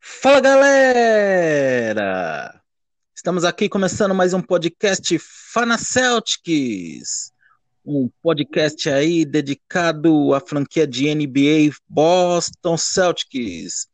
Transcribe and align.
Fala 0.00 0.40
galera! 0.40 1.42
Estamos 3.12 3.44
aqui 3.44 3.68
começando 3.68 4.14
mais 4.14 4.32
um 4.32 4.40
podcast 4.40 5.18
Fana 5.52 5.76
Celtics, 5.76 7.32
um 7.84 8.08
podcast 8.22 8.88
aí 8.88 9.24
dedicado 9.24 10.32
à 10.32 10.38
franquia 10.38 10.86
de 10.86 11.12
NBA 11.12 11.74
Boston 11.88 12.76
Celtics. 12.76 13.88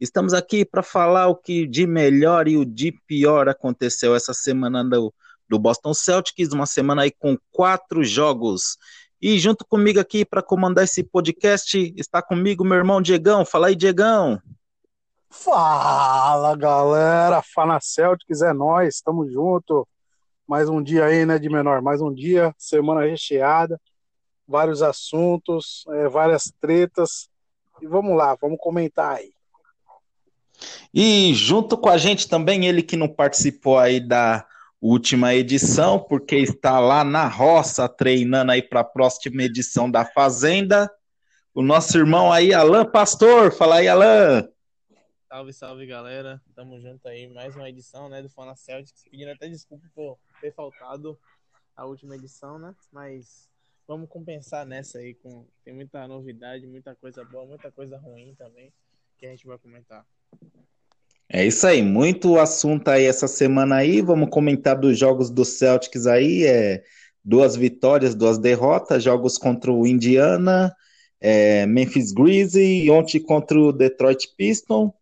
Estamos 0.00 0.34
aqui 0.34 0.64
para 0.64 0.84
falar 0.84 1.26
o 1.26 1.34
que 1.34 1.66
de 1.66 1.84
melhor 1.84 2.46
e 2.46 2.56
o 2.56 2.64
de 2.64 2.92
pior 2.92 3.48
aconteceu 3.48 4.14
essa 4.14 4.32
semana 4.32 4.84
do, 4.84 5.12
do 5.52 5.58
Boston 5.58 5.92
Celtics, 5.92 6.54
uma 6.54 6.64
semana 6.64 7.02
aí 7.02 7.10
com 7.10 7.36
quatro 7.50 8.02
jogos. 8.02 8.78
E 9.20 9.38
junto 9.38 9.66
comigo 9.66 10.00
aqui 10.00 10.24
para 10.24 10.42
comandar 10.42 10.84
esse 10.84 11.04
podcast 11.04 11.92
está 11.94 12.22
comigo 12.22 12.64
meu 12.64 12.78
irmão 12.78 13.02
Diegão. 13.02 13.44
Fala 13.44 13.66
aí, 13.66 13.76
Diegão. 13.76 14.40
Fala 15.28 16.56
galera, 16.56 17.42
Fana 17.54 17.78
Celtics 17.82 18.40
é 18.40 18.54
nós, 18.54 18.94
estamos 18.94 19.30
junto. 19.30 19.86
Mais 20.48 20.70
um 20.70 20.82
dia 20.82 21.04
aí, 21.04 21.26
né, 21.26 21.38
de 21.38 21.50
menor, 21.50 21.82
mais 21.82 22.00
um 22.00 22.12
dia, 22.12 22.54
semana 22.56 23.02
recheada, 23.02 23.78
vários 24.48 24.80
assuntos, 24.82 25.84
é, 25.90 26.08
várias 26.08 26.50
tretas. 26.62 27.28
E 27.82 27.86
vamos 27.86 28.16
lá, 28.16 28.34
vamos 28.40 28.58
comentar 28.58 29.16
aí. 29.16 29.34
E 30.94 31.34
junto 31.34 31.76
com 31.76 31.90
a 31.90 31.98
gente 31.98 32.26
também 32.26 32.64
ele 32.64 32.82
que 32.82 32.96
não 32.96 33.08
participou 33.08 33.78
aí 33.78 34.00
da 34.00 34.46
última 34.82 35.32
edição, 35.32 36.00
porque 36.00 36.34
está 36.36 36.80
lá 36.80 37.04
na 37.04 37.28
roça 37.28 37.88
treinando 37.88 38.50
aí 38.50 38.60
para 38.60 38.80
a 38.80 38.84
próxima 38.84 39.44
edição 39.44 39.88
da 39.88 40.04
Fazenda. 40.04 40.92
O 41.54 41.62
nosso 41.62 41.96
irmão 41.96 42.32
aí, 42.32 42.52
Alan 42.52 42.84
Pastor. 42.84 43.52
Fala 43.52 43.76
aí, 43.76 43.86
Alan. 43.86 44.48
Salve, 45.28 45.52
salve, 45.52 45.86
galera. 45.86 46.42
Tamo 46.56 46.80
junto 46.80 47.06
aí, 47.06 47.28
mais 47.28 47.54
uma 47.54 47.68
edição, 47.68 48.08
né, 48.08 48.20
do 48.20 48.28
Fana 48.28 48.56
Celtics. 48.56 49.04
Pedindo 49.08 49.30
até 49.30 49.48
desculpa 49.48 49.86
por 49.94 50.18
ter 50.40 50.52
faltado 50.52 51.16
a 51.76 51.86
última 51.86 52.16
edição, 52.16 52.58
né? 52.58 52.74
Mas 52.90 53.48
vamos 53.86 54.08
compensar 54.08 54.66
nessa 54.66 54.98
aí 54.98 55.14
com 55.14 55.46
tem 55.64 55.72
muita 55.72 56.08
novidade, 56.08 56.66
muita 56.66 56.92
coisa 56.96 57.24
boa, 57.24 57.46
muita 57.46 57.70
coisa 57.70 57.96
ruim 57.98 58.34
também 58.34 58.72
que 59.16 59.26
a 59.26 59.30
gente 59.30 59.46
vai 59.46 59.56
comentar. 59.58 60.04
É 61.32 61.46
isso 61.46 61.66
aí, 61.66 61.82
muito 61.82 62.38
assunto 62.38 62.88
aí 62.88 63.04
essa 63.04 63.26
semana 63.26 63.76
aí. 63.76 64.02
Vamos 64.02 64.28
comentar 64.30 64.78
dos 64.78 64.98
jogos 64.98 65.30
do 65.30 65.44
Celtics 65.44 66.06
aí, 66.06 66.44
é 66.44 66.82
duas 67.24 67.56
vitórias, 67.56 68.14
duas 68.14 68.38
derrotas, 68.38 69.02
jogos 69.02 69.38
contra 69.38 69.72
o 69.72 69.86
Indiana, 69.86 70.74
é, 71.20 71.64
Memphis 71.66 72.12
Grizzlies, 72.12 72.90
ontem 72.90 73.18
contra 73.18 73.58
o 73.58 73.72
Detroit 73.72 74.28
Pistons 74.36 74.92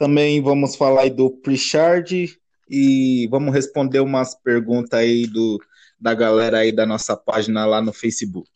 também 0.00 0.40
vamos 0.40 0.76
falar 0.76 1.02
aí 1.02 1.10
do 1.10 1.28
Pritchard 1.30 2.34
e 2.70 3.28
vamos 3.30 3.52
responder 3.52 4.00
umas 4.00 4.34
perguntas 4.34 4.98
aí 4.98 5.26
do, 5.26 5.62
da 6.00 6.14
galera 6.14 6.60
aí 6.60 6.72
da 6.72 6.86
nossa 6.86 7.14
página 7.14 7.66
lá 7.66 7.82
no 7.82 7.92
Facebook. 7.92 8.48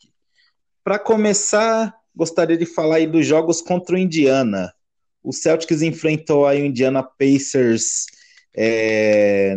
Para 0.82 0.98
começar, 0.98 1.94
gostaria 2.16 2.56
de 2.56 2.64
falar 2.64 2.96
aí 2.96 3.06
dos 3.06 3.26
jogos 3.26 3.60
contra 3.60 3.94
o 3.94 3.98
Indiana. 3.98 4.72
O 5.24 5.32
Celtics 5.32 5.82
enfrentou 5.82 6.46
aí 6.46 6.62
o 6.62 6.66
Indiana 6.66 7.02
Pacers 7.02 8.04
é, 8.54 9.56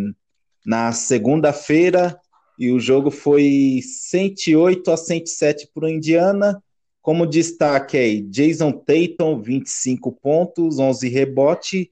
na 0.65 0.93
segunda-feira 0.93 2.17
e 2.57 2.71
o 2.71 2.79
jogo 2.79 3.11
foi 3.11 3.81
108 3.83 4.89
a 4.89 4.97
107 4.97 5.69
para 5.73 5.85
o 5.85 5.89
Indiana 5.89 6.63
como 7.07 7.25
destaque 7.25 7.95
aí, 7.95 8.21
Jason 8.21 8.69
Tatum, 8.69 9.41
25 9.41 10.11
pontos, 10.11 10.77
11 10.77 11.07
rebote, 11.07 11.89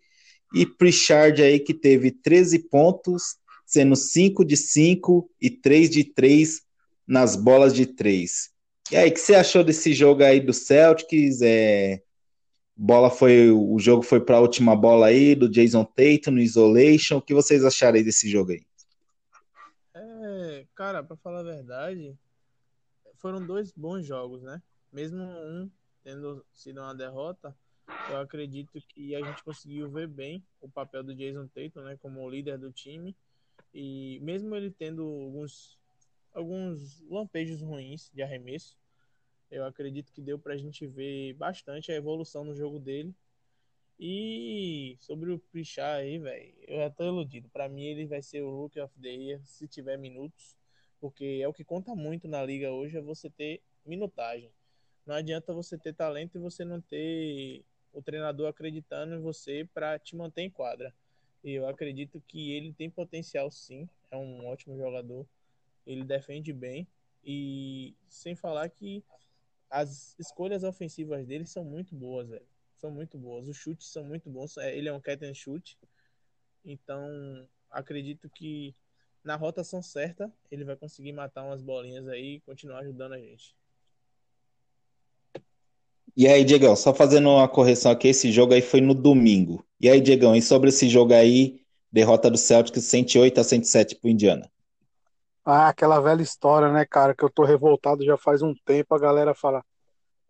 e 0.53 0.65
Pritchard 0.65 1.41
aí 1.41 1.57
que 1.57 1.73
teve 1.73 2.11
13 2.11 2.59
pontos, 2.67 3.37
sendo 3.65 3.95
5 3.95 4.43
de 4.43 4.57
5 4.57 5.29
e 5.39 5.49
3 5.49 5.89
de 5.89 6.03
3 6.03 6.61
nas 7.07 7.37
bolas 7.37 7.73
de 7.73 7.85
3. 7.85 8.49
E 8.91 8.97
aí, 8.97 9.09
o 9.09 9.13
que 9.13 9.21
você 9.21 9.35
achou 9.35 9.63
desse 9.63 9.93
jogo 9.93 10.21
aí 10.21 10.41
do 10.41 10.51
Celtics? 10.51 11.41
É, 11.41 12.01
bola 12.75 13.09
foi, 13.09 13.49
o 13.51 13.77
jogo 13.79 14.01
foi 14.03 14.19
para 14.19 14.37
a 14.37 14.41
última 14.41 14.75
bola 14.75 15.07
aí 15.07 15.35
do 15.35 15.49
Jason 15.49 15.83
Tatum 15.83 16.31
no 16.31 16.39
isolation. 16.39 17.17
O 17.17 17.21
que 17.21 17.33
vocês 17.33 17.63
acharam 17.63 17.97
aí 17.97 18.03
desse 18.03 18.29
jogo 18.29 18.51
aí? 18.51 18.65
É, 19.93 20.65
cara, 20.75 21.03
para 21.03 21.15
falar 21.17 21.39
a 21.39 21.43
verdade, 21.43 22.15
foram 23.15 23.45
dois 23.45 23.71
bons 23.71 24.05
jogos, 24.05 24.41
né? 24.41 24.61
mesmo 24.95 25.21
um 25.21 25.69
tendo 26.01 26.45
sido 26.53 26.79
uma 26.79 26.95
derrota, 26.95 27.55
eu 28.09 28.17
acredito 28.19 28.79
que 28.87 29.13
a 29.13 29.21
gente 29.21 29.43
conseguiu 29.43 29.89
ver 29.89 30.07
bem 30.07 30.41
o 30.61 30.69
papel 30.69 31.03
do 31.03 31.13
Jason 31.13 31.47
Tatum, 31.47 31.81
né, 31.81 31.97
como 32.01 32.29
líder 32.29 32.57
do 32.57 32.71
time. 32.71 33.15
E 33.73 34.19
mesmo 34.21 34.55
ele 34.55 34.71
tendo 34.71 35.03
alguns 35.03 35.77
alguns 36.33 37.01
lampejos 37.09 37.61
ruins 37.61 38.11
de 38.13 38.21
arremesso, 38.21 38.77
eu 39.55 39.65
acredito 39.65 40.11
que 40.11 40.21
deu 40.21 40.37
pra 40.37 40.57
gente 40.57 40.85
ver 40.85 41.33
bastante 41.33 41.91
a 41.91 41.95
evolução 41.95 42.43
no 42.43 42.55
jogo 42.55 42.77
dele. 42.77 43.15
E 43.97 44.97
sobre 44.99 45.31
o 45.31 45.39
Pritchard 45.39 46.01
aí, 46.01 46.19
velho, 46.19 46.53
eu 46.67 46.77
já 46.79 46.89
tô 46.89 47.05
iludido. 47.05 47.47
Para 47.49 47.69
mim 47.69 47.83
ele 47.83 48.05
vai 48.05 48.21
ser 48.21 48.41
o 48.41 48.51
Rookie 48.51 48.81
of 48.81 48.93
the 48.99 49.09
Year 49.09 49.41
se 49.45 49.67
tiver 49.67 49.97
minutos, 49.97 50.57
porque 50.99 51.39
é 51.41 51.47
o 51.47 51.53
que 51.53 51.63
conta 51.63 51.95
muito 51.95 52.27
na 52.27 52.43
liga 52.43 52.71
hoje 52.71 52.97
é 52.97 53.01
você 53.01 53.29
ter 53.29 53.61
minutagem. 53.85 54.51
Não 55.05 55.15
adianta 55.15 55.53
você 55.53 55.77
ter 55.77 55.93
talento 55.93 56.35
e 56.35 56.41
você 56.41 56.65
não 56.65 56.81
ter 56.81 57.63
o 57.93 58.01
treinador 58.01 58.49
acreditando 58.49 59.15
em 59.15 59.21
você 59.21 59.65
para 59.73 59.97
te 59.97 60.17
manter 60.17 60.41
em 60.41 60.49
quadra. 60.49 60.93
E 61.41 61.51
eu 61.51 61.69
acredito 61.69 62.21
que 62.27 62.51
ele 62.51 62.73
tem 62.73 62.89
potencial 62.89 63.49
sim, 63.49 63.87
é 64.11 64.17
um 64.17 64.47
ótimo 64.47 64.75
jogador. 64.77 65.25
Ele 65.87 66.03
defende 66.03 66.51
bem 66.51 66.85
e 67.23 67.95
sem 68.09 68.35
falar 68.35 68.67
que 68.69 69.03
as 69.69 70.15
escolhas 70.19 70.63
ofensivas 70.63 71.25
dele 71.25 71.45
são 71.45 71.63
muito 71.63 71.95
boas, 71.95 72.29
velho. 72.29 72.45
São 72.77 72.91
muito 72.91 73.17
boas. 73.17 73.47
Os 73.47 73.57
chutes 73.57 73.87
são 73.87 74.03
muito 74.03 74.29
bons. 74.29 74.57
É, 74.57 74.77
ele 74.77 74.89
é 74.89 74.93
um 74.93 75.01
catch 75.01 75.21
and 75.23 75.33
shoot. 75.33 75.77
Então, 76.63 77.47
acredito 77.69 78.29
que 78.29 78.75
na 79.23 79.35
rotação 79.35 79.81
certa, 79.81 80.31
ele 80.51 80.63
vai 80.63 80.75
conseguir 80.75 81.11
matar 81.11 81.43
umas 81.43 81.61
bolinhas 81.61 82.07
aí 82.07 82.35
e 82.35 82.39
continuar 82.41 82.79
ajudando 82.79 83.13
a 83.13 83.19
gente. 83.19 83.55
E 86.15 86.27
aí, 86.27 86.45
Diegão, 86.45 86.75
só 86.75 86.93
fazendo 86.93 87.29
uma 87.29 87.47
correção 87.47 87.91
aqui, 87.91 88.09
esse 88.09 88.31
jogo 88.31 88.53
aí 88.53 88.61
foi 88.61 88.79
no 88.79 88.93
domingo. 88.93 89.65
E 89.81 89.89
aí, 89.89 89.99
Diegão, 89.99 90.35
e 90.35 90.41
sobre 90.41 90.69
esse 90.69 90.87
jogo 90.87 91.13
aí, 91.13 91.65
derrota 91.91 92.29
do 92.29 92.37
Celtics 92.37 92.83
108 92.85 93.41
a 93.41 93.43
107 93.43 93.95
pro 93.95 94.09
Indiana? 94.09 94.49
Ah, 95.45 95.69
aquela 95.69 95.99
velha 95.99 96.23
história, 96.23 96.71
né, 96.71 96.85
cara, 96.85 97.13
que 97.15 97.23
eu 97.23 97.29
tô 97.29 97.43
revoltado 97.43 98.03
já 98.03 98.17
faz 98.17 98.41
um 98.41 98.55
tempo, 98.65 98.95
a 98.95 98.99
galera 98.99 99.35
fala, 99.35 99.63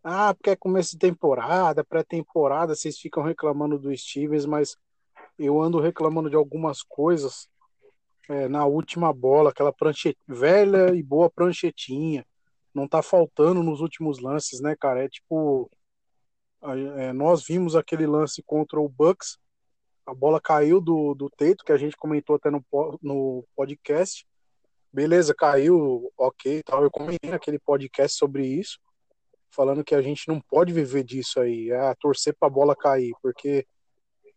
ah, 0.04 0.34
porque 0.34 0.50
é 0.52 0.56
começo 0.56 0.92
de 0.92 1.00
temporada, 1.00 1.84
pré-temporada, 1.84 2.76
vocês 2.76 2.98
ficam 3.00 3.24
reclamando 3.24 3.80
do 3.80 3.96
Stevens, 3.96 4.46
mas 4.46 4.78
eu 5.40 5.62
ando 5.62 5.80
reclamando 5.80 6.30
de 6.30 6.36
algumas 6.36 6.84
coisas 6.84 7.48
é, 8.30 8.48
na 8.48 8.66
última 8.66 9.14
bola, 9.14 9.52
aquela 9.52 9.72
prancheta, 9.72 10.20
velha 10.28 10.94
e 10.94 11.02
boa 11.02 11.30
pranchetinha, 11.30 12.26
não 12.74 12.88
tá 12.88 13.02
faltando 13.02 13.64
nos 13.64 13.82
últimos 13.82 14.20
lances, 14.20 14.60
né, 14.60 14.76
cara? 14.78 15.04
É 15.04 15.10
tipo. 15.10 15.70
É, 16.98 17.14
nós 17.14 17.46
vimos 17.46 17.76
aquele 17.76 18.08
lance 18.08 18.44
contra 18.44 18.80
o 18.80 18.90
Bucks, 18.90 19.38
a 20.06 20.14
bola 20.14 20.42
caiu 20.42 20.82
do, 20.82 21.14
do 21.14 21.30
teito, 21.30 21.64
que 21.64 21.72
a 21.72 21.78
gente 21.78 21.96
comentou 21.96 22.36
até 22.36 22.50
no, 22.50 22.64
no 23.02 23.46
podcast. 23.56 24.26
Beleza, 24.96 25.36
caiu, 25.36 26.10
ok, 26.18 26.64
tal. 26.64 26.82
Eu 26.82 26.90
comentei 26.90 27.30
naquele 27.30 27.60
podcast 27.60 28.18
sobre 28.18 28.48
isso, 28.48 28.80
falando 29.52 29.84
que 29.84 29.94
a 29.94 30.02
gente 30.02 30.26
não 30.26 30.40
pode 30.40 30.72
viver 30.72 31.04
disso 31.04 31.42
aí, 31.42 31.70
é 31.70 31.94
torcer 31.96 32.34
pra 32.40 32.50
bola 32.50 32.74
cair, 32.74 33.12
porque 33.22 33.68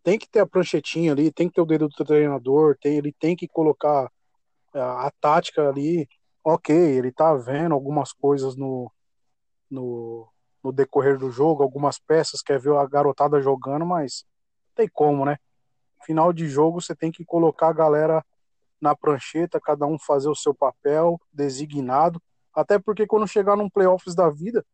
tem 0.02 0.19
que 0.19 0.28
ter 0.28 0.40
a 0.40 0.46
pranchetinha 0.46 1.12
ali, 1.12 1.31
tem 1.31 1.46
que 1.49 1.55
ter 1.55 1.60
o 1.60 1.64
dedo 1.64 1.87
do 1.87 2.05
treinador, 2.05 2.76
tem, 2.81 2.99
ele 2.99 3.12
tem 3.12 3.37
que 3.37 3.46
colocar 3.46 4.10
a, 4.75 5.06
a 5.06 5.12
tática 5.20 5.69
ali 5.69 6.08
ok, 6.43 6.75
ele 6.75 7.12
tá 7.12 7.32
vendo 7.34 7.72
algumas 7.72 8.12
coisas 8.12 8.56
no, 8.56 8.90
no, 9.70 10.28
no, 10.60 10.72
decorrer 10.72 11.19
do 11.19 11.31
jogo, 11.31 11.62
algumas 11.62 12.00
peças, 12.00 12.43
quer 12.43 12.58
ver 12.58 12.75
a 12.75 12.84
garotada 12.84 13.40
jogando, 13.40 13.87
mas 13.87 14.25
tem 14.75 14.88
como, 14.88 15.25
né? 15.25 15.37
Final 16.05 16.32
de 16.32 16.49
jogo 16.49 16.81
você 16.81 16.96
tem 16.96 17.12
que 17.12 17.25
colocar 17.25 17.69
a 17.69 17.72
galera 17.72 18.25
na 18.81 18.95
prancheta, 18.95 19.61
cada 19.61 19.87
um 19.87 19.99
fazer 19.99 20.29
o 20.29 20.35
seu 20.35 20.55
papel 20.55 21.21
designado, 21.33 22.23
até 22.55 22.79
porque 22.79 23.07
quando 23.07 23.27
chegar 23.27 23.57
num 23.57 23.69
playoffs 23.69 24.15
da 24.15 24.29
vida, 24.31 24.65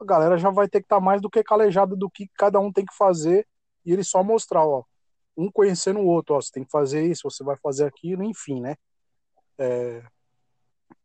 a 0.00 0.04
galera 0.04 0.36
já 0.36 0.50
vai 0.50 0.68
ter 0.68 0.80
que 0.80 0.86
estar 0.86 0.96
tá 0.96 1.02
mais 1.02 1.20
do 1.20 1.30
que 1.30 1.42
calejada 1.42 1.96
do 1.96 2.10
que 2.10 2.28
cada 2.36 2.58
um 2.60 2.72
tem 2.72 2.84
que 2.84 2.96
fazer 2.96 3.46
e 3.84 3.92
ele 3.92 4.02
só 4.02 4.22
mostrar, 4.22 4.66
ó, 4.66 4.84
um 5.36 5.50
conhecendo 5.50 6.00
o 6.00 6.06
outro, 6.06 6.34
ó, 6.34 6.40
você 6.40 6.50
tem 6.52 6.64
que 6.64 6.70
fazer 6.70 7.06
isso, 7.06 7.28
você 7.28 7.44
vai 7.44 7.56
fazer 7.56 7.84
aquilo, 7.84 8.22
enfim, 8.22 8.60
né? 8.60 8.76
É... 9.58 10.02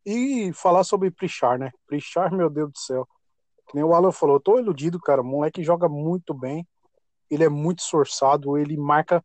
E 0.06 0.52
falar 0.54 0.84
sobre 0.84 1.12
Prichar, 1.12 1.60
né? 1.60 1.72
Prichar, 1.88 2.32
meu 2.32 2.50
Deus 2.50 2.72
do 2.72 2.78
céu. 2.78 3.08
Que 3.68 3.76
nem 3.76 3.84
o 3.84 3.94
Alan 3.94 4.12
falou, 4.12 4.38
eu 4.38 4.40
tô 4.40 4.58
iludido, 4.58 5.00
cara. 5.00 5.22
O 5.22 5.26
moleque 5.26 5.62
joga 5.62 5.88
muito 5.88 6.34
bem. 6.34 6.68
Ele 7.30 7.44
é 7.44 7.50
muito 7.50 7.80
esforçado, 7.80 8.58
ele 8.58 8.76
marca 8.78 9.24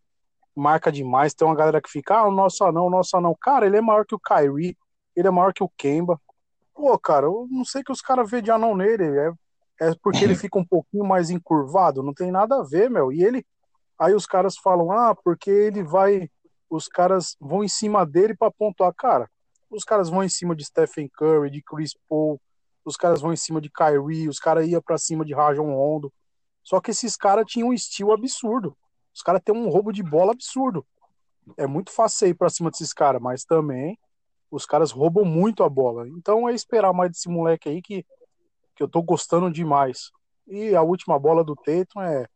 marca 0.54 0.90
demais. 0.90 1.34
Tem 1.34 1.46
uma 1.46 1.54
galera 1.56 1.80
que 1.80 1.90
fica, 1.90 2.18
ah, 2.18 2.28
o 2.28 2.30
nosso 2.30 2.64
anão, 2.64 2.86
o 2.86 2.90
nosso 2.90 3.16
anão. 3.16 3.36
Cara, 3.40 3.66
ele 3.66 3.76
é 3.76 3.80
maior 3.80 4.04
que 4.04 4.14
o 4.14 4.20
Kyrie, 4.20 4.76
ele 5.16 5.28
é 5.28 5.30
maior 5.30 5.52
que 5.52 5.62
o 5.62 5.70
Kemba. 5.76 6.20
Pô, 6.74 6.98
cara, 6.98 7.26
eu 7.26 7.46
não 7.50 7.64
sei 7.64 7.82
que 7.82 7.92
os 7.92 8.00
caras 8.00 8.30
vê 8.30 8.42
de 8.42 8.50
anão 8.50 8.76
nele. 8.76 9.04
É, 9.18 9.32
é 9.80 9.94
porque 10.02 10.24
ele 10.24 10.34
fica 10.34 10.58
um 10.58 10.64
pouquinho 10.64 11.04
mais 11.04 11.30
encurvado. 11.30 12.02
Não 12.02 12.14
tem 12.14 12.30
nada 12.30 12.56
a 12.56 12.62
ver, 12.62 12.90
meu. 12.90 13.12
E 13.12 13.22
ele. 13.22 13.44
Aí 13.98 14.12
os 14.12 14.26
caras 14.26 14.56
falam, 14.56 14.90
ah, 14.92 15.14
porque 15.14 15.50
ele 15.50 15.82
vai. 15.82 16.28
Os 16.68 16.88
caras 16.88 17.36
vão 17.40 17.62
em 17.62 17.68
cima 17.68 18.04
dele 18.04 18.34
para 18.34 18.50
pontuar. 18.50 18.92
Cara, 18.94 19.30
os 19.70 19.84
caras 19.84 20.08
vão 20.08 20.22
em 20.22 20.28
cima 20.28 20.54
de 20.54 20.64
Stephen 20.64 21.08
Curry, 21.08 21.50
de 21.50 21.62
Chris 21.62 21.92
Paul, 22.08 22.40
os 22.84 22.96
caras 22.96 23.20
vão 23.20 23.32
em 23.32 23.36
cima 23.36 23.60
de 23.60 23.70
Kyrie, 23.70 24.28
os 24.28 24.38
caras 24.38 24.66
iam 24.66 24.82
para 24.82 24.98
cima 24.98 25.24
de 25.24 25.34
Rajon 25.34 25.74
Rondo. 25.74 26.12
Só 26.62 26.80
que 26.80 26.90
esses 26.90 27.16
caras 27.16 27.44
tinham 27.46 27.68
um 27.68 27.72
estilo 27.72 28.12
absurdo. 28.12 28.76
Os 29.14 29.22
caras 29.22 29.40
têm 29.44 29.54
um 29.54 29.68
roubo 29.68 29.92
de 29.92 30.02
bola 30.02 30.32
absurdo. 30.32 30.84
É 31.56 31.66
muito 31.66 31.90
fácil 31.90 32.28
ir 32.28 32.34
para 32.34 32.48
cima 32.48 32.70
desses 32.70 32.92
caras, 32.92 33.20
mas 33.22 33.44
também 33.44 33.98
os 34.50 34.64
caras 34.66 34.90
roubam 34.90 35.24
muito 35.24 35.62
a 35.62 35.68
bola. 35.68 36.08
Então 36.08 36.48
é 36.48 36.54
esperar 36.54 36.92
mais 36.92 37.10
desse 37.10 37.28
moleque 37.28 37.68
aí 37.68 37.82
que, 37.82 38.04
que 38.74 38.82
eu 38.82 38.88
tô 38.88 39.02
gostando 39.02 39.50
demais. 39.50 40.10
E 40.46 40.74
a 40.74 40.82
última 40.82 41.18
bola 41.18 41.44
do 41.44 41.54
Tatum 41.54 42.02
é. 42.02 42.26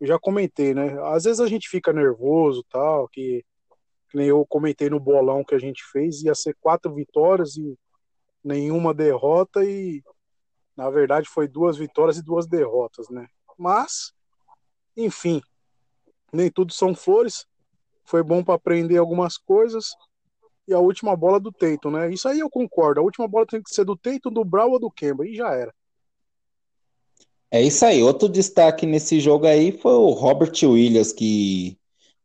Eu 0.00 0.06
já 0.08 0.18
comentei, 0.18 0.74
né? 0.74 0.98
Às 1.12 1.24
vezes 1.24 1.38
a 1.38 1.46
gente 1.46 1.68
fica 1.68 1.92
nervoso 1.92 2.64
tal, 2.68 3.08
que, 3.08 3.44
que 4.10 4.16
nem 4.16 4.26
eu 4.26 4.44
comentei 4.46 4.90
no 4.90 4.98
bolão 4.98 5.44
que 5.44 5.54
a 5.54 5.58
gente 5.58 5.84
fez, 5.92 6.22
ia 6.22 6.34
ser 6.34 6.56
quatro 6.60 6.92
vitórias 6.92 7.56
e 7.56 7.78
nenhuma 8.42 8.92
derrota, 8.92 9.64
e 9.64 10.02
na 10.76 10.90
verdade 10.90 11.28
foi 11.28 11.46
duas 11.46 11.76
vitórias 11.76 12.18
e 12.18 12.24
duas 12.24 12.48
derrotas, 12.48 13.08
né? 13.10 13.28
Mas, 13.56 14.12
enfim, 14.96 15.40
nem 16.32 16.50
tudo 16.50 16.72
são 16.72 16.94
flores. 16.94 17.46
Foi 18.04 18.22
bom 18.22 18.42
para 18.42 18.54
aprender 18.54 18.96
algumas 18.96 19.36
coisas 19.36 19.94
e 20.66 20.72
a 20.72 20.78
última 20.78 21.16
bola 21.16 21.40
do 21.40 21.52
Tatum, 21.52 21.90
né? 21.90 22.12
Isso 22.12 22.28
aí 22.28 22.40
eu 22.40 22.48
concordo. 22.48 23.00
A 23.00 23.04
última 23.04 23.26
bola 23.26 23.46
tem 23.46 23.62
que 23.62 23.74
ser 23.74 23.84
do 23.84 23.96
Tatum, 23.96 24.30
do 24.30 24.44
Brown 24.44 24.70
ou 24.70 24.78
do 24.78 24.90
Kemba, 24.90 25.26
e 25.26 25.34
já 25.34 25.52
era. 25.54 25.74
É 27.50 27.60
isso 27.60 27.84
aí. 27.84 28.02
Outro 28.02 28.28
destaque 28.28 28.86
nesse 28.86 29.20
jogo 29.20 29.46
aí 29.46 29.72
foi 29.72 29.92
o 29.92 30.10
Robert 30.10 30.52
Williams, 30.62 31.12
que 31.12 31.76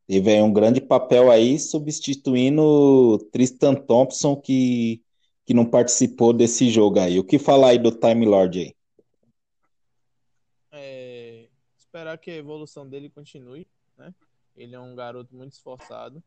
teve 0.07 0.41
um 0.41 0.53
grande 0.53 0.79
papel 0.79 1.29
aí, 1.29 1.59
substituindo 1.59 3.17
Tristan 3.31 3.75
Thompson, 3.75 4.35
que, 4.35 5.01
que 5.45 5.53
não 5.53 5.65
participou 5.65 6.31
desse 6.31 6.69
jogo 6.69 6.99
aí. 6.99 7.19
O 7.19 7.23
que 7.23 7.37
falar 7.37 7.69
aí 7.69 7.79
do 7.79 7.91
Time 7.91 8.25
Lord 8.25 8.59
aí? 8.59 8.75
É, 10.71 11.47
esperar 11.77 12.17
que 12.17 12.31
a 12.31 12.35
evolução 12.35 12.87
dele 12.87 13.09
continue, 13.09 13.67
né? 13.97 14.13
Ele 14.55 14.75
é 14.75 14.79
um 14.79 14.95
garoto 14.95 15.35
muito 15.35 15.53
esforçado 15.53 16.23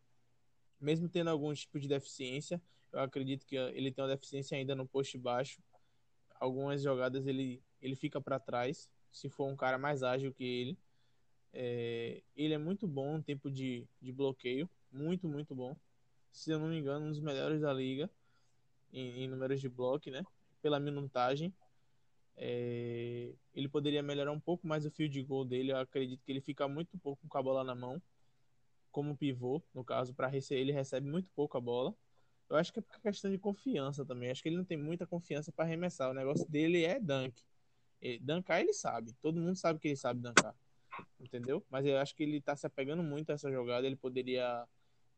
mesmo 0.81 1.09
tendo 1.09 1.29
algum 1.29 1.53
tipo 1.53 1.79
de 1.79 1.87
deficiência, 1.87 2.61
eu 2.93 3.01
acredito 3.01 3.45
que 3.45 3.57
ele 3.57 3.93
tem 3.93 4.03
uma 4.03 4.11
deficiência 4.11 4.57
ainda 4.57 4.75
no 4.75 4.89
poste 4.89 5.19
baixo. 5.19 5.63
Algumas 6.37 6.83
jogadas 6.83 7.27
ele, 7.27 7.63
ele 7.83 7.95
fica 7.95 8.21
para 8.21 8.41
trás, 8.41 8.91
se 9.13 9.29
for 9.29 9.47
um 9.47 9.57
cara 9.57 9.77
mais 9.77 10.03
ágil 10.03 10.33
que 10.33 10.43
ele. 10.43 10.79
É, 11.53 12.23
ele 12.35 12.55
é 12.55 12.59
muito 12.59 12.89
bom 12.89 13.19
no 13.19 13.23
tempo 13.23 13.51
de, 13.51 13.87
de 14.01 14.13
bloqueio, 14.13 14.69
muito, 14.91 15.29
muito 15.29 15.55
bom. 15.55 15.77
Se 16.33 16.51
eu 16.51 16.59
não 16.59 16.69
me 16.69 16.79
engano, 16.79 17.07
um 17.07 17.11
dos 17.11 17.21
melhores 17.21 17.61
da 17.61 17.73
liga 17.73 18.09
em, 18.93 19.25
em 19.25 19.29
números 19.29 19.61
de 19.61 19.69
bloco, 19.69 20.11
né? 20.11 20.25
Pela 20.63 20.81
minutagem. 20.81 21.53
É, 22.37 22.70
poderia 23.71 24.03
melhorar 24.03 24.33
um 24.33 24.41
pouco 24.41 24.67
mais 24.67 24.85
o 24.85 24.91
field 24.91 25.23
goal 25.23 25.45
dele. 25.45 25.73
Eu 25.73 25.79
acredito 25.79 26.23
que 26.25 26.33
ele 26.33 26.41
fica 26.41 26.69
muito 26.69 26.99
pouco 26.99 27.27
com 27.29 27.39
a 27.39 27.43
bola 27.43 27.65
na 27.65 27.75
mão 27.75 28.03
como 28.91 29.17
pivô, 29.17 29.63
no 29.73 29.85
caso, 29.85 30.15
para 30.15 30.27
receber, 30.27 30.61
ele 30.61 30.73
recebe 30.73 31.09
muito 31.09 31.31
pouco 31.35 31.57
a 31.57 31.61
bola. 31.61 31.95
Eu 32.49 32.57
acho 32.57 32.73
que 32.73 32.81
é 32.81 32.83
por 32.83 33.01
questão 33.01 33.31
de 33.31 33.39
confiança 33.39 34.05
também. 34.05 34.31
Acho 34.31 34.43
que 34.43 34.49
ele 34.49 34.57
não 34.57 34.65
tem 34.65 34.77
muita 34.77 35.07
confiança 35.07 35.53
para 35.53 35.65
arremessar. 35.65 36.11
O 36.11 36.15
negócio 36.15 36.49
dele 36.51 36.85
é 36.85 36.99
dunk. 36.99 37.41
Ele, 38.01 38.19
dunkar 38.19 38.61
ele 38.61 38.73
sabe. 38.73 39.13
Todo 39.23 39.41
mundo 39.41 39.57
sabe 39.57 39.79
que 39.79 39.87
ele 39.89 39.97
sabe 39.97 40.21
dunkar. 40.21 40.55
Entendeu? 41.21 41.65
Mas 41.71 41.87
eu 41.87 41.97
acho 41.99 42.15
que 42.17 42.25
ele 42.25 42.41
tá 42.41 42.57
se 42.57 42.67
apegando 42.67 43.05
muito 43.05 43.31
a 43.31 43.35
essa 43.35 43.51
jogada. 43.53 43.87
Ele 43.87 43.95
poderia 43.95 44.67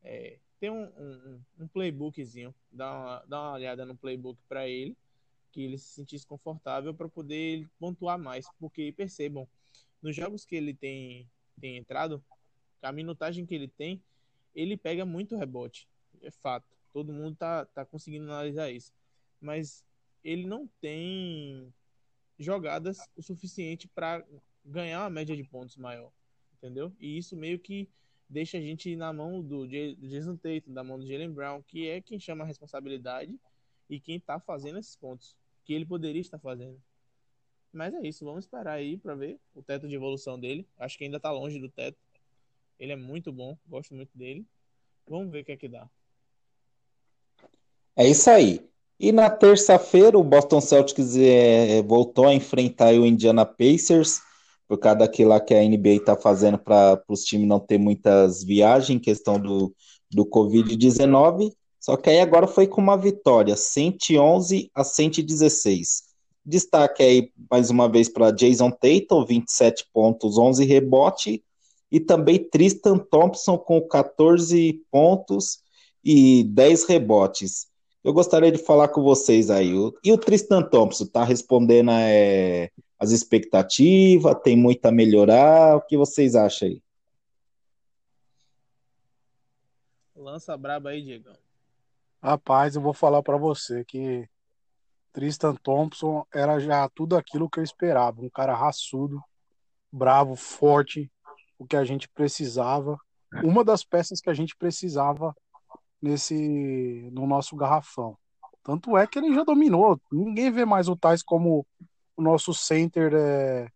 é, 0.03 0.37
ter 0.59 0.69
um, 0.69 0.83
um, 0.83 1.41
um, 1.61 1.67
playbookzinho, 1.67 2.53
dar 2.71 2.93
uma, 2.93 3.25
dar 3.25 3.41
uma 3.41 3.53
olhada 3.53 3.85
no 3.85 3.97
playbook 3.97 4.39
para 4.47 4.67
ele, 4.69 4.95
que 5.53 5.61
ele 5.61 5.77
se 5.77 5.93
sentisse 5.93 6.25
confortável 6.25 6.93
para 6.93 7.07
poder 7.07 7.69
pontuar 7.79 8.17
mais. 8.17 8.47
Porque 8.59 8.91
percebam, 8.91 9.47
nos 10.01 10.15
jogos 10.15 10.45
que 10.45 10.55
ele 10.55 10.73
tem, 10.73 11.29
tem 11.61 11.77
entrado, 11.77 12.21
a 12.81 12.91
minutagem 12.91 13.45
que 13.45 13.53
ele 13.53 13.67
tem, 13.67 14.03
ele 14.53 14.75
pega 14.75 15.05
muito 15.05 15.37
rebote. 15.37 15.87
É 16.21 16.31
fato. 16.31 16.65
Todo 16.91 17.13
mundo 17.13 17.35
tá, 17.35 17.65
tá 17.65 17.85
conseguindo 17.85 18.25
analisar 18.25 18.71
isso. 18.71 18.91
Mas 19.39 19.85
ele 20.23 20.47
não 20.47 20.67
tem 20.81 21.71
jogadas 22.39 22.97
o 23.15 23.21
suficiente 23.21 23.87
para 23.87 24.25
ganhar 24.65 25.01
uma 25.01 25.09
média 25.09 25.35
de 25.35 25.43
pontos 25.43 25.77
maior. 25.77 26.11
Entendeu? 26.57 26.91
E 26.99 27.17
isso 27.17 27.35
meio 27.37 27.59
que 27.59 27.87
deixa 28.27 28.57
a 28.57 28.61
gente 28.61 28.95
na 28.95 29.13
mão 29.13 29.41
do 29.41 29.67
Jason 29.67 30.35
Tatum, 30.35 30.73
da 30.73 30.83
mão 30.83 30.97
do 30.97 31.05
Jalen 31.05 31.31
Brown, 31.31 31.61
que 31.61 31.87
é 31.87 32.01
quem 32.01 32.19
chama 32.19 32.43
a 32.43 32.47
responsabilidade 32.47 33.39
e 33.89 33.99
quem 33.99 34.19
tá 34.19 34.39
fazendo 34.39 34.79
esses 34.79 34.95
pontos 34.95 35.35
que 35.63 35.73
ele 35.73 35.85
poderia 35.85 36.21
estar 36.21 36.39
fazendo. 36.39 36.81
Mas 37.71 37.93
é 37.93 38.07
isso, 38.07 38.23
vamos 38.23 38.45
esperar 38.45 38.73
aí 38.73 38.97
para 38.97 39.15
ver 39.15 39.39
o 39.55 39.61
teto 39.61 39.87
de 39.87 39.95
evolução 39.95 40.39
dele. 40.39 40.67
Acho 40.77 40.97
que 40.97 41.03
ainda 41.03 41.19
tá 41.19 41.31
longe 41.31 41.59
do 41.59 41.69
teto. 41.69 41.97
Ele 42.79 42.91
é 42.91 42.95
muito 42.95 43.31
bom, 43.31 43.57
gosto 43.67 43.93
muito 43.95 44.15
dele. 44.15 44.45
Vamos 45.07 45.31
ver 45.31 45.41
o 45.41 45.45
que 45.45 45.51
é 45.51 45.57
que 45.57 45.67
dá. 45.67 45.89
É 47.95 48.07
isso 48.07 48.29
aí. 48.29 48.67
E 48.99 49.11
na 49.11 49.29
terça-feira, 49.29 50.17
o 50.17 50.23
Boston 50.23 50.61
Celtics 50.61 51.15
é, 51.17 51.81
voltou 51.81 52.27
a 52.27 52.33
enfrentar 52.33 52.93
o 52.93 53.05
Indiana 53.05 53.45
Pacers, 53.45 54.21
por 54.67 54.77
causa 54.77 54.99
daquilo 54.99 55.29
lá 55.29 55.39
que 55.39 55.53
a 55.53 55.61
NBA 55.61 55.95
está 55.95 56.15
fazendo 56.15 56.57
para 56.57 57.03
os 57.07 57.23
times 57.23 57.47
não 57.47 57.59
ter 57.59 57.77
muitas 57.77 58.43
viagens, 58.43 59.01
questão 59.01 59.39
do, 59.39 59.75
do 60.09 60.25
Covid-19. 60.25 61.51
Só 61.83 61.97
que 61.97 62.09
aí 62.09 62.21
agora 62.21 62.47
foi 62.47 62.65
com 62.65 62.79
uma 62.79 62.95
vitória, 62.95 63.57
111 63.57 64.71
a 64.73 64.85
116. 64.85 66.03
Destaque 66.45 67.03
aí 67.03 67.31
mais 67.51 67.69
uma 67.69 67.89
vez 67.89 68.07
para 68.07 68.31
Jason 68.31 68.71
Tatum, 68.71 69.25
27 69.25 69.89
pontos, 69.91 70.37
11 70.37 70.63
rebote, 70.63 71.43
e 71.91 71.99
também 71.99 72.39
Tristan 72.39 72.97
Thompson 72.97 73.57
com 73.57 73.81
14 73.81 74.81
pontos 74.89 75.59
e 76.01 76.45
10 76.45 76.85
rebotes. 76.85 77.67
Eu 78.01 78.13
gostaria 78.13 78.49
de 78.49 78.59
falar 78.59 78.87
com 78.87 79.03
vocês 79.03 79.49
aí. 79.49 79.73
E 80.05 80.11
o 80.13 80.17
Tristan 80.17 80.61
Thompson 80.63 81.03
está 81.03 81.25
respondendo 81.25 81.91
é, 81.91 82.71
as 82.97 83.11
expectativas? 83.11 84.39
Tem 84.41 84.55
muito 84.55 84.85
a 84.85 84.91
melhorar? 84.91 85.75
O 85.75 85.81
que 85.81 85.97
vocês 85.97 86.33
acham 86.33 86.69
aí? 86.69 86.81
Lança 90.15 90.55
braba 90.55 90.91
aí, 90.91 91.01
Diego. 91.01 91.42
Rapaz, 92.23 92.73
eu 92.77 92.81
vou 92.81 92.93
falar 92.93 93.21
para 93.21 93.35
você 93.35 93.83
que 93.83 94.25
Tristan 95.11 95.55
Thompson 95.55 96.25
era 96.33 96.57
já 96.57 96.87
tudo 96.87 97.17
aquilo 97.17 97.49
que 97.49 97.59
eu 97.59 97.63
esperava. 97.65 98.21
Um 98.21 98.29
cara 98.29 98.55
raçudo, 98.55 99.21
bravo, 99.91 100.33
forte, 100.37 101.11
o 101.59 101.67
que 101.67 101.75
a 101.75 101.83
gente 101.83 102.07
precisava, 102.07 102.97
uma 103.43 103.61
das 103.61 103.83
peças 103.83 104.21
que 104.21 104.29
a 104.29 104.33
gente 104.33 104.55
precisava 104.55 105.35
nesse 106.01 107.09
no 107.11 107.27
nosso 107.27 107.57
garrafão. 107.57 108.17
Tanto 108.63 108.97
é 108.97 109.05
que 109.05 109.19
ele 109.19 109.35
já 109.35 109.43
dominou. 109.43 109.99
Ninguém 110.09 110.49
vê 110.49 110.63
mais 110.63 110.87
o 110.87 110.95
Tais 110.95 111.21
como 111.21 111.67
o 112.15 112.21
nosso 112.21 112.53
center 112.53 113.13
é, 113.13 113.67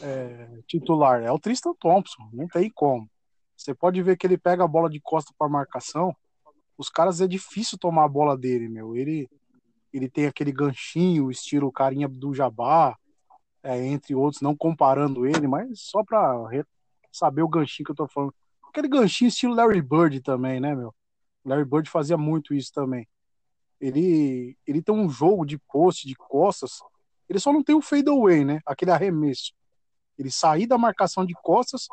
é, 0.00 0.60
titular. 0.64 1.24
É 1.24 1.32
o 1.32 1.40
Tristan 1.40 1.74
Thompson, 1.74 2.22
não 2.32 2.46
tem 2.46 2.70
como. 2.70 3.10
Você 3.56 3.74
pode 3.74 4.00
ver 4.00 4.16
que 4.16 4.28
ele 4.28 4.38
pega 4.38 4.62
a 4.62 4.68
bola 4.68 4.88
de 4.88 5.00
costa 5.00 5.34
para 5.36 5.48
marcação. 5.48 6.14
Os 6.78 6.88
caras 6.88 7.20
é 7.20 7.26
difícil 7.26 7.76
tomar 7.76 8.04
a 8.04 8.08
bola 8.08 8.38
dele, 8.38 8.68
meu. 8.68 8.96
Ele 8.96 9.28
ele 9.92 10.08
tem 10.08 10.26
aquele 10.26 10.52
ganchinho, 10.52 11.30
estilo 11.30 11.72
carinha 11.72 12.06
do 12.08 12.34
Jabá, 12.34 12.96
é, 13.62 13.84
entre 13.86 14.14
outros, 14.14 14.42
não 14.42 14.56
comparando 14.56 15.26
ele, 15.26 15.46
mas 15.48 15.80
só 15.80 16.04
para 16.04 16.48
saber 17.10 17.42
o 17.42 17.48
ganchinho 17.48 17.86
que 17.86 17.92
eu 17.92 17.96
tô 17.96 18.06
falando. 18.06 18.34
Aquele 18.68 18.88
ganchinho 18.88 19.28
estilo 19.28 19.54
Larry 19.54 19.82
Bird 19.82 20.20
também, 20.20 20.60
né, 20.60 20.74
meu? 20.74 20.94
Larry 21.44 21.64
Bird 21.64 21.90
fazia 21.90 22.16
muito 22.16 22.54
isso 22.54 22.72
também. 22.72 23.08
Ele, 23.80 24.56
ele 24.66 24.82
tem 24.82 24.94
um 24.94 25.08
jogo 25.08 25.46
de 25.46 25.58
poste, 25.58 26.06
de 26.06 26.14
costas. 26.14 26.80
Ele 27.28 27.38
só 27.38 27.52
não 27.52 27.62
tem 27.62 27.74
o 27.74 27.80
fade 27.82 28.08
away, 28.08 28.44
né? 28.44 28.60
Aquele 28.66 28.90
arremesso. 28.90 29.52
Ele 30.18 30.30
sair 30.30 30.66
da 30.66 30.76
marcação 30.76 31.24
de 31.24 31.34
costas 31.34 31.88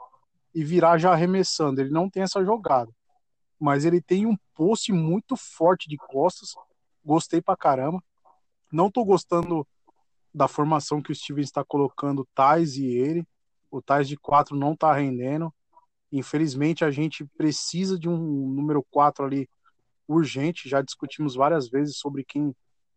e 0.53 0.63
virar 0.63 0.97
já 0.97 1.11
arremessando. 1.11 1.79
Ele 1.79 1.91
não 1.91 2.09
tem 2.09 2.23
essa 2.23 2.43
jogada. 2.43 2.91
Mas 3.59 3.85
ele 3.85 4.01
tem 4.01 4.25
um 4.25 4.37
post 4.53 4.91
muito 4.91 5.35
forte 5.35 5.87
de 5.87 5.97
costas. 5.97 6.53
Gostei 7.03 7.41
pra 7.41 7.55
caramba. 7.55 8.03
Não 8.71 8.91
tô 8.91 9.03
gostando 9.05 9.67
da 10.33 10.47
formação 10.47 11.01
que 11.01 11.11
o 11.11 11.15
Steven 11.15 11.43
está 11.43 11.63
colocando 11.63 12.27
Tais 12.35 12.75
e 12.75 12.85
ele. 12.85 13.25
O 13.71 13.81
Tais 13.81 14.07
de 14.07 14.17
4 14.17 14.55
não 14.55 14.75
tá 14.75 14.93
rendendo. 14.93 15.53
Infelizmente, 16.11 16.83
a 16.83 16.91
gente 16.91 17.25
precisa 17.37 17.97
de 17.97 18.09
um 18.09 18.17
número 18.49 18.83
4 18.91 19.25
ali 19.25 19.49
urgente. 20.07 20.69
Já 20.69 20.81
discutimos 20.81 21.35
várias 21.35 21.69
vezes 21.69 21.97
sobre 21.97 22.23
quem 22.23 22.55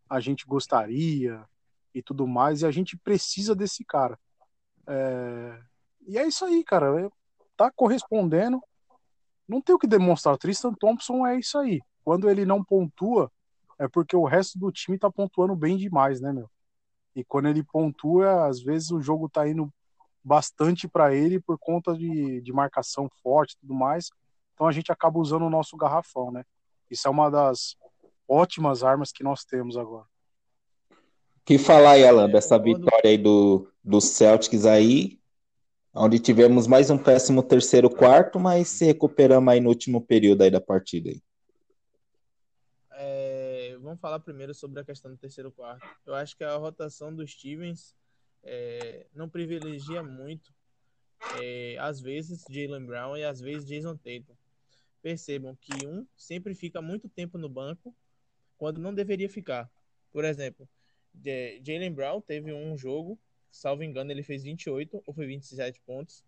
a 0.09 0.19
gente 0.19 0.45
gostaria 0.45 1.45
e 1.93 2.01
tudo 2.01 2.27
mais, 2.27 2.61
e 2.61 2.65
a 2.65 2.71
gente 2.71 2.97
precisa 2.97 3.55
desse 3.55 3.83
cara. 3.83 4.17
É... 4.87 5.59
E 6.07 6.17
é 6.17 6.27
isso 6.27 6.43
aí, 6.45 6.63
cara. 6.63 7.05
É, 7.05 7.09
tá 7.55 7.71
correspondendo. 7.71 8.61
Não 9.49 9.59
tem 9.59 9.75
o 9.75 9.79
que 9.79 9.87
demonstrar. 9.87 10.37
Tristan 10.37 10.73
Thompson 10.73 11.25
é 11.25 11.39
isso 11.39 11.57
aí. 11.57 11.81
Quando 12.03 12.29
ele 12.29 12.45
não 12.45 12.63
pontua, 12.63 13.31
é 13.79 13.87
porque 13.87 14.15
o 14.15 14.23
resto 14.23 14.59
do 14.59 14.71
time 14.71 14.97
tá 14.97 15.09
pontuando 15.09 15.55
bem 15.55 15.75
demais, 15.75 16.21
né, 16.21 16.31
meu? 16.31 16.47
E 17.15 17.23
quando 17.23 17.49
ele 17.49 17.63
pontua, 17.63 18.45
às 18.45 18.61
vezes 18.61 18.91
o 18.91 19.01
jogo 19.01 19.27
tá 19.27 19.49
indo 19.49 19.73
bastante 20.23 20.87
para 20.87 21.15
ele 21.15 21.39
por 21.39 21.57
conta 21.57 21.97
de, 21.97 22.41
de 22.41 22.53
marcação 22.53 23.09
forte 23.23 23.53
e 23.53 23.59
tudo 23.61 23.73
mais. 23.73 24.09
Então 24.53 24.67
a 24.67 24.71
gente 24.71 24.91
acaba 24.91 25.17
usando 25.17 25.45
o 25.45 25.49
nosso 25.49 25.75
garrafão, 25.75 26.31
né? 26.31 26.43
Isso 26.89 27.07
é 27.07 27.11
uma 27.11 27.31
das 27.31 27.75
ótimas 28.27 28.83
armas 28.83 29.11
que 29.11 29.23
nós 29.23 29.43
temos 29.43 29.77
agora. 29.77 30.05
Que 31.43 31.57
falar 31.57 31.91
aí, 31.91 32.07
Alan, 32.07 32.29
dessa 32.29 32.59
vitória 32.59 33.09
aí 33.09 33.17
do, 33.17 33.67
do 33.83 33.99
Celtics 33.99 34.65
aí, 34.65 35.18
onde 35.93 36.19
tivemos 36.19 36.67
mais 36.67 36.89
um 36.89 36.97
péssimo 36.97 37.41
terceiro 37.41 37.89
quarto, 37.89 38.39
mas 38.39 38.67
se 38.69 38.85
recuperamos 38.85 39.51
aí 39.51 39.59
no 39.59 39.69
último 39.69 40.01
período 40.01 40.43
aí 40.43 40.51
da 40.51 40.61
partida 40.61 41.09
aí. 41.09 41.21
É, 42.91 43.77
vamos 43.81 43.99
falar 43.99 44.19
primeiro 44.19 44.53
sobre 44.53 44.79
a 44.79 44.83
questão 44.83 45.11
do 45.11 45.17
terceiro 45.17 45.51
quarto. 45.51 45.87
Eu 46.05 46.13
acho 46.13 46.35
que 46.35 46.43
a 46.43 46.55
rotação 46.57 47.13
dos 47.13 47.31
Stevens 47.31 47.95
é, 48.43 49.07
não 49.13 49.29
privilegia 49.29 50.03
muito, 50.03 50.53
é, 51.41 51.77
às 51.79 51.99
vezes, 51.99 52.43
Jalen 52.49 52.85
Brown 52.85 53.17
e 53.17 53.23
às 53.23 53.39
vezes 53.39 53.67
Jason 53.67 53.95
Tatum. 53.95 54.35
Percebam 55.01 55.55
que 55.55 55.87
um 55.87 56.05
sempre 56.17 56.53
fica 56.53 56.81
muito 56.81 57.07
tempo 57.07 57.37
no 57.37 57.47
banco 57.47 57.95
quando 58.57 58.81
não 58.81 58.93
deveria 58.93 59.29
ficar. 59.29 59.69
Por 60.11 60.25
exemplo, 60.25 60.67
Jalen 61.63 61.91
Brown 61.91 62.21
teve 62.21 62.51
um 62.51 62.77
jogo, 62.77 63.17
salvo 63.51 63.83
engano, 63.83 64.11
ele 64.11 64.23
fez 64.23 64.43
28 64.43 65.03
ou 65.05 65.13
foi 65.13 65.25
27 65.27 65.79
pontos 65.81 66.23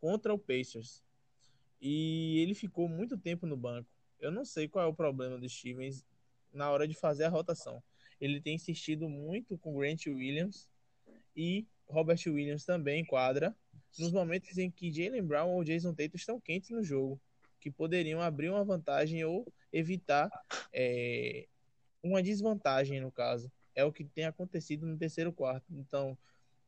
contra 0.00 0.32
o 0.32 0.38
Pacers. 0.38 1.02
E 1.80 2.38
ele 2.40 2.54
ficou 2.54 2.88
muito 2.88 3.16
tempo 3.16 3.46
no 3.46 3.56
banco. 3.56 3.88
Eu 4.18 4.30
não 4.30 4.44
sei 4.44 4.68
qual 4.68 4.84
é 4.84 4.88
o 4.88 4.94
problema 4.94 5.38
do 5.38 5.48
Stevens 5.48 6.04
na 6.52 6.70
hora 6.70 6.88
de 6.88 6.94
fazer 6.94 7.24
a 7.24 7.28
rotação. 7.28 7.82
Ele 8.20 8.40
tem 8.40 8.54
insistido 8.54 9.08
muito 9.08 9.58
com 9.58 9.76
Grant 9.76 10.06
Williams 10.06 10.68
e 11.36 11.66
Robert 11.86 12.20
Williams 12.26 12.64
também 12.64 13.04
quadra, 13.04 13.54
nos 13.98 14.10
momentos 14.10 14.56
em 14.56 14.70
que 14.70 14.90
Jalen 14.90 15.22
Brown 15.22 15.50
ou 15.50 15.62
Jason 15.62 15.94
Tatum 15.94 16.16
estão 16.16 16.40
quentes 16.40 16.70
no 16.70 16.82
jogo, 16.82 17.20
que 17.60 17.70
poderiam 17.70 18.20
abrir 18.20 18.48
uma 18.48 18.64
vantagem 18.64 19.22
ou 19.24 19.46
evitar 19.72 20.30
é, 20.72 21.46
uma 22.02 22.22
desvantagem, 22.22 23.00
no 23.00 23.12
caso 23.12 23.50
é 23.76 23.84
o 23.84 23.92
que 23.92 24.02
tem 24.02 24.24
acontecido 24.24 24.86
no 24.86 24.96
terceiro 24.96 25.30
quarto. 25.30 25.66
Então, 25.70 26.16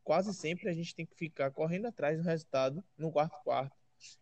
quase 0.09 0.33
sempre 0.33 0.71
a 0.71 0.73
gente 0.73 0.95
tem 0.95 1.05
que 1.05 1.15
ficar 1.15 1.51
correndo 1.51 1.85
atrás 1.85 2.17
do 2.17 2.25
resultado 2.25 2.83
no 2.97 3.13
quarto 3.13 3.37
quarto. 3.45 3.77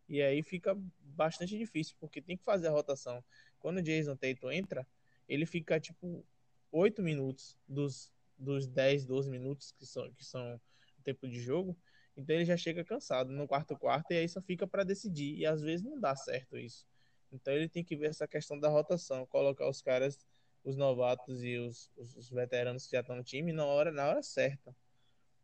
E 0.09 0.21
aí 0.21 0.43
fica 0.43 0.77
bastante 0.99 1.57
difícil, 1.57 1.95
porque 2.01 2.21
tem 2.21 2.37
que 2.37 2.43
fazer 2.43 2.67
a 2.67 2.73
rotação. 2.73 3.23
Quando 3.61 3.77
o 3.77 3.83
Jason 3.83 4.17
Tatum 4.17 4.51
entra, 4.51 4.85
ele 5.29 5.47
fica 5.47 5.79
tipo 5.79 6.27
8 6.73 7.01
minutos 7.01 7.57
dos, 7.69 8.13
dos 8.37 8.67
10, 8.67 9.05
12 9.05 9.31
minutos 9.31 9.71
que 9.71 9.87
são, 9.87 10.13
que 10.15 10.25
são 10.25 10.61
o 10.99 11.03
tempo 11.05 11.29
de 11.29 11.39
jogo. 11.39 11.79
Então 12.17 12.35
ele 12.35 12.45
já 12.45 12.57
chega 12.57 12.83
cansado 12.83 13.31
no 13.31 13.47
quarto 13.47 13.79
quarto 13.79 14.11
e 14.11 14.17
aí 14.17 14.29
só 14.29 14.43
fica 14.43 14.67
para 14.67 14.83
decidir. 14.83 15.37
E 15.37 15.47
às 15.47 15.63
vezes 15.63 15.87
não 15.87 16.01
dá 16.01 16.17
certo 16.17 16.59
isso. 16.59 16.85
Então 17.31 17.55
ele 17.55 17.69
tem 17.69 17.85
que 17.85 17.95
ver 17.95 18.09
essa 18.09 18.27
questão 18.27 18.59
da 18.59 18.69
rotação, 18.69 19.25
colocar 19.27 19.69
os 19.69 19.81
caras 19.81 20.19
os 20.65 20.77
novatos 20.77 21.45
e 21.45 21.57
os, 21.59 21.93
os, 21.97 22.17
os, 22.17 22.29
veteranos 22.29 22.87
que 22.87 22.97
já 22.97 23.01
estão 23.01 23.15
no 23.15 23.23
time 23.23 23.53
na 23.53 23.65
hora, 23.65 23.93
na 23.93 24.09
hora 24.09 24.21
certa. 24.21 24.75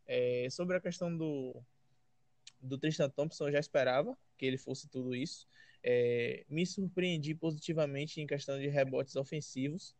É, 0.06 0.49
sobre 0.50 0.76
a 0.76 0.80
questão 0.80 1.16
do, 1.16 1.62
do 2.61 2.78
Tristan 2.78 3.09
Thompson, 3.09 3.49
eu 3.49 3.52
já 3.52 3.61
esperava 3.61 4.16
que 4.37 4.47
ele 4.47 4.59
fosse 4.59 4.88
tudo 4.88 5.14
isso. 5.14 5.47
É, 5.82 6.44
me 6.49 6.64
surpreendi 6.64 7.35
positivamente 7.35 8.21
em 8.21 8.26
questão 8.26 8.59
de 8.59 8.68
rebotes 8.68 9.16
ofensivos, 9.16 9.94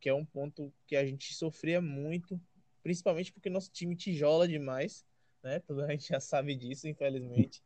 que 0.00 0.08
é 0.08 0.14
um 0.14 0.24
ponto 0.24 0.72
que 0.86 0.96
a 0.96 1.04
gente 1.04 1.34
sofria 1.34 1.80
muito, 1.80 2.40
principalmente 2.82 3.32
porque 3.32 3.50
nosso 3.50 3.70
time 3.70 3.96
tijola 3.96 4.46
demais, 4.46 5.04
né? 5.42 5.60
Toda 5.66 5.86
a 5.86 5.90
gente 5.90 6.08
já 6.08 6.20
sabe 6.20 6.54
disso, 6.54 6.88
infelizmente. 6.88 7.62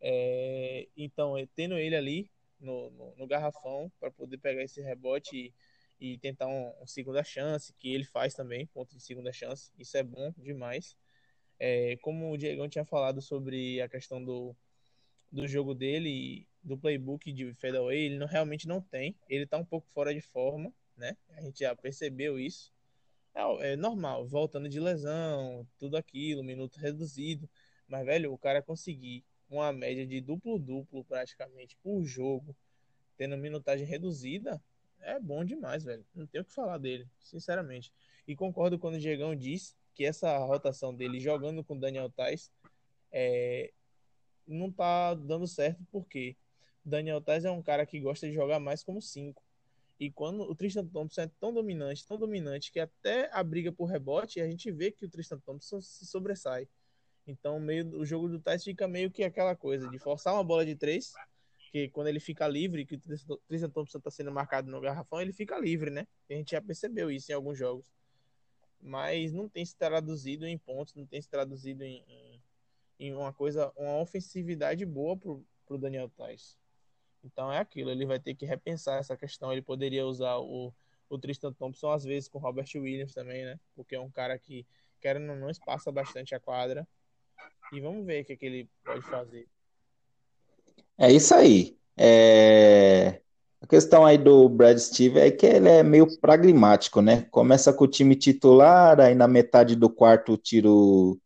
É, 0.00 0.88
então, 0.96 1.34
tendo 1.54 1.78
ele 1.78 1.94
ali 1.94 2.30
no, 2.58 2.90
no, 2.90 3.14
no 3.16 3.26
garrafão 3.26 3.90
para 4.00 4.10
poder 4.10 4.38
pegar 4.38 4.62
esse 4.62 4.80
rebote 4.80 5.36
e 5.36 5.54
e 6.02 6.18
tentar 6.18 6.48
um, 6.48 6.72
um, 6.82 6.86
segunda 6.86 7.22
chance, 7.22 7.72
que 7.78 7.94
ele 7.94 8.04
faz 8.04 8.34
também, 8.34 8.66
ponto 8.66 8.92
de 8.92 9.00
segunda 9.00 9.32
chance. 9.32 9.70
Isso 9.78 9.96
é 9.96 10.02
bom 10.02 10.34
demais. 10.36 10.96
É, 11.64 11.96
como 11.98 12.32
o 12.32 12.36
Diego 12.36 12.68
tinha 12.68 12.84
falado 12.84 13.22
sobre 13.22 13.80
a 13.80 13.88
questão 13.88 14.20
do, 14.20 14.52
do 15.30 15.46
jogo 15.46 15.76
dele, 15.76 16.44
do 16.60 16.76
playbook 16.76 17.32
de 17.32 17.54
fadeaway, 17.54 18.06
ele 18.06 18.18
não, 18.18 18.26
realmente 18.26 18.66
não 18.66 18.80
tem. 18.80 19.14
Ele 19.28 19.46
tá 19.46 19.58
um 19.58 19.64
pouco 19.64 19.86
fora 19.94 20.12
de 20.12 20.20
forma, 20.20 20.74
né? 20.96 21.16
A 21.36 21.40
gente 21.40 21.60
já 21.60 21.76
percebeu 21.76 22.36
isso. 22.36 22.72
É, 23.32 23.74
é 23.74 23.76
normal, 23.76 24.26
voltando 24.26 24.68
de 24.68 24.80
lesão, 24.80 25.64
tudo 25.78 25.96
aquilo, 25.96 26.42
minuto 26.42 26.80
reduzido. 26.80 27.48
Mas, 27.86 28.04
velho, 28.04 28.32
o 28.32 28.38
cara 28.38 28.60
conseguir 28.60 29.24
uma 29.48 29.72
média 29.72 30.04
de 30.04 30.20
duplo-duplo 30.20 31.04
praticamente 31.04 31.76
por 31.80 32.04
jogo, 32.04 32.56
tendo 33.16 33.38
minutagem 33.38 33.86
reduzida, 33.86 34.60
é 34.98 35.20
bom 35.20 35.44
demais, 35.44 35.84
velho. 35.84 36.04
Não 36.12 36.26
tenho 36.26 36.42
o 36.42 36.44
que 36.44 36.52
falar 36.52 36.78
dele, 36.78 37.06
sinceramente. 37.20 37.92
E 38.26 38.34
concordo 38.34 38.80
quando 38.80 38.96
o 38.96 38.98
Diegão 38.98 39.36
diz 39.36 39.76
que 39.94 40.04
essa 40.04 40.36
rotação 40.38 40.94
dele 40.94 41.20
jogando 41.20 41.62
com 41.64 41.78
Daniel 41.78 42.10
Tais 42.10 42.50
é, 43.10 43.72
não 44.46 44.70
tá 44.70 45.14
dando 45.14 45.46
certo 45.46 45.84
porque 45.90 46.36
Daniel 46.84 47.20
Tais 47.20 47.44
é 47.44 47.50
um 47.50 47.62
cara 47.62 47.86
que 47.86 48.00
gosta 48.00 48.26
de 48.26 48.34
jogar 48.34 48.58
mais 48.58 48.82
como 48.82 49.00
5. 49.00 49.42
E 50.00 50.10
quando 50.10 50.42
o 50.42 50.54
Tristan 50.54 50.86
Thompson 50.86 51.22
é 51.22 51.30
tão 51.38 51.52
dominante, 51.52 52.06
tão 52.06 52.18
dominante, 52.18 52.72
que 52.72 52.80
até 52.80 53.30
a 53.32 53.42
briga 53.42 53.70
por 53.70 53.84
rebote, 53.84 54.40
a 54.40 54.46
gente 54.48 54.70
vê 54.72 54.90
que 54.90 55.04
o 55.04 55.08
Tristan 55.08 55.38
Thompson 55.38 55.80
se 55.80 56.04
sobressai. 56.06 56.66
Então, 57.24 57.60
meio, 57.60 57.88
o 57.96 58.04
jogo 58.04 58.28
do 58.28 58.40
Tais 58.40 58.64
fica 58.64 58.88
meio 58.88 59.10
que 59.10 59.22
aquela 59.22 59.54
coisa 59.54 59.88
de 59.88 59.98
forçar 59.98 60.34
uma 60.34 60.42
bola 60.42 60.66
de 60.66 60.74
três 60.74 61.12
que 61.72 61.88
quando 61.88 62.08
ele 62.08 62.20
fica 62.20 62.46
livre, 62.46 62.84
que 62.84 62.96
o 62.96 63.38
Tristan 63.48 63.70
Thompson 63.70 63.98
está 63.98 64.10
sendo 64.10 64.30
marcado 64.30 64.70
no 64.70 64.78
garrafão, 64.78 65.22
ele 65.22 65.32
fica 65.32 65.58
livre, 65.58 65.90
né? 65.90 66.06
A 66.28 66.34
gente 66.34 66.50
já 66.50 66.60
percebeu 66.60 67.10
isso 67.10 67.32
em 67.32 67.34
alguns 67.34 67.56
jogos. 67.56 67.84
Mas 68.82 69.32
não 69.32 69.48
tem 69.48 69.64
se 69.64 69.76
traduzido 69.76 70.44
em 70.44 70.58
pontos, 70.58 70.94
não 70.94 71.06
tem 71.06 71.22
se 71.22 71.28
traduzido 71.28 71.84
em, 71.84 72.04
em, 72.08 72.42
em 72.98 73.14
uma 73.14 73.32
coisa, 73.32 73.72
uma 73.76 73.98
ofensividade 73.98 74.84
boa 74.84 75.16
pro, 75.16 75.46
pro 75.64 75.78
Daniel 75.78 76.10
Tais. 76.10 76.58
Então 77.22 77.52
é 77.52 77.58
aquilo, 77.58 77.90
ele 77.90 78.04
vai 78.04 78.18
ter 78.18 78.34
que 78.34 78.44
repensar 78.44 78.98
essa 78.98 79.16
questão. 79.16 79.52
Ele 79.52 79.62
poderia 79.62 80.04
usar 80.04 80.36
o, 80.38 80.74
o 81.08 81.18
Tristan 81.18 81.52
Thompson 81.52 81.90
às 81.90 82.02
vezes 82.02 82.28
com 82.28 82.38
o 82.38 82.40
Robert 82.40 82.68
Williams 82.74 83.14
também, 83.14 83.44
né? 83.44 83.60
Porque 83.76 83.94
é 83.94 84.00
um 84.00 84.10
cara 84.10 84.36
que, 84.36 84.66
querendo 85.00 85.30
ou 85.30 85.36
não, 85.36 85.48
espaça 85.48 85.92
bastante 85.92 86.34
a 86.34 86.40
quadra. 86.40 86.86
E 87.72 87.80
vamos 87.80 88.04
ver 88.04 88.22
o 88.22 88.24
que, 88.24 88.32
é 88.32 88.36
que 88.36 88.46
ele 88.46 88.68
pode 88.84 89.02
fazer. 89.02 89.48
É 90.98 91.10
isso 91.10 91.34
aí. 91.34 91.78
É... 91.96 93.21
Questão 93.72 94.04
aí 94.04 94.18
do 94.18 94.50
Brad 94.50 94.76
Steve 94.76 95.18
é 95.18 95.30
que 95.30 95.46
ele 95.46 95.66
é 95.66 95.82
meio 95.82 96.06
pragmático, 96.20 97.00
né? 97.00 97.26
Começa 97.30 97.72
com 97.72 97.84
o 97.84 97.88
time 97.88 98.14
titular, 98.14 99.00
aí 99.00 99.14
na 99.14 99.26
metade 99.26 99.74
do 99.74 99.88
quarto 99.88 100.36
tira 100.36 100.68
o, 100.68 101.18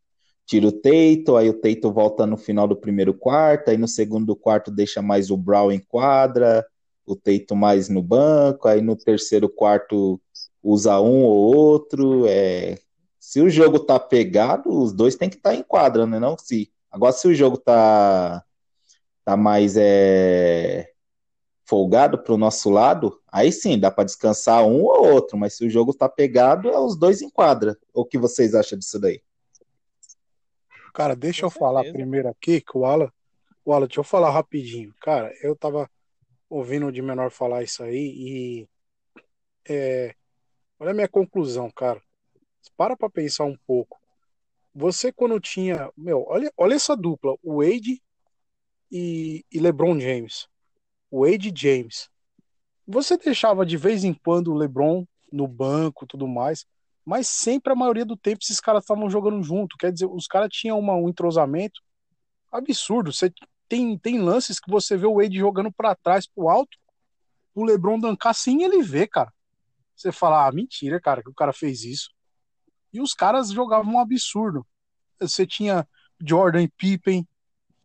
tira 0.45 0.67
o 0.67 0.71
Teito, 0.71 1.35
aí 1.35 1.49
o 1.49 1.59
Teito 1.59 1.91
volta 1.91 2.25
no 2.25 2.37
final 2.37 2.65
do 2.65 2.77
primeiro 2.77 3.13
quarto, 3.13 3.67
aí 3.67 3.75
no 3.75 3.85
segundo 3.85 4.33
quarto 4.33 4.71
deixa 4.71 5.01
mais 5.01 5.29
o 5.29 5.35
Brown 5.35 5.73
em 5.73 5.79
quadra, 5.89 6.65
o 7.05 7.17
Teito 7.17 7.53
mais 7.53 7.89
no 7.89 8.01
banco, 8.01 8.69
aí 8.69 8.81
no 8.81 8.95
terceiro 8.95 9.49
quarto 9.49 10.17
usa 10.63 11.01
um 11.01 11.25
ou 11.25 11.53
outro. 11.53 12.27
É... 12.29 12.79
Se 13.19 13.41
o 13.41 13.49
jogo 13.49 13.77
tá 13.77 13.99
pegado, 13.99 14.69
os 14.69 14.93
dois 14.93 15.17
tem 15.17 15.29
que 15.29 15.35
estar 15.35 15.49
tá 15.49 15.55
em 15.57 15.63
quadra, 15.63 16.05
né? 16.05 16.17
Não 16.17 16.37
se. 16.37 16.71
Agora, 16.89 17.11
se 17.11 17.27
o 17.27 17.35
jogo 17.35 17.57
tá 17.57 18.41
tá 19.25 19.35
mais 19.35 19.75
é, 19.75 20.91
folgado 21.67 22.17
para 22.17 22.33
o 22.33 22.37
nosso 22.37 22.69
lado, 22.69 23.21
aí 23.29 23.51
sim, 23.51 23.77
dá 23.77 23.91
para 23.91 24.05
descansar 24.05 24.65
um 24.65 24.83
ou 24.83 25.13
outro, 25.13 25.37
mas 25.37 25.57
se 25.57 25.65
o 25.65 25.69
jogo 25.69 25.93
tá 25.93 26.07
pegado, 26.07 26.69
é 26.69 26.79
os 26.79 26.95
dois 26.95 27.21
em 27.21 27.29
quadra. 27.29 27.77
O 27.93 28.05
que 28.05 28.17
vocês 28.17 28.55
acham 28.55 28.79
disso 28.79 28.97
daí? 28.97 29.21
Cara, 30.93 31.15
deixa 31.15 31.41
Com 31.41 31.47
eu 31.47 31.51
certeza. 31.51 31.65
falar 31.65 31.91
primeiro 31.91 32.29
aqui 32.29 32.61
que 32.61 32.77
o 32.77 32.85
Alan, 32.85 33.11
o 33.65 33.73
Alan, 33.73 33.85
deixa 33.85 33.99
eu 33.99 34.03
falar 34.05 34.31
rapidinho. 34.31 34.93
Cara, 35.01 35.31
eu 35.43 35.55
tava 35.55 35.89
ouvindo 36.49 36.87
o 36.87 36.91
de 36.91 37.01
menor 37.01 37.29
falar 37.31 37.63
isso 37.63 37.83
aí 37.83 38.13
e 38.17 38.69
é, 39.67 40.15
olha 40.79 40.91
a 40.91 40.93
minha 40.93 41.09
conclusão, 41.09 41.69
cara. 41.69 42.01
Para 42.77 42.95
pra 42.95 43.09
pensar 43.09 43.43
um 43.43 43.57
pouco. 43.67 43.99
Você 44.73 45.11
quando 45.11 45.37
tinha, 45.39 45.91
meu, 45.97 46.23
olha, 46.27 46.51
olha 46.55 46.75
essa 46.75 46.95
dupla, 46.95 47.35
o 47.43 47.61
Wade 47.61 48.01
e, 48.89 49.43
e 49.51 49.59
LeBron 49.59 49.99
James. 49.99 50.47
Wade 51.11 51.51
James. 51.55 52.09
Você 52.87 53.17
deixava 53.17 53.65
de 53.65 53.77
vez 53.77 54.03
em 54.03 54.13
quando 54.13 54.51
o 54.51 54.55
LeBron 54.55 55.05
no 55.31 55.47
banco, 55.47 56.05
tudo 56.05 56.27
mais, 56.27 56.65
mas 57.05 57.27
sempre 57.27 57.71
a 57.71 57.75
maioria 57.75 58.05
do 58.05 58.17
tempo 58.17 58.39
esses 58.41 58.59
caras 58.59 58.83
estavam 58.83 59.09
jogando 59.09 59.41
junto. 59.43 59.77
Quer 59.77 59.91
dizer, 59.91 60.05
os 60.05 60.27
caras 60.27 60.49
tinham 60.51 60.77
uma, 60.79 60.93
um 60.95 61.09
entrosamento 61.09 61.81
absurdo. 62.51 63.11
Você 63.11 63.31
tem, 63.67 63.97
tem 63.97 64.19
lances 64.19 64.59
que 64.59 64.69
você 64.69 64.97
vê 64.97 65.05
o 65.05 65.15
Wade 65.15 65.37
jogando 65.37 65.71
para 65.71 65.95
trás, 65.95 66.27
pro 66.27 66.49
alto, 66.49 66.77
o 67.53 67.63
LeBron 67.65 67.99
dancar 67.99 68.33
sem 68.33 68.63
ele 68.63 68.83
ver, 68.83 69.07
cara. 69.07 69.33
Você 69.95 70.11
fala, 70.11 70.47
ah, 70.47 70.51
mentira, 70.51 71.01
cara, 71.01 71.23
que 71.23 71.29
o 71.29 71.33
cara 71.33 71.51
fez 71.51 71.83
isso. 71.83 72.11
E 72.93 73.01
os 73.01 73.13
caras 73.13 73.51
jogavam 73.51 73.93
um 73.93 73.99
absurdo. 73.99 74.65
Você 75.19 75.45
tinha 75.45 75.87
Jordan 76.19 76.67
Pippen, 76.77 77.27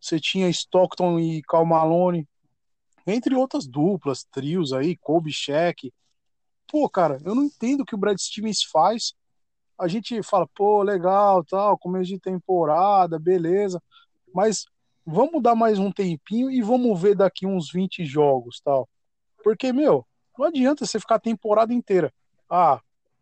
você 0.01 0.21
tinha 0.21 0.49
Stockton 0.51 1.19
e 1.19 1.43
Cal 1.43 1.65
Malone, 1.65 2.29
entre 3.07 3.35
outras 3.35 3.67
duplas, 3.67 4.25
trios 4.25 4.73
aí, 4.73 4.97
Kobe 4.97 5.33
Shaq. 5.33 5.93
Pô, 6.67 6.89
cara, 6.89 7.19
eu 7.25 7.35
não 7.35 7.45
entendo 7.45 7.83
o 7.83 7.85
que 7.85 7.95
o 7.95 7.99
Brad 7.99 8.19
Stevens 8.19 8.63
faz. 8.63 9.15
A 9.79 9.89
gente 9.89 10.23
fala, 10.23 10.47
pô, 10.55 10.83
legal, 10.83 11.45
tal, 11.45 11.77
começo 11.77 12.11
de 12.11 12.19
temporada, 12.19 13.19
beleza. 13.19 13.83
Mas 14.35 14.65
vamos 15.05 15.43
dar 15.43 15.55
mais 15.55 15.79
um 15.79 15.91
tempinho 15.91 16.51
e 16.51 16.63
vamos 16.63 17.01
ver 17.01 17.17
daqui 17.17 17.47
uns 17.47 17.71
20 17.71 18.05
jogos, 18.05 18.61
tal. 18.65 18.89
Porque, 19.43 19.73
meu, 19.73 20.07
não 20.39 20.47
adianta 20.47 20.87
você 20.87 20.99
ficar 21.01 21.17
a 21.17 21.21
temporada 21.21 21.75
inteira. 21.75 22.13
Ah, 22.49 22.81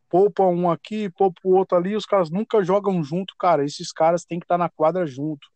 poupa 0.09 0.45
um 0.45 0.71
aqui, 0.71 1.09
poupa 1.11 1.41
o 1.45 1.55
outro 1.55 1.79
ali, 1.79 1.97
os 1.97 2.05
caras 2.05 2.31
nunca 2.31 2.63
jogam 2.63 3.03
junto, 3.03 3.35
cara. 3.39 3.65
Esses 3.65 3.93
caras 3.93 4.25
têm 4.25 4.39
que 4.39 4.45
estar 4.45 4.57
tá 4.57 4.65
na 4.65 4.69
quadra 4.69 5.07
junto. 5.07 5.49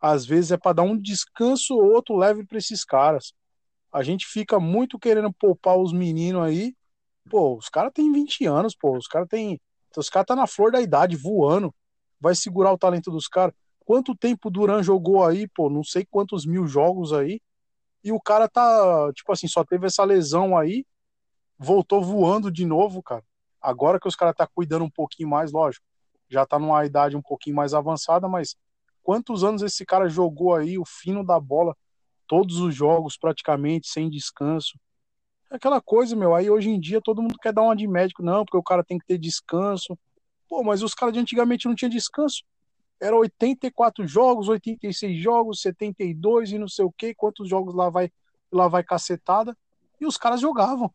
Às 0.00 0.24
vezes 0.24 0.52
é 0.52 0.56
para 0.56 0.74
dar 0.74 0.82
um 0.82 0.96
descanso 0.96 1.74
ou 1.74 1.92
outro 1.92 2.16
leve 2.16 2.44
para 2.44 2.58
esses 2.58 2.84
caras. 2.84 3.32
A 3.92 4.02
gente 4.02 4.26
fica 4.26 4.60
muito 4.60 4.98
querendo 4.98 5.32
poupar 5.32 5.76
os 5.76 5.92
meninos 5.92 6.42
aí. 6.42 6.74
Pô, 7.30 7.56
os 7.56 7.68
caras 7.68 7.92
têm 7.92 8.12
20 8.12 8.46
anos, 8.46 8.74
pô. 8.74 8.96
Os 8.96 9.06
caras 9.06 9.28
têm. 9.28 9.60
Os 9.96 10.10
caras 10.10 10.26
tá 10.26 10.36
na 10.36 10.46
flor 10.46 10.70
da 10.70 10.80
idade, 10.80 11.16
voando. 11.16 11.74
Vai 12.20 12.34
segurar 12.34 12.72
o 12.72 12.78
talento 12.78 13.10
dos 13.10 13.28
caras. 13.28 13.54
Quanto 13.84 14.14
tempo 14.14 14.48
o 14.48 14.50
Duran 14.50 14.82
jogou 14.82 15.24
aí, 15.24 15.48
pô? 15.48 15.70
Não 15.70 15.82
sei 15.82 16.04
quantos 16.04 16.44
mil 16.44 16.66
jogos 16.66 17.12
aí. 17.12 17.40
E 18.04 18.12
o 18.12 18.20
cara 18.20 18.48
tá, 18.48 19.10
tipo 19.14 19.32
assim, 19.32 19.48
só 19.48 19.64
teve 19.64 19.86
essa 19.86 20.04
lesão 20.04 20.56
aí. 20.56 20.84
Voltou 21.58 22.02
voando 22.02 22.50
de 22.50 22.64
novo, 22.64 23.02
cara. 23.02 23.24
Agora 23.60 23.98
que 23.98 24.06
os 24.06 24.14
caras 24.14 24.34
tá 24.36 24.46
cuidando 24.46 24.84
um 24.84 24.90
pouquinho 24.90 25.28
mais, 25.28 25.52
lógico. 25.52 25.84
Já 26.28 26.46
tá 26.46 26.58
numa 26.58 26.84
idade 26.84 27.16
um 27.16 27.22
pouquinho 27.22 27.56
mais 27.56 27.74
avançada, 27.74 28.28
mas 28.28 28.54
quantos 29.02 29.42
anos 29.42 29.62
esse 29.62 29.84
cara 29.84 30.08
jogou 30.08 30.54
aí, 30.54 30.78
o 30.78 30.84
fino 30.84 31.24
da 31.24 31.40
bola? 31.40 31.74
Todos 32.28 32.60
os 32.60 32.74
jogos 32.74 33.16
praticamente, 33.16 33.88
sem 33.88 34.08
descanso. 34.08 34.78
É 35.50 35.56
aquela 35.56 35.80
coisa, 35.80 36.14
meu. 36.14 36.34
Aí 36.34 36.50
hoje 36.50 36.68
em 36.68 36.78
dia 36.78 37.00
todo 37.00 37.22
mundo 37.22 37.38
quer 37.40 37.52
dar 37.52 37.62
uma 37.62 37.74
de 37.74 37.88
médico, 37.88 38.22
não, 38.22 38.44
porque 38.44 38.58
o 38.58 38.62
cara 38.62 38.84
tem 38.84 38.98
que 38.98 39.06
ter 39.06 39.18
descanso. 39.18 39.98
Pô, 40.48 40.62
mas 40.62 40.82
os 40.82 40.94
caras 40.94 41.14
de 41.14 41.20
antigamente 41.20 41.66
não 41.66 41.74
tinham 41.74 41.90
descanso. 41.90 42.44
Era 43.00 43.16
84 43.16 44.06
jogos, 44.06 44.48
86 44.48 45.20
jogos, 45.20 45.62
72 45.62 46.52
e 46.52 46.58
não 46.58 46.68
sei 46.68 46.84
o 46.84 46.92
que, 46.92 47.14
quantos 47.14 47.48
jogos 47.48 47.74
lá 47.74 47.88
vai, 47.88 48.10
lá 48.52 48.68
vai 48.68 48.84
cacetada. 48.84 49.56
E 50.00 50.06
os 50.06 50.16
caras 50.16 50.40
jogavam. 50.40 50.92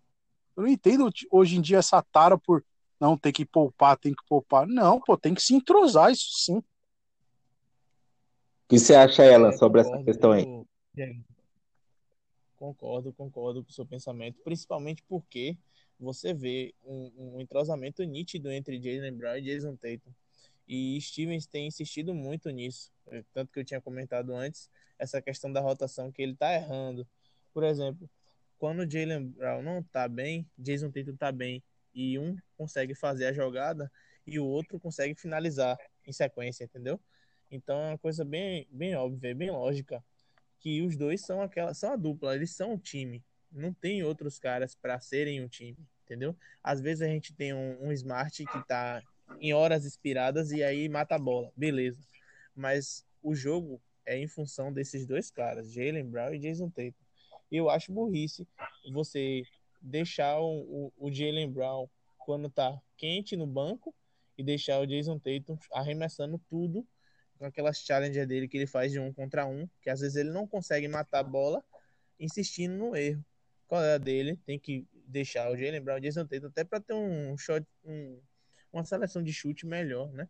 Eu 0.55 0.63
não 0.63 0.69
entendo 0.69 1.09
hoje 1.31 1.57
em 1.57 1.61
dia 1.61 1.77
essa 1.79 2.01
tara 2.01 2.37
por 2.37 2.63
não 2.99 3.17
ter 3.17 3.31
que 3.31 3.45
poupar, 3.45 3.97
tem 3.97 4.13
que 4.13 4.23
poupar. 4.27 4.67
Não, 4.67 4.99
pô, 4.99 5.17
tem 5.17 5.33
que 5.33 5.41
se 5.41 5.55
entrosar, 5.55 6.11
isso 6.11 6.29
sim. 6.31 6.57
O 6.57 6.65
que 8.69 8.79
você 8.79 8.95
acha, 8.95 9.23
ela, 9.23 9.51
sobre 9.51 9.81
essa 9.81 10.03
questão 10.03 10.31
aí? 10.31 10.45
Concordo, 12.63 13.11
concordo 13.11 13.61
com 13.61 13.69
o 13.69 13.73
seu 13.73 13.85
pensamento, 13.85 14.39
principalmente 14.41 15.03
porque 15.03 15.57
você 15.99 16.33
vê 16.33 16.73
um, 16.81 17.11
um 17.17 17.41
entrosamento 17.41 18.01
nítido 18.05 18.49
entre 18.49 18.81
Jalen 18.81 19.17
Brown 19.17 19.35
e 19.35 19.41
Jason 19.41 19.75
Tatum. 19.75 20.13
E 20.65 20.97
Stevens 21.01 21.45
tem 21.45 21.67
insistido 21.67 22.15
muito 22.15 22.49
nisso. 22.51 22.89
É, 23.07 23.21
tanto 23.33 23.51
que 23.51 23.59
eu 23.59 23.65
tinha 23.65 23.81
comentado 23.81 24.33
antes, 24.33 24.69
essa 24.97 25.21
questão 25.21 25.51
da 25.51 25.59
rotação 25.59 26.09
que 26.09 26.21
ele 26.21 26.37
tá 26.37 26.53
errando. 26.53 27.05
Por 27.53 27.65
exemplo, 27.65 28.09
quando 28.57 28.89
Jalen 28.89 29.27
Brown 29.27 29.61
não 29.61 29.83
tá 29.83 30.07
bem, 30.07 30.49
Jason 30.57 30.89
Tatum 30.89 31.17
tá 31.17 31.33
bem, 31.33 31.61
e 31.93 32.17
um 32.17 32.37
consegue 32.55 32.95
fazer 32.95 33.25
a 33.25 33.33
jogada 33.33 33.91
e 34.25 34.39
o 34.39 34.45
outro 34.45 34.79
consegue 34.79 35.19
finalizar 35.19 35.77
em 36.07 36.13
sequência, 36.13 36.63
entendeu? 36.63 36.97
Então 37.51 37.77
é 37.77 37.89
uma 37.89 37.97
coisa 37.97 38.23
bem, 38.23 38.65
bem 38.71 38.95
óbvia, 38.95 39.35
bem 39.35 39.51
lógica 39.51 40.01
que 40.63 40.81
os 40.81 40.95
dois 40.95 41.19
são 41.19 41.41
aquela, 41.41 41.73
são 41.73 41.91
a 41.91 41.95
dupla, 41.97 42.33
eles 42.33 42.51
são 42.51 42.71
um 42.71 42.77
time. 42.77 43.21
Não 43.51 43.73
tem 43.73 44.01
outros 44.01 44.39
caras 44.39 44.73
para 44.73 44.97
serem 45.01 45.43
um 45.43 45.47
time, 45.47 45.77
entendeu? 46.05 46.33
Às 46.63 46.79
vezes 46.79 47.01
a 47.01 47.07
gente 47.07 47.33
tem 47.33 47.53
um, 47.53 47.87
um 47.87 47.91
smart 47.91 48.45
que 48.45 48.65
tá 48.65 49.03
em 49.41 49.53
horas 49.53 49.85
inspiradas 49.85 50.51
e 50.51 50.63
aí 50.63 50.87
mata 50.87 51.15
a 51.15 51.19
bola, 51.19 51.51
beleza. 51.55 51.99
Mas 52.55 53.05
o 53.21 53.35
jogo 53.35 53.81
é 54.05 54.17
em 54.17 54.27
função 54.27 54.71
desses 54.71 55.05
dois 55.05 55.29
caras, 55.29 55.69
Jalen 55.69 56.05
Brown 56.05 56.33
e 56.33 56.39
Jason 56.39 56.69
Tatum. 56.69 56.93
Eu 57.51 57.69
acho 57.69 57.91
burrice 57.91 58.47
você 58.93 59.43
deixar 59.81 60.39
o, 60.39 60.91
o, 60.97 61.07
o 61.07 61.11
Jalen 61.11 61.51
Brown 61.51 61.89
quando 62.19 62.49
tá 62.49 62.81
quente 62.97 63.35
no 63.35 63.45
banco 63.45 63.93
e 64.37 64.43
deixar 64.43 64.79
o 64.79 64.87
Jason 64.87 65.19
Tatum 65.19 65.57
arremessando 65.73 66.39
tudo 66.49 66.87
com 67.37 67.45
aquelas 67.45 67.77
challenges 67.79 68.27
dele 68.27 68.47
que 68.47 68.57
ele 68.57 68.67
faz 68.67 68.91
de 68.91 68.99
um 68.99 69.11
contra 69.11 69.45
um, 69.45 69.67
que 69.81 69.89
às 69.89 69.99
vezes 69.99 70.15
ele 70.15 70.29
não 70.29 70.47
consegue 70.47 70.87
matar 70.87 71.19
a 71.19 71.23
bola 71.23 71.63
insistindo 72.19 72.75
no 72.75 72.95
erro. 72.95 73.23
Qual 73.67 73.83
é 73.83 73.95
a 73.95 73.97
dele? 73.97 74.37
Tem 74.45 74.59
que 74.59 74.87
deixar 75.07 75.51
o 75.51 75.57
Jalen 75.57 75.81
Brown, 75.81 75.97
o 75.97 76.01
Jason 76.01 76.25
Tatum, 76.25 76.47
até 76.47 76.63
para 76.63 76.79
ter 76.79 76.93
um 76.93 77.37
shot, 77.37 77.65
um, 77.83 78.19
uma 78.71 78.85
seleção 78.85 79.23
de 79.23 79.33
chute 79.33 79.65
melhor, 79.65 80.11
né? 80.11 80.27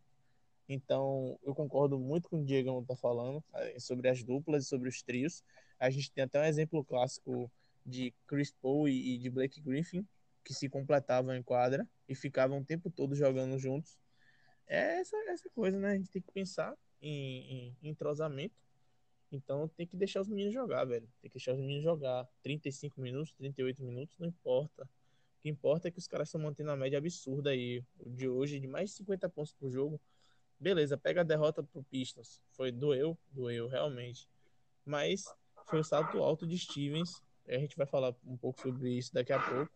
Então, 0.67 1.37
eu 1.43 1.53
concordo 1.53 1.99
muito 1.99 2.29
com 2.29 2.41
o 2.41 2.45
Diego 2.45 2.81
está 2.81 2.95
falando 2.95 3.43
eh, 3.53 3.79
sobre 3.79 4.09
as 4.09 4.23
duplas 4.23 4.63
e 4.63 4.67
sobre 4.67 4.87
os 4.87 5.01
trios. 5.01 5.43
A 5.77 5.89
gente 5.89 6.11
tem 6.11 6.23
até 6.23 6.39
um 6.39 6.45
exemplo 6.45 6.83
clássico 6.85 7.51
de 7.85 8.13
Chris 8.25 8.51
Paul 8.51 8.87
e 8.87 9.17
de 9.17 9.29
Blake 9.29 9.59
Griffin, 9.59 10.07
que 10.43 10.53
se 10.53 10.69
completavam 10.69 11.35
em 11.35 11.43
quadra 11.43 11.87
e 12.07 12.15
ficavam 12.15 12.59
o 12.59 12.65
tempo 12.65 12.89
todo 12.89 13.13
jogando 13.13 13.57
juntos. 13.59 13.97
É 14.67 14.99
essa, 14.99 15.17
essa 15.29 15.49
coisa, 15.49 15.77
né? 15.77 15.91
A 15.91 15.95
gente 15.95 16.09
tem 16.09 16.21
que 16.21 16.31
pensar 16.31 16.73
em, 17.03 17.75
em 17.81 17.89
entrosamento. 17.89 18.55
Então 19.31 19.67
tem 19.67 19.85
que 19.85 19.97
deixar 19.97 20.21
os 20.21 20.27
meninos 20.27 20.53
jogar, 20.53 20.85
velho. 20.85 21.07
Tem 21.21 21.29
que 21.29 21.37
deixar 21.37 21.53
os 21.53 21.59
meninos 21.59 21.83
jogar 21.83 22.27
35 22.41 23.01
minutos, 23.01 23.31
38 23.33 23.83
minutos, 23.83 24.17
não 24.17 24.27
importa. 24.27 24.83
O 24.83 25.41
que 25.41 25.49
importa 25.49 25.87
é 25.87 25.91
que 25.91 25.99
os 25.99 26.07
caras 26.07 26.29
estão 26.29 26.39
mantendo 26.39 26.71
a 26.71 26.75
média 26.75 26.97
absurda 26.97 27.49
aí. 27.49 27.83
De 28.05 28.29
hoje, 28.29 28.59
de 28.59 28.67
mais 28.67 28.91
de 28.91 28.97
50 28.97 29.27
pontos 29.29 29.53
por 29.53 29.69
jogo. 29.69 29.99
Beleza, 30.59 30.97
pega 30.97 31.21
a 31.21 31.23
derrota 31.23 31.61
pro 31.63 31.83
Pistons. 31.83 32.41
Foi 32.51 32.71
doeu, 32.71 33.17
doeu, 33.31 33.67
realmente. 33.67 34.29
Mas 34.85 35.25
foi 35.65 35.79
o 35.79 35.83
salto 35.83 36.19
alto 36.19 36.47
de 36.47 36.57
Stevens. 36.57 37.21
A 37.47 37.57
gente 37.57 37.75
vai 37.75 37.85
falar 37.85 38.15
um 38.25 38.37
pouco 38.37 38.61
sobre 38.61 38.91
isso 38.91 39.13
daqui 39.13 39.33
a 39.33 39.39
pouco, 39.39 39.71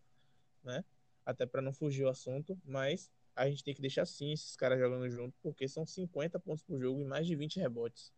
né? 0.64 0.84
Até 1.26 1.44
para 1.44 1.60
não 1.60 1.72
fugir 1.72 2.04
o 2.04 2.08
assunto, 2.08 2.58
mas 2.64 3.10
a 3.38 3.48
gente 3.48 3.62
tem 3.62 3.72
que 3.72 3.80
deixar 3.80 4.04
sim 4.04 4.32
esses 4.32 4.56
caras 4.56 4.78
jogando 4.78 5.08
junto, 5.08 5.32
porque 5.40 5.68
são 5.68 5.86
50 5.86 6.40
pontos 6.40 6.62
por 6.64 6.80
jogo 6.80 7.00
e 7.00 7.04
mais 7.04 7.24
de 7.26 7.36
20 7.36 7.60
rebotes. 7.60 8.12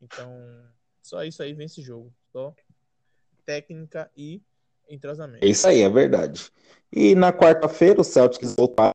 Então, 0.00 0.30
só 1.02 1.22
isso 1.24 1.42
aí 1.42 1.52
vence 1.52 1.82
jogo. 1.82 2.12
Só 2.32 2.54
técnica 3.44 4.10
e 4.16 4.42
entrosamento. 4.88 5.44
É 5.44 5.48
isso 5.48 5.66
aí, 5.68 5.82
é 5.82 5.88
verdade. 5.88 6.50
E 6.90 7.14
na 7.14 7.32
quarta-feira, 7.32 8.00
o 8.00 8.04
Celtics 8.04 8.54
voltou 8.56 8.92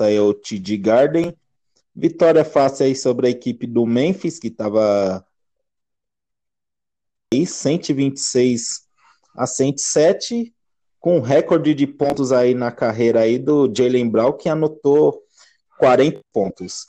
é 0.00 0.20
o 0.20 0.34
TD 0.34 0.76
Garden. 0.78 1.36
Vitória 1.94 2.44
fácil 2.44 2.86
aí 2.86 2.96
sobre 2.96 3.28
a 3.28 3.30
equipe 3.30 3.68
do 3.68 3.86
Memphis, 3.86 4.40
que 4.40 4.48
estava 4.48 5.24
aí 7.32 7.46
126 7.46 8.88
a 9.36 9.46
107 9.46 10.53
com 11.04 11.20
recorde 11.20 11.74
de 11.74 11.86
pontos 11.86 12.32
aí 12.32 12.54
na 12.54 12.72
carreira 12.72 13.20
aí 13.20 13.38
do 13.38 13.70
Jalen 13.70 14.08
Brown, 14.08 14.32
que 14.32 14.48
anotou 14.48 15.22
40 15.78 16.22
pontos. 16.32 16.86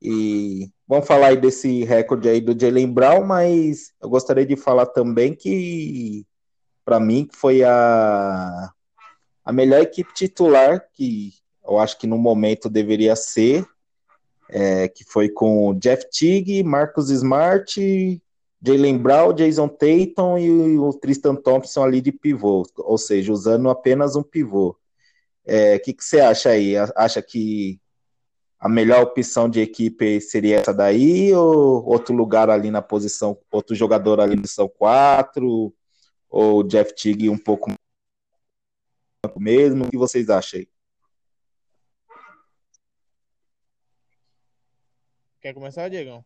E 0.00 0.70
vamos 0.88 1.06
falar 1.06 1.26
aí 1.26 1.36
desse 1.36 1.84
recorde 1.84 2.30
aí 2.30 2.40
do 2.40 2.58
Jalen 2.58 2.90
Brown, 2.90 3.26
mas 3.26 3.92
eu 4.00 4.08
gostaria 4.08 4.46
de 4.46 4.56
falar 4.56 4.86
também 4.86 5.34
que, 5.34 6.24
para 6.82 6.98
mim, 6.98 7.28
foi 7.30 7.62
a, 7.62 8.72
a 9.44 9.52
melhor 9.52 9.82
equipe 9.82 10.14
titular, 10.14 10.88
que 10.94 11.34
eu 11.62 11.78
acho 11.78 11.98
que 11.98 12.06
no 12.06 12.16
momento 12.16 12.70
deveria 12.70 13.14
ser, 13.14 13.66
é, 14.48 14.88
que 14.88 15.04
foi 15.04 15.28
com 15.28 15.74
Jeff 15.74 16.08
Tigg, 16.10 16.62
Marcos 16.62 17.10
Smart, 17.10 17.78
Jalen 18.60 18.98
Brown, 18.98 19.32
Jason 19.32 19.68
Tatum 19.68 20.38
e 20.38 20.78
o 20.78 20.92
Tristan 20.92 21.36
Thompson 21.36 21.84
ali 21.84 22.00
de 22.00 22.10
pivô, 22.10 22.64
ou 22.76 22.98
seja, 22.98 23.32
usando 23.32 23.70
apenas 23.70 24.16
um 24.16 24.22
pivô. 24.22 24.70
O 24.70 24.76
é, 25.44 25.78
que, 25.78 25.92
que 25.94 26.04
você 26.04 26.20
acha 26.20 26.50
aí? 26.50 26.74
Acha 26.96 27.22
que 27.22 27.80
a 28.58 28.68
melhor 28.68 29.02
opção 29.02 29.48
de 29.48 29.60
equipe 29.60 30.20
seria 30.20 30.58
essa 30.58 30.74
daí 30.74 31.32
ou 31.32 31.84
outro 31.86 32.14
lugar 32.14 32.50
ali 32.50 32.70
na 32.70 32.82
posição, 32.82 33.38
outro 33.50 33.74
jogador 33.74 34.20
ali 34.20 34.34
na 34.34 34.42
posição 34.42 34.68
4 34.68 35.72
ou 36.28 36.62
Jeff 36.64 36.94
Tigg 36.94 37.28
um 37.28 37.38
pouco 37.38 37.72
mesmo? 39.36 39.84
O 39.84 39.90
que 39.90 39.96
vocês 39.96 40.28
acham 40.28 40.60
aí? 40.60 40.68
Quer 45.40 45.54
começar, 45.54 45.88
Diegão? 45.88 46.24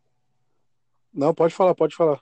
Não, 1.13 1.33
pode 1.33 1.53
falar, 1.53 1.75
pode 1.75 1.95
falar. 1.95 2.21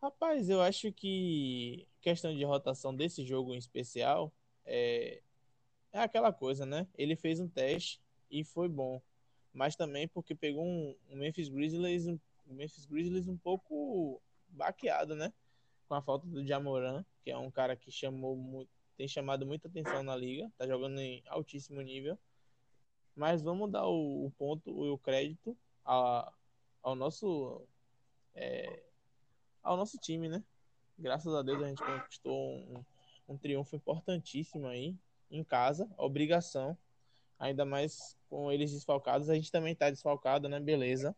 Rapaz, 0.00 0.48
eu 0.48 0.62
acho 0.62 0.92
que 0.92 1.86
questão 2.00 2.34
de 2.34 2.44
rotação 2.44 2.94
desse 2.94 3.26
jogo 3.26 3.52
em 3.54 3.58
especial 3.58 4.32
é, 4.64 5.20
é 5.92 5.98
aquela 5.98 6.32
coisa, 6.32 6.64
né? 6.64 6.86
Ele 6.96 7.16
fez 7.16 7.40
um 7.40 7.48
teste 7.48 8.00
e 8.30 8.44
foi 8.44 8.68
bom, 8.68 9.02
mas 9.52 9.76
também 9.76 10.06
porque 10.08 10.34
pegou 10.34 10.64
um, 10.64 10.96
um 11.10 11.16
Memphis 11.16 11.48
Grizzlies, 11.48 12.06
um, 12.06 12.18
Memphis 12.46 12.86
Grizzlies 12.86 13.28
um 13.28 13.36
pouco 13.36 14.22
baqueado, 14.48 15.14
né? 15.14 15.32
Com 15.88 15.94
a 15.94 16.02
falta 16.02 16.26
do 16.26 16.46
Jamoran, 16.46 17.04
que 17.22 17.30
é 17.30 17.36
um 17.36 17.50
cara 17.50 17.76
que 17.76 17.90
chamou 17.90 18.66
tem 18.96 19.06
chamado 19.06 19.44
muita 19.44 19.68
atenção 19.68 20.02
na 20.02 20.16
liga, 20.16 20.50
tá 20.56 20.66
jogando 20.66 20.98
em 21.00 21.22
altíssimo 21.28 21.82
nível. 21.82 22.18
Mas 23.14 23.42
vamos 23.42 23.70
dar 23.70 23.86
o, 23.86 24.26
o 24.26 24.30
ponto 24.32 24.70
e 24.86 24.88
o 24.88 24.98
crédito 24.98 25.56
a, 25.84 26.32
ao 26.86 26.94
nosso 26.94 27.66
é, 28.32 28.80
ao 29.60 29.76
nosso 29.76 29.98
time, 29.98 30.28
né? 30.28 30.44
Graças 30.96 31.34
a 31.34 31.42
Deus 31.42 31.60
a 31.60 31.66
gente 31.66 31.82
conquistou 31.82 32.58
um, 32.58 32.84
um 33.28 33.36
triunfo 33.36 33.74
importantíssimo 33.74 34.68
aí 34.68 34.94
em 35.28 35.42
casa, 35.42 35.90
obrigação, 35.98 36.78
ainda 37.40 37.64
mais 37.64 38.16
com 38.30 38.52
eles 38.52 38.72
desfalcados. 38.72 39.28
A 39.28 39.34
gente 39.34 39.50
também 39.50 39.74
tá 39.74 39.90
desfalcado, 39.90 40.48
né? 40.48 40.60
Beleza. 40.60 41.14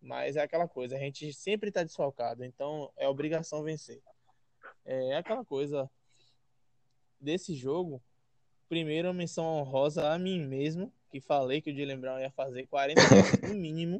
Mas 0.00 0.34
é 0.34 0.42
aquela 0.42 0.66
coisa, 0.66 0.96
a 0.96 0.98
gente 0.98 1.32
sempre 1.32 1.70
tá 1.70 1.84
desfalcado, 1.84 2.44
então 2.44 2.92
é 2.96 3.08
obrigação 3.08 3.62
vencer. 3.62 4.02
É 4.84 5.16
aquela 5.16 5.44
coisa 5.44 5.88
desse 7.20 7.54
jogo. 7.54 8.02
Primeiro, 8.68 9.14
menção 9.14 9.44
honrosa 9.44 10.10
a 10.10 10.18
mim 10.18 10.44
mesmo, 10.44 10.92
que 11.08 11.20
falei 11.20 11.62
que 11.62 11.70
o 11.70 11.76
Jalen 11.76 12.00
Brown 12.00 12.18
ia 12.18 12.32
fazer 12.32 12.66
40 12.66 13.00
no 13.48 13.54
mínimo. 13.54 13.98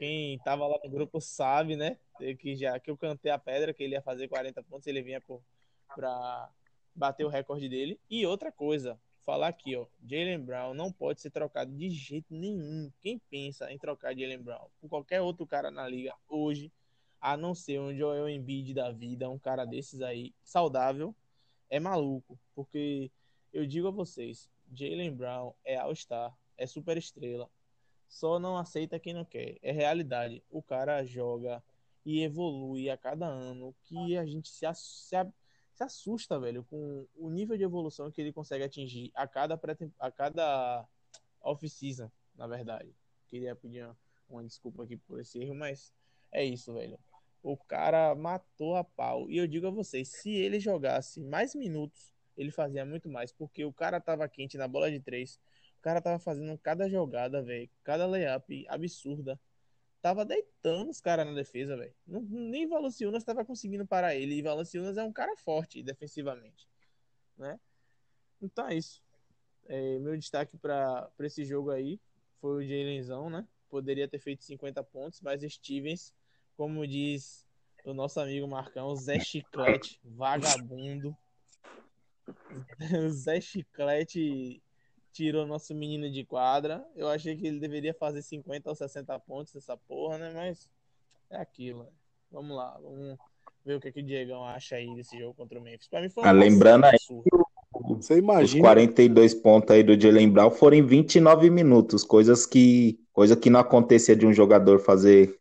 Quem 0.00 0.38
tava 0.38 0.66
lá 0.66 0.80
no 0.82 0.88
grupo 0.88 1.20
sabe, 1.20 1.76
né? 1.76 1.98
Que 2.38 2.56
já 2.56 2.80
que 2.80 2.90
eu 2.90 2.96
cantei 2.96 3.30
a 3.30 3.38
pedra 3.38 3.74
que 3.74 3.82
ele 3.82 3.94
ia 3.94 4.00
fazer 4.00 4.28
40 4.28 4.62
pontos, 4.62 4.86
ele 4.86 5.02
vinha 5.02 5.22
para 5.94 6.50
bater 6.94 7.26
o 7.26 7.28
recorde 7.28 7.68
dele. 7.68 8.00
E 8.08 8.24
outra 8.24 8.50
coisa, 8.50 8.98
falar 9.26 9.48
aqui, 9.48 9.76
ó, 9.76 9.84
Jalen 10.02 10.40
Brown 10.40 10.72
não 10.72 10.90
pode 10.90 11.20
ser 11.20 11.28
trocado 11.28 11.70
de 11.76 11.90
jeito 11.90 12.32
nenhum. 12.32 12.90
Quem 13.02 13.18
pensa 13.28 13.70
em 13.70 13.76
trocar 13.76 14.16
Jalen 14.16 14.38
Brown 14.42 14.68
por 14.80 14.88
qualquer 14.88 15.20
outro 15.20 15.46
cara 15.46 15.70
na 15.70 15.86
liga 15.86 16.14
hoje, 16.26 16.72
a 17.20 17.36
não 17.36 17.54
ser 17.54 17.78
um 17.78 17.94
Joel 17.94 18.26
Embiid 18.26 18.72
da 18.72 18.90
vida, 18.90 19.28
um 19.28 19.38
cara 19.38 19.66
desses 19.66 20.00
aí, 20.00 20.32
saudável, 20.42 21.14
é 21.68 21.78
maluco. 21.78 22.40
Porque 22.54 23.10
eu 23.52 23.66
digo 23.66 23.88
a 23.88 23.90
vocês, 23.90 24.48
Jalen 24.72 25.14
Brown 25.14 25.52
é 25.62 25.76
All-Star, 25.76 26.34
é 26.56 26.66
super 26.66 26.96
estrela, 26.96 27.50
só 28.10 28.40
não 28.40 28.58
aceita 28.58 28.98
quem 28.98 29.14
não 29.14 29.24
quer. 29.24 29.56
É 29.62 29.70
realidade. 29.70 30.42
O 30.50 30.60
cara 30.60 31.04
joga 31.06 31.62
e 32.04 32.22
evolui 32.22 32.90
a 32.90 32.96
cada 32.96 33.26
ano 33.26 33.74
que 33.84 34.16
a 34.16 34.26
gente 34.26 34.50
se, 34.50 34.66
assusta, 35.78 36.38
velho, 36.38 36.64
com 36.64 37.06
o 37.14 37.30
nível 37.30 37.56
de 37.56 37.62
evolução 37.62 38.10
que 38.10 38.20
ele 38.20 38.32
consegue 38.32 38.64
atingir 38.64 39.12
a 39.14 39.28
cada, 39.28 39.58
a 39.98 40.10
cada 40.10 40.86
off-season, 41.40 42.10
na 42.34 42.48
verdade. 42.48 42.92
Queria 43.28 43.54
pedir 43.54 43.84
uma, 43.84 43.96
uma 44.28 44.44
desculpa 44.44 44.82
aqui 44.82 44.96
por 44.96 45.20
esse 45.20 45.38
erro, 45.38 45.54
mas 45.54 45.94
é 46.32 46.44
isso, 46.44 46.74
velho. 46.74 46.98
O 47.42 47.56
cara 47.56 48.14
matou 48.14 48.74
a 48.76 48.82
pau. 48.82 49.30
E 49.30 49.38
eu 49.38 49.46
digo 49.46 49.68
a 49.68 49.70
vocês, 49.70 50.08
se 50.08 50.30
ele 50.30 50.58
jogasse 50.58 51.20
mais 51.20 51.54
minutos, 51.54 52.12
ele 52.36 52.50
fazia 52.50 52.84
muito 52.84 53.08
mais, 53.08 53.32
porque 53.32 53.64
o 53.64 53.72
cara 53.72 54.00
tava 54.00 54.28
quente 54.28 54.58
na 54.58 54.66
bola 54.66 54.90
de 54.90 54.98
três 54.98 55.38
o 55.80 55.82
cara 55.82 56.02
tava 56.02 56.18
fazendo 56.18 56.56
cada 56.58 56.90
jogada, 56.90 57.42
velho. 57.42 57.68
Cada 57.82 58.06
layup 58.06 58.66
absurda. 58.68 59.40
Tava 60.02 60.26
deitando 60.26 60.90
os 60.90 61.00
caras 61.00 61.26
na 61.26 61.32
defesa, 61.32 61.74
velho. 61.74 61.94
Nem 62.06 62.68
Valanciunas 62.68 63.24
tava 63.24 63.46
conseguindo 63.46 63.86
parar 63.86 64.14
ele. 64.14 64.34
E 64.34 64.42
Valanciunas 64.42 64.98
é 64.98 65.02
um 65.02 65.12
cara 65.12 65.34
forte 65.38 65.82
defensivamente. 65.82 66.68
Né? 67.34 67.58
Então 68.42 68.68
é 68.68 68.74
isso. 68.74 69.02
É, 69.66 69.98
meu 70.00 70.18
destaque 70.18 70.58
para 70.58 71.10
esse 71.20 71.46
jogo 71.46 71.70
aí 71.70 71.98
foi 72.42 72.62
o 72.62 72.68
Jalenzão, 72.68 73.30
né? 73.30 73.48
Poderia 73.70 74.06
ter 74.06 74.18
feito 74.18 74.44
50 74.44 74.84
pontos, 74.84 75.22
mas 75.22 75.40
Stevens, 75.50 76.12
como 76.56 76.86
diz 76.86 77.46
o 77.86 77.94
nosso 77.94 78.20
amigo 78.20 78.46
Marcão, 78.46 78.94
Zé 78.96 79.18
Chiclete, 79.18 79.98
vagabundo. 80.04 81.16
Zé 83.12 83.40
Chiclete 83.40 84.62
tirou 85.12 85.46
nosso 85.46 85.74
menino 85.74 86.10
de 86.10 86.24
quadra. 86.24 86.84
Eu 86.94 87.08
achei 87.08 87.36
que 87.36 87.46
ele 87.46 87.60
deveria 87.60 87.94
fazer 87.94 88.22
50 88.22 88.68
ou 88.68 88.74
60 88.74 89.18
pontos 89.20 89.52
dessa 89.52 89.76
porra, 89.76 90.18
né? 90.18 90.32
Mas 90.34 90.70
é 91.30 91.36
aquilo. 91.36 91.84
Né? 91.84 91.90
Vamos 92.30 92.56
lá, 92.56 92.78
vamos 92.82 93.18
ver 93.64 93.74
o 93.74 93.80
que, 93.80 93.92
que 93.92 94.00
o 94.00 94.02
Diegão 94.02 94.44
acha 94.44 94.76
aí 94.76 94.94
desse 94.94 95.18
jogo 95.18 95.34
contra 95.34 95.58
o 95.58 95.62
Memphis. 95.62 95.88
Pra 95.88 96.00
mim 96.00 96.08
foi 96.08 96.22
um 96.22 96.26
ah, 96.26 96.32
lembrando 96.32 96.84
aí, 96.84 96.96
você 97.88 98.18
imagina. 98.18 98.62
Os 98.62 98.68
42 98.68 99.34
pontos 99.34 99.70
aí 99.70 99.82
do 99.82 100.00
Jalen 100.00 100.30
Brown 100.30 100.50
foram 100.50 100.76
em 100.76 100.82
29 100.82 101.50
minutos, 101.50 102.04
coisas 102.04 102.46
que, 102.46 102.98
coisa 103.12 103.36
que 103.36 103.50
não 103.50 103.60
acontecia 103.60 104.14
de 104.14 104.26
um 104.26 104.32
jogador 104.32 104.80
fazer 104.80 105.36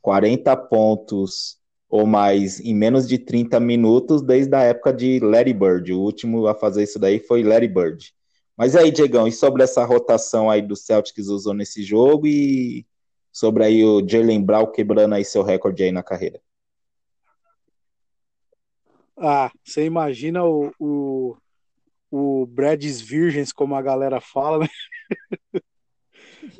40 0.00 0.56
pontos 0.56 1.58
ou 1.88 2.06
mais 2.06 2.60
em 2.60 2.74
menos 2.74 3.08
de 3.08 3.18
30 3.18 3.58
minutos 3.58 4.22
desde 4.22 4.54
a 4.54 4.62
época 4.62 4.92
de 4.92 5.20
Larry 5.20 5.54
Bird. 5.54 5.92
O 5.92 6.00
último 6.00 6.46
a 6.46 6.54
fazer 6.54 6.82
isso 6.82 6.98
daí 6.98 7.18
foi 7.18 7.42
Larry 7.42 7.68
Bird. 7.68 8.12
Mas 8.58 8.74
aí, 8.74 8.90
Diegão, 8.90 9.28
e 9.28 9.30
sobre 9.30 9.62
essa 9.62 9.84
rotação 9.84 10.50
aí 10.50 10.60
do 10.60 10.74
Celtics 10.74 11.28
usou 11.28 11.54
nesse 11.54 11.84
jogo 11.84 12.26
e 12.26 12.84
sobre 13.30 13.62
aí 13.62 13.84
o 13.84 14.04
Jalen 14.04 14.44
Brown 14.44 14.66
quebrando 14.66 15.14
aí 15.14 15.24
seu 15.24 15.44
recorde 15.44 15.84
aí 15.84 15.92
na 15.92 16.02
carreira? 16.02 16.40
Ah, 19.16 19.52
você 19.62 19.84
imagina 19.84 20.44
o, 20.44 20.72
o, 20.76 21.36
o 22.10 22.46
Brads 22.46 23.00
Virgens, 23.00 23.52
como 23.52 23.76
a 23.76 23.82
galera 23.82 24.20
fala, 24.20 24.58
né? 24.58 24.68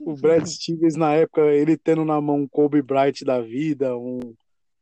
o 0.06 0.14
Brad 0.14 0.46
Stevens 0.46 0.94
na 0.94 1.14
época, 1.14 1.40
ele 1.52 1.76
tendo 1.76 2.04
na 2.04 2.20
mão 2.20 2.42
um 2.42 2.48
Kobe 2.48 2.80
Bryant 2.80 3.22
da 3.24 3.40
vida, 3.40 3.96
um, 3.96 4.20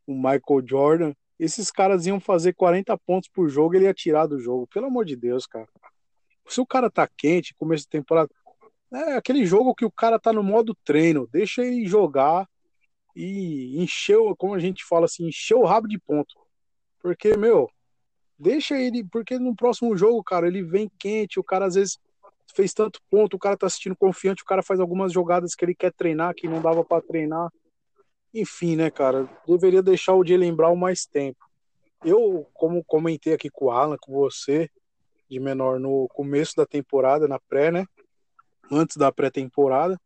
um 0.07 0.16
Michael 0.16 0.66
Jordan, 0.66 1.14
esses 1.38 1.70
caras 1.70 2.05
iam 2.05 2.20
fazer 2.20 2.52
40 2.52 2.94
pontos 2.98 3.31
por 3.31 3.48
jogo, 3.48 3.74
ele 3.74 3.87
ia 3.87 3.94
tirar 3.94 4.26
do 4.26 4.38
jogo. 4.38 4.66
Pelo 4.66 4.87
amor 4.88 5.07
de 5.07 5.16
Deus, 5.16 5.46
cara 5.46 5.66
se 6.48 6.61
o 6.61 6.66
cara 6.66 6.90
tá 6.90 7.09
quente, 7.09 7.54
começo 7.54 7.85
de 7.85 7.90
temporada, 7.90 8.30
é 8.92 9.14
aquele 9.14 9.44
jogo 9.44 9.74
que 9.74 9.85
o 9.85 9.90
cara 9.90 10.18
tá 10.18 10.32
no 10.32 10.42
modo 10.42 10.76
treino, 10.85 11.28
deixa 11.32 11.64
ele 11.64 11.87
jogar 11.87 12.48
e 13.14 13.82
encheu, 13.82 14.35
como 14.37 14.54
a 14.54 14.59
gente 14.59 14.85
fala 14.85 15.06
assim, 15.06 15.28
encheu 15.28 15.61
o 15.61 15.64
rabo 15.64 15.88
de 15.88 15.98
ponto. 15.98 16.35
Porque, 17.00 17.37
meu, 17.37 17.68
deixa 18.38 18.78
ele, 18.78 19.04
porque 19.04 19.38
no 19.38 19.56
próximo 19.56 19.96
jogo, 19.96 20.22
cara, 20.22 20.46
ele 20.46 20.62
vem 20.62 20.90
quente, 20.98 21.40
o 21.40 21.44
cara 21.44 21.66
às 21.66 21.74
vezes 21.74 21.98
fez 22.54 22.72
tanto 22.72 23.00
ponto, 23.11 23.35
o 23.35 23.38
cara 23.38 23.56
tá 23.56 23.66
assistindo 23.66 23.96
confiante, 23.96 24.42
o 24.42 24.46
cara 24.46 24.62
faz 24.62 24.80
algumas 24.80 25.12
jogadas 25.12 25.54
que 25.54 25.64
ele 25.64 25.74
quer 25.74 25.92
treinar, 25.92 26.35
que 26.35 26.48
não 26.48 26.61
dava 26.61 26.85
para 26.85 27.02
treinar. 27.02 27.50
Enfim, 28.32 28.76
né, 28.76 28.90
cara, 28.90 29.28
deveria 29.46 29.82
deixar 29.82 30.14
o 30.14 30.24
Jalen 30.24 30.54
Brown 30.54 30.76
mais 30.76 31.06
tempo. 31.06 31.38
Eu, 32.04 32.46
como 32.52 32.85
comentei 32.85 33.32
aqui 33.32 33.48
com 33.50 33.66
o 33.66 33.70
Alan, 33.70 33.96
com 33.98 34.12
você, 34.12 34.70
de 35.29 35.41
menor 35.41 35.79
no 35.79 36.09
começo 36.09 36.55
da 36.57 36.67
temporada, 36.67 37.27
na 37.27 37.39
pré, 37.39 37.71
né? 37.71 37.87
Antes 38.71 38.97
da 38.97 39.12
pré-temporada, 39.12 40.01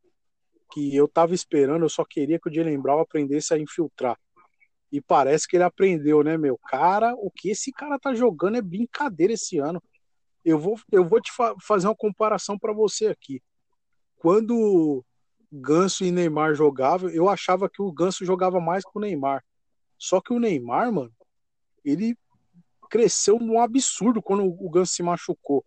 que 0.72 0.94
eu 0.94 1.08
tava 1.08 1.34
esperando, 1.34 1.84
eu 1.84 1.88
só 1.88 2.04
queria 2.04 2.38
que 2.38 2.48
o 2.48 2.52
Jalen 2.52 2.80
Brown 2.80 3.00
aprendesse 3.00 3.52
a 3.52 3.58
infiltrar. 3.58 4.18
E 4.92 5.00
parece 5.00 5.46
que 5.46 5.56
ele 5.56 5.64
aprendeu, 5.64 6.22
né, 6.22 6.36
meu? 6.36 6.58
Cara, 6.58 7.14
o 7.14 7.30
que 7.30 7.50
esse 7.50 7.70
cara 7.70 7.98
tá 7.98 8.14
jogando 8.14 8.56
é 8.56 8.62
brincadeira 8.62 9.32
esse 9.32 9.58
ano. 9.58 9.82
Eu 10.44 10.58
vou, 10.58 10.78
eu 10.90 11.08
vou 11.08 11.20
te 11.20 11.30
fa 11.32 11.54
fazer 11.60 11.86
uma 11.86 11.94
comparação 11.94 12.58
para 12.58 12.72
você 12.72 13.06
aqui. 13.06 13.42
Quando 14.16 15.04
Ganso 15.52 16.04
e 16.04 16.10
Neymar 16.10 16.54
jogavam, 16.54 17.08
eu 17.10 17.28
achava 17.28 17.68
que 17.68 17.82
o 17.82 17.92
Ganso 17.92 18.24
jogava 18.24 18.60
mais 18.60 18.84
que 18.84 18.90
o 18.94 19.00
Neymar. 19.00 19.44
Só 19.98 20.20
que 20.20 20.32
o 20.32 20.40
Neymar, 20.40 20.92
mano, 20.92 21.12
ele 21.84 22.16
cresceu 22.90 23.38
num 23.38 23.60
absurdo 23.60 24.20
quando 24.20 24.44
o 24.44 24.68
Ganso 24.68 24.92
se 24.92 25.02
machucou. 25.02 25.64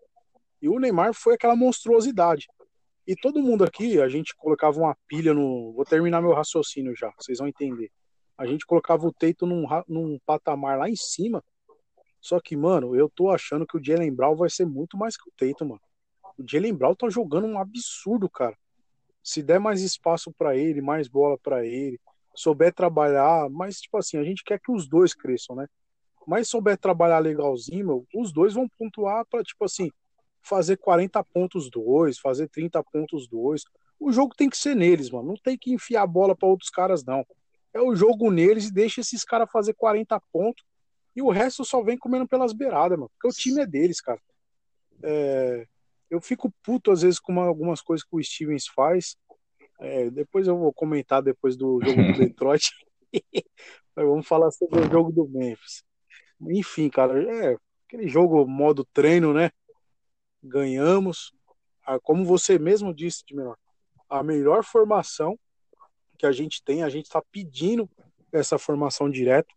E 0.61 0.69
o 0.69 0.79
Neymar 0.79 1.13
foi 1.13 1.35
aquela 1.35 1.55
monstruosidade. 1.55 2.47
E 3.07 3.15
todo 3.15 3.41
mundo 3.41 3.63
aqui, 3.63 3.99
a 3.99 4.07
gente 4.07 4.35
colocava 4.35 4.79
uma 4.79 4.95
pilha 5.07 5.33
no. 5.33 5.73
Vou 5.73 5.83
terminar 5.83 6.21
meu 6.21 6.33
raciocínio 6.33 6.95
já, 6.95 7.11
vocês 7.17 7.39
vão 7.39 7.47
entender. 7.47 7.91
A 8.37 8.45
gente 8.45 8.65
colocava 8.65 9.05
o 9.05 9.11
Tatum 9.11 9.45
num, 9.45 9.65
num 9.87 10.19
patamar 10.25 10.77
lá 10.77 10.89
em 10.89 10.95
cima. 10.95 11.43
Só 12.21 12.39
que, 12.39 12.55
mano, 12.55 12.95
eu 12.95 13.09
tô 13.09 13.29
achando 13.29 13.67
que 13.67 13.77
o 13.77 13.83
Jalen 13.83 14.13
Brown 14.13 14.35
vai 14.35 14.49
ser 14.49 14.65
muito 14.65 14.97
mais 14.97 15.17
que 15.17 15.29
o 15.29 15.33
Tatum, 15.35 15.69
mano. 15.69 15.81
O 16.37 16.43
Jalen 16.47 16.73
Brown 16.73 16.95
tá 16.95 17.09
jogando 17.09 17.45
um 17.45 17.59
absurdo, 17.59 18.29
cara. 18.29 18.57
Se 19.21 19.43
der 19.43 19.59
mais 19.59 19.81
espaço 19.81 20.31
para 20.37 20.55
ele, 20.55 20.81
mais 20.81 21.07
bola 21.07 21.37
para 21.37 21.65
ele, 21.65 21.99
souber 22.35 22.73
trabalhar, 22.73 23.49
mas 23.49 23.79
tipo 23.79 23.97
assim, 23.97 24.17
a 24.17 24.23
gente 24.23 24.43
quer 24.43 24.59
que 24.59 24.71
os 24.71 24.87
dois 24.87 25.13
cresçam, 25.13 25.55
né? 25.55 25.67
Mas 26.27 26.49
souber 26.49 26.77
trabalhar 26.77 27.19
legalzinho, 27.19 27.85
meu, 27.85 28.07
os 28.15 28.31
dois 28.31 28.53
vão 28.53 28.67
pontuar 28.67 29.25
para 29.25 29.43
tipo 29.43 29.65
assim, 29.65 29.91
fazer 30.41 30.77
40 30.77 31.23
pontos 31.23 31.69
dois, 31.69 32.17
fazer 32.19 32.49
30 32.49 32.83
pontos 32.83 33.27
dois. 33.27 33.63
O 33.99 34.11
jogo 34.11 34.35
tem 34.35 34.49
que 34.49 34.57
ser 34.57 34.75
neles, 34.75 35.09
mano. 35.09 35.29
Não 35.29 35.35
tem 35.35 35.57
que 35.57 35.73
enfiar 35.73 36.03
a 36.03 36.07
bola 36.07 36.35
para 36.35 36.47
outros 36.47 36.69
caras 36.69 37.03
não. 37.03 37.25
É 37.73 37.81
o 37.81 37.95
jogo 37.95 38.29
neles 38.29 38.67
e 38.67 38.73
deixa 38.73 39.01
esses 39.01 39.23
caras 39.23 39.49
fazer 39.51 39.73
40 39.73 40.19
pontos 40.31 40.63
e 41.15 41.21
o 41.21 41.29
resto 41.29 41.63
só 41.63 41.81
vem 41.81 41.97
comendo 41.97 42.27
pelas 42.27 42.53
beiradas, 42.53 42.97
mano. 42.97 43.09
Porque 43.13 43.27
o 43.27 43.39
time 43.39 43.61
é 43.61 43.65
deles, 43.65 44.01
cara. 44.01 44.19
É... 45.01 45.67
Eu 46.09 46.21
fico 46.21 46.53
puto 46.63 46.91
às 46.91 47.01
vezes 47.01 47.19
com 47.19 47.39
algumas 47.39 47.81
coisas 47.81 48.05
que 48.05 48.15
o 48.15 48.23
Stevens 48.23 48.67
faz. 48.67 49.15
É, 49.79 50.09
depois 50.11 50.47
eu 50.47 50.57
vou 50.57 50.71
comentar 50.71 51.21
depois 51.21 51.55
do 51.55 51.79
jogo 51.83 52.03
do 52.03 52.13
Detroit. 52.19 52.69
Mas 53.95 54.05
vamos 54.05 54.27
falar 54.27 54.51
sobre 54.51 54.79
o 54.79 54.91
jogo 54.91 55.11
do 55.11 55.27
Memphis. 55.27 55.83
Enfim, 56.41 56.89
cara, 56.89 57.21
é 57.23 57.57
aquele 57.87 58.07
jogo 58.07 58.45
modo 58.45 58.85
treino, 58.93 59.33
né? 59.33 59.51
Ganhamos. 60.41 61.33
Ah, 61.85 61.99
como 61.99 62.25
você 62.25 62.57
mesmo 62.57 62.93
disse, 62.93 63.23
de 63.25 63.35
melhor, 63.35 63.57
a 64.09 64.23
melhor 64.23 64.63
formação 64.63 65.37
que 66.17 66.25
a 66.25 66.31
gente 66.31 66.63
tem, 66.63 66.83
a 66.83 66.89
gente 66.89 67.05
está 67.05 67.21
pedindo 67.31 67.89
essa 68.31 68.57
formação 68.57 69.09
direta, 69.09 69.53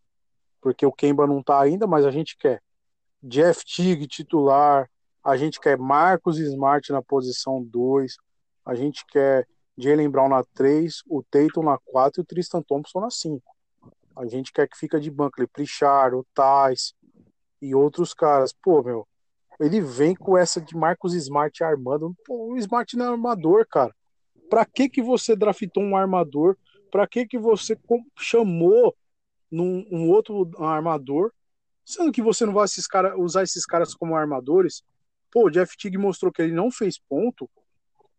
porque 0.61 0.85
o 0.85 0.93
Kemba 0.93 1.27
não 1.27 1.41
está 1.41 1.61
ainda, 1.61 1.87
mas 1.87 2.05
a 2.05 2.11
gente 2.11 2.37
quer 2.37 2.61
Jeff 3.23 3.65
Tigg 3.65 4.07
titular, 4.07 4.91
a 5.25 5.37
gente 5.37 5.61
quer 5.61 5.79
Marcos 5.79 6.39
Smart 6.39 6.91
na 6.93 7.03
posição 7.03 7.62
2, 7.65 8.17
a 8.65 8.75
gente 8.75 9.05
quer 9.07 9.47
Jalen 9.77 10.09
Brown 10.09 10.29
na 10.29 10.43
3, 10.55 11.03
o 11.09 11.23
Tatum 11.23 11.62
na 11.62 11.79
4 11.79 12.21
e 12.21 12.23
o 12.23 12.25
Tristan 12.25 12.62
Thompson 12.62 13.01
na 13.01 13.11
5. 13.11 13.56
A 14.16 14.26
gente 14.26 14.52
quer 14.52 14.68
que 14.68 14.76
fica 14.76 14.98
de 14.98 15.11
banco 15.11 15.35
ali, 15.38 15.46
Prichard, 15.46 16.16
o 16.16 16.26
Tais 16.35 16.94
e 17.61 17.74
outros 17.74 18.14
caras. 18.14 18.52
Pô, 18.52 18.83
meu, 18.83 19.07
ele 19.61 19.81
vem 19.81 20.14
com 20.14 20.37
essa 20.37 20.61
de 20.61 20.76
Marcos 20.76 21.14
Smart 21.14 21.62
armando. 21.62 22.16
Pô, 22.24 22.52
o 22.52 22.57
Smart 22.57 22.96
não 22.96 23.07
é 23.07 23.09
armador, 23.09 23.66
cara. 23.68 23.94
Pra 24.48 24.64
que 24.64 24.88
que 24.88 25.02
você 25.02 25.35
draftou 25.37 25.83
um 25.83 25.96
armador? 25.96 26.57
Pra 26.90 27.07
que 27.07 27.26
que 27.26 27.38
você 27.38 27.79
chamou 28.18 28.96
num 29.50 29.87
um 29.90 30.09
outro 30.11 30.50
armador? 30.59 31.33
Sendo 31.85 32.11
que 32.11 32.22
você 32.22 32.46
não 32.46 32.52
vai 32.52 32.64
esses 32.64 32.87
cara, 32.87 33.18
usar 33.18 33.42
esses 33.42 33.66
caras 33.66 33.94
como 33.94 34.16
armadores. 34.16 34.83
Pô, 35.31 35.46
o 35.46 35.50
Jeff 35.50 35.76
Tigg 35.76 35.98
mostrou 35.98 36.33
que 36.33 36.42
ele 36.42 36.52
não 36.52 36.70
fez 36.70 36.98
ponto 36.98 37.48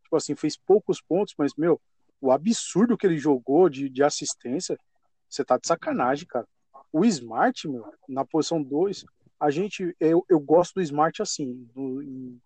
tipo 0.07 0.15
assim, 0.15 0.35
fez 0.35 0.57
poucos 0.57 1.01
pontos, 1.01 1.35
mas, 1.37 1.53
meu, 1.55 1.79
o 2.19 2.31
absurdo 2.31 2.97
que 2.97 3.05
ele 3.05 3.17
jogou 3.17 3.69
de, 3.69 3.89
de 3.89 4.01
assistência, 4.01 4.77
você 5.29 5.43
tá 5.43 5.57
de 5.57 5.67
sacanagem, 5.67 6.27
cara. 6.27 6.47
O 6.91 7.03
Smart, 7.05 7.67
meu, 7.67 7.85
na 8.07 8.25
posição 8.25 8.61
2, 8.61 9.05
a 9.39 9.49
gente, 9.49 9.95
eu, 9.99 10.25
eu 10.29 10.39
gosto 10.39 10.75
do 10.75 10.81
Smart 10.81 11.21
assim, 11.21 11.67
no, 11.75 12.01
em, 12.01 12.41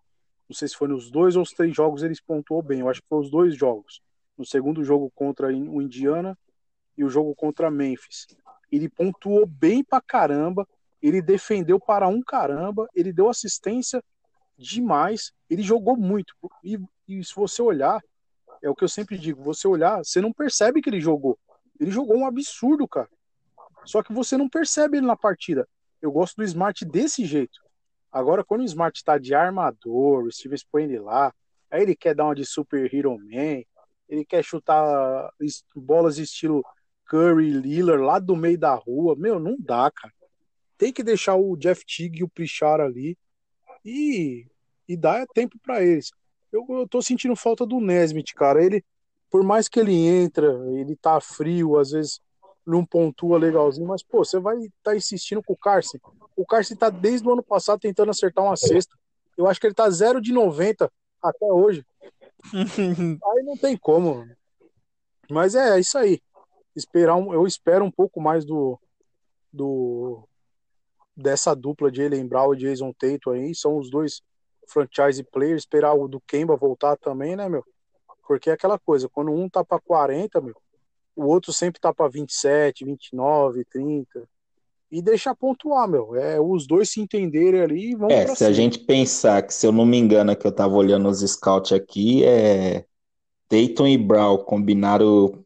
não 0.48 0.54
sei 0.54 0.68
se 0.68 0.76
foi 0.76 0.88
nos 0.88 1.10
dois 1.10 1.36
ou 1.36 1.42
os 1.42 1.52
três 1.52 1.74
jogos 1.74 2.02
eles 2.02 2.20
pontuou 2.20 2.62
bem, 2.62 2.80
eu 2.80 2.88
acho 2.88 3.00
que 3.00 3.08
foi 3.08 3.20
os 3.20 3.30
dois 3.30 3.56
jogos. 3.56 4.00
No 4.36 4.44
segundo 4.44 4.82
jogo 4.82 5.10
contra 5.14 5.48
o 5.48 5.82
Indiana 5.82 6.36
e 6.96 7.04
o 7.04 7.08
jogo 7.08 7.34
contra 7.34 7.70
Memphis. 7.70 8.26
Ele 8.70 8.88
pontuou 8.88 9.46
bem 9.46 9.84
pra 9.84 10.00
caramba, 10.00 10.66
ele 11.00 11.22
defendeu 11.22 11.78
para 11.78 12.08
um 12.08 12.20
caramba, 12.22 12.88
ele 12.94 13.12
deu 13.12 13.28
assistência 13.28 14.02
demais, 14.56 15.32
ele 15.48 15.62
jogou 15.62 15.96
muito. 15.96 16.34
E 16.64 16.78
e 17.08 17.24
se 17.24 17.34
você 17.34 17.60
olhar, 17.60 18.00
é 18.62 18.70
o 18.70 18.74
que 18.74 18.84
eu 18.84 18.88
sempre 18.88 19.18
digo, 19.18 19.42
você 19.42 19.66
olhar, 19.66 19.98
você 19.98 20.20
não 20.20 20.32
percebe 20.32 20.80
que 20.80 20.88
ele 20.88 21.00
jogou. 21.00 21.38
Ele 21.78 21.90
jogou 21.90 22.16
um 22.16 22.26
absurdo, 22.26 22.86
cara. 22.86 23.08
Só 23.84 24.02
que 24.02 24.12
você 24.12 24.36
não 24.36 24.48
percebe 24.48 24.98
ele 24.98 25.06
na 25.06 25.16
partida. 25.16 25.68
Eu 26.00 26.12
gosto 26.12 26.36
do 26.36 26.44
Smart 26.44 26.84
desse 26.84 27.24
jeito. 27.24 27.60
Agora, 28.10 28.44
quando 28.44 28.60
o 28.60 28.64
Smart 28.64 29.02
tá 29.04 29.18
de 29.18 29.34
armador, 29.34 30.24
o 30.24 30.32
Stevens 30.32 30.64
põe 30.64 30.84
ele 30.84 30.98
lá, 30.98 31.32
aí 31.70 31.82
ele 31.82 31.96
quer 31.96 32.14
dar 32.14 32.24
uma 32.24 32.34
de 32.34 32.44
Super 32.44 32.92
Hero 32.92 33.16
Man, 33.18 33.62
ele 34.08 34.24
quer 34.24 34.44
chutar 34.44 35.32
bolas 35.74 36.18
estilo 36.18 36.64
Curry, 37.06 37.50
Lillard 37.50 38.02
lá 38.02 38.18
do 38.18 38.36
meio 38.36 38.58
da 38.58 38.74
rua. 38.74 39.16
Meu, 39.16 39.38
não 39.38 39.56
dá, 39.58 39.90
cara. 39.90 40.12
Tem 40.76 40.92
que 40.92 41.02
deixar 41.02 41.36
o 41.36 41.56
Jeff 41.56 41.84
Tigg 41.84 42.20
e 42.20 42.24
o 42.24 42.28
Prichard 42.28 42.82
ali 42.82 43.16
e, 43.84 44.46
e 44.86 44.96
dar 44.96 45.26
tempo 45.28 45.58
para 45.62 45.82
eles 45.82 46.10
eu, 46.52 46.66
eu 46.68 46.86
tô 46.86 47.00
sentindo 47.00 47.34
falta 47.34 47.64
do 47.66 47.80
Nesmith, 47.80 48.34
cara. 48.34 48.62
Ele, 48.62 48.84
por 49.32 49.42
mais 49.42 49.66
que 49.66 49.80
ele 49.80 49.94
entra, 49.94 50.46
ele 50.74 50.94
tá 50.94 51.18
frio, 51.18 51.78
às 51.78 51.92
vezes 51.92 52.20
não 52.66 52.84
pontua 52.84 53.38
legalzinho, 53.38 53.88
mas, 53.88 54.02
pô, 54.02 54.22
você 54.22 54.38
vai 54.38 54.58
estar 54.58 54.70
tá 54.82 54.94
insistindo 54.94 55.42
com 55.42 55.54
o 55.54 55.56
Carson. 55.56 55.96
O 56.36 56.44
Carson 56.44 56.76
tá 56.76 56.90
desde 56.90 57.26
o 57.26 57.32
ano 57.32 57.42
passado 57.42 57.80
tentando 57.80 58.10
acertar 58.10 58.44
uma 58.44 58.56
cesta. 58.56 58.94
Eu 59.36 59.48
acho 59.48 59.58
que 59.58 59.66
ele 59.66 59.74
tá 59.74 59.88
0 59.88 60.20
de 60.20 60.34
90 60.34 60.92
até 61.22 61.46
hoje. 61.46 61.82
aí 62.52 63.42
não 63.42 63.56
tem 63.56 63.74
como. 63.74 64.22
Mas 65.30 65.54
é, 65.54 65.76
é 65.76 65.80
isso 65.80 65.96
aí. 65.96 66.20
Esperar 66.76 67.16
um, 67.16 67.32
eu 67.32 67.46
espero 67.46 67.86
um 67.86 67.90
pouco 67.90 68.20
mais 68.20 68.44
do, 68.44 68.78
do 69.50 70.28
dessa 71.16 71.56
dupla 71.56 71.90
de 71.90 72.02
Ellen 72.02 72.26
Brown 72.26 72.52
e 72.52 72.58
Jason 72.58 72.92
Tatum 72.92 73.30
aí. 73.30 73.54
São 73.54 73.78
os 73.78 73.90
dois 73.90 74.20
franchise 74.68 75.24
player, 75.24 75.56
esperar 75.56 75.94
o 75.94 76.06
do 76.06 76.20
Kemba 76.20 76.54
voltar 76.54 76.98
também, 76.98 77.34
né, 77.34 77.48
meu? 77.48 77.64
Porque 78.26 78.50
é 78.50 78.52
aquela 78.52 78.78
coisa, 78.78 79.08
quando 79.08 79.32
um 79.32 79.48
tá 79.48 79.64
para 79.64 79.80
40, 79.80 80.40
meu, 80.40 80.56
o 81.14 81.24
outro 81.24 81.52
sempre 81.52 81.80
tá 81.80 81.92
para 81.92 82.08
27, 82.08 82.84
29, 82.84 83.64
30. 83.64 84.28
E 84.90 85.00
deixar 85.00 85.34
pontuar, 85.34 85.88
meu. 85.88 86.14
É 86.14 86.38
os 86.38 86.66
dois 86.66 86.90
se 86.90 87.00
entenderem 87.00 87.60
ali 87.62 87.92
e 87.92 87.94
vão 87.96 88.10
É, 88.10 88.26
se 88.26 88.36
cima. 88.36 88.50
a 88.50 88.52
gente 88.52 88.78
pensar 88.80 89.42
que, 89.42 89.54
se 89.54 89.66
eu 89.66 89.72
não 89.72 89.86
me 89.86 89.96
engano, 89.96 90.36
que 90.36 90.46
eu 90.46 90.52
tava 90.52 90.74
olhando 90.74 91.08
os 91.08 91.20
scouts 91.20 91.72
aqui, 91.72 92.22
é 92.24 92.84
Dayton 93.50 93.86
e 93.86 93.96
Brown 93.98 94.38
combinaram. 94.38 95.42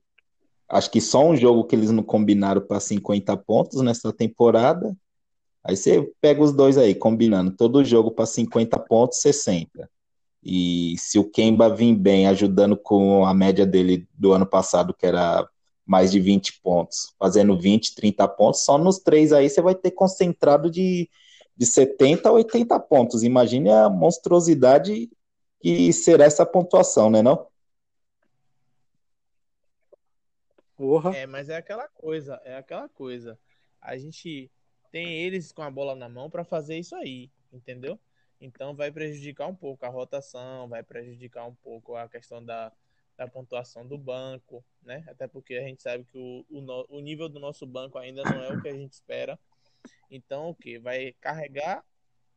Acho 0.68 0.90
que 0.90 1.00
só 1.00 1.24
um 1.24 1.36
jogo 1.36 1.64
que 1.64 1.76
eles 1.76 1.92
não 1.92 2.02
combinaram 2.02 2.60
para 2.60 2.80
50 2.80 3.36
pontos 3.36 3.80
nessa 3.82 4.12
temporada. 4.12 4.96
Aí 5.62 5.76
você 5.76 6.12
pega 6.20 6.42
os 6.42 6.52
dois 6.52 6.76
aí, 6.76 6.94
combinando, 6.94 7.50
todo 7.52 7.84
jogo 7.84 8.10
para 8.10 8.26
50 8.26 8.78
pontos, 8.80 9.20
60. 9.20 9.88
E 10.42 10.94
se 10.98 11.18
o 11.18 11.28
Kemba 11.28 11.68
vir 11.68 11.94
bem, 11.94 12.26
ajudando 12.26 12.76
com 12.76 13.24
a 13.24 13.34
média 13.34 13.66
dele 13.66 14.08
do 14.14 14.32
ano 14.32 14.46
passado, 14.46 14.94
que 14.94 15.06
era 15.06 15.48
mais 15.84 16.10
de 16.10 16.20
20 16.20 16.60
pontos, 16.60 17.14
fazendo 17.18 17.58
20, 17.58 17.94
30 17.94 18.26
pontos, 18.28 18.64
só 18.64 18.76
nos 18.76 18.98
três 18.98 19.32
aí 19.32 19.48
você 19.48 19.62
vai 19.62 19.74
ter 19.74 19.92
concentrado 19.92 20.70
de, 20.70 21.08
de 21.56 21.66
70 21.66 22.28
a 22.28 22.32
80 22.32 22.78
pontos. 22.80 23.22
Imagine 23.22 23.70
a 23.70 23.88
monstruosidade 23.88 25.08
que 25.60 25.92
será 25.92 26.24
essa 26.24 26.44
pontuação, 26.44 27.10
né 27.10 27.22
não? 27.22 27.46
Porra. 30.76 31.16
É, 31.16 31.26
mas 31.26 31.48
é 31.48 31.56
aquela 31.56 31.88
coisa, 31.88 32.40
é 32.44 32.56
aquela 32.56 32.88
coisa. 32.88 33.38
A 33.80 33.96
gente 33.96 34.50
tem 34.92 35.22
eles 35.22 35.52
com 35.52 35.62
a 35.62 35.70
bola 35.70 35.94
na 35.94 36.08
mão 36.08 36.28
para 36.28 36.44
fazer 36.44 36.78
isso 36.78 36.94
aí, 36.94 37.30
entendeu? 37.52 37.98
Então 38.40 38.74
vai 38.74 38.90
prejudicar 38.90 39.46
um 39.46 39.54
pouco 39.54 39.84
a 39.86 39.88
rotação, 39.88 40.68
vai 40.68 40.82
prejudicar 40.82 41.46
um 41.46 41.54
pouco 41.54 41.96
a 41.96 42.08
questão 42.08 42.44
da, 42.44 42.72
da 43.16 43.26
pontuação 43.26 43.86
do 43.86 43.96
banco, 43.96 44.64
né? 44.82 45.04
Até 45.08 45.26
porque 45.26 45.54
a 45.54 45.62
gente 45.62 45.82
sabe 45.82 46.04
que 46.04 46.18
o, 46.18 46.44
o, 46.50 46.96
o 46.96 47.00
nível 47.00 47.28
do 47.28 47.40
nosso 47.40 47.66
banco 47.66 47.98
ainda 47.98 48.22
não 48.24 48.42
é 48.42 48.52
o 48.52 48.60
que 48.60 48.68
a 48.68 48.74
gente 48.74 48.92
espera. 48.92 49.38
Então, 50.10 50.50
o 50.50 50.54
que? 50.54 50.78
Vai 50.78 51.12
carregar 51.20 51.84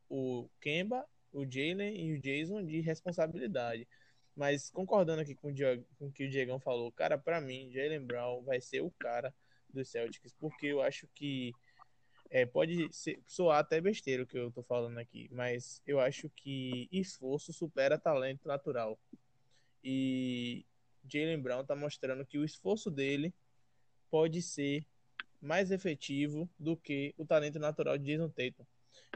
o 0.09 0.49
Kemba, 0.61 1.05
o 1.31 1.43
Jalen 1.43 1.95
e 1.95 2.13
o 2.13 2.19
Jason 2.19 2.65
de 2.65 2.79
responsabilidade. 2.79 3.87
Mas 4.35 4.69
concordando 4.69 5.21
aqui 5.21 5.35
com 5.35 5.49
o, 5.49 5.53
com 5.97 6.07
o 6.07 6.11
que 6.11 6.25
o 6.25 6.29
Diegão 6.29 6.59
falou, 6.59 6.91
cara, 6.91 7.17
para 7.17 7.41
mim, 7.41 7.69
Jalen 7.71 8.05
Brown 8.05 8.41
vai 8.43 8.61
ser 8.61 8.81
o 8.81 8.91
cara 8.91 9.33
dos 9.69 9.89
Celtics, 9.89 10.33
porque 10.39 10.67
eu 10.67 10.81
acho 10.81 11.07
que 11.13 11.53
é, 12.29 12.45
pode 12.45 12.93
ser, 12.93 13.19
soar 13.25 13.59
até 13.59 13.81
besteira 13.81 14.23
o 14.23 14.27
que 14.27 14.37
eu 14.37 14.51
tô 14.51 14.61
falando 14.61 14.97
aqui, 14.99 15.27
mas 15.31 15.81
eu 15.85 15.99
acho 15.99 16.29
que 16.29 16.87
esforço 16.91 17.51
supera 17.51 17.97
talento 17.97 18.47
natural. 18.47 18.99
E 19.83 20.65
Jalen 21.07 21.41
Brown 21.41 21.65
tá 21.65 21.75
mostrando 21.75 22.25
que 22.25 22.37
o 22.37 22.45
esforço 22.45 22.91
dele 22.91 23.33
pode 24.11 24.41
ser 24.41 24.85
mais 25.41 25.71
efetivo 25.71 26.47
do 26.59 26.77
que 26.77 27.13
o 27.17 27.25
talento 27.25 27.57
natural 27.57 27.97
de 27.97 28.05
Jason 28.05 28.29
Tatum. 28.29 28.65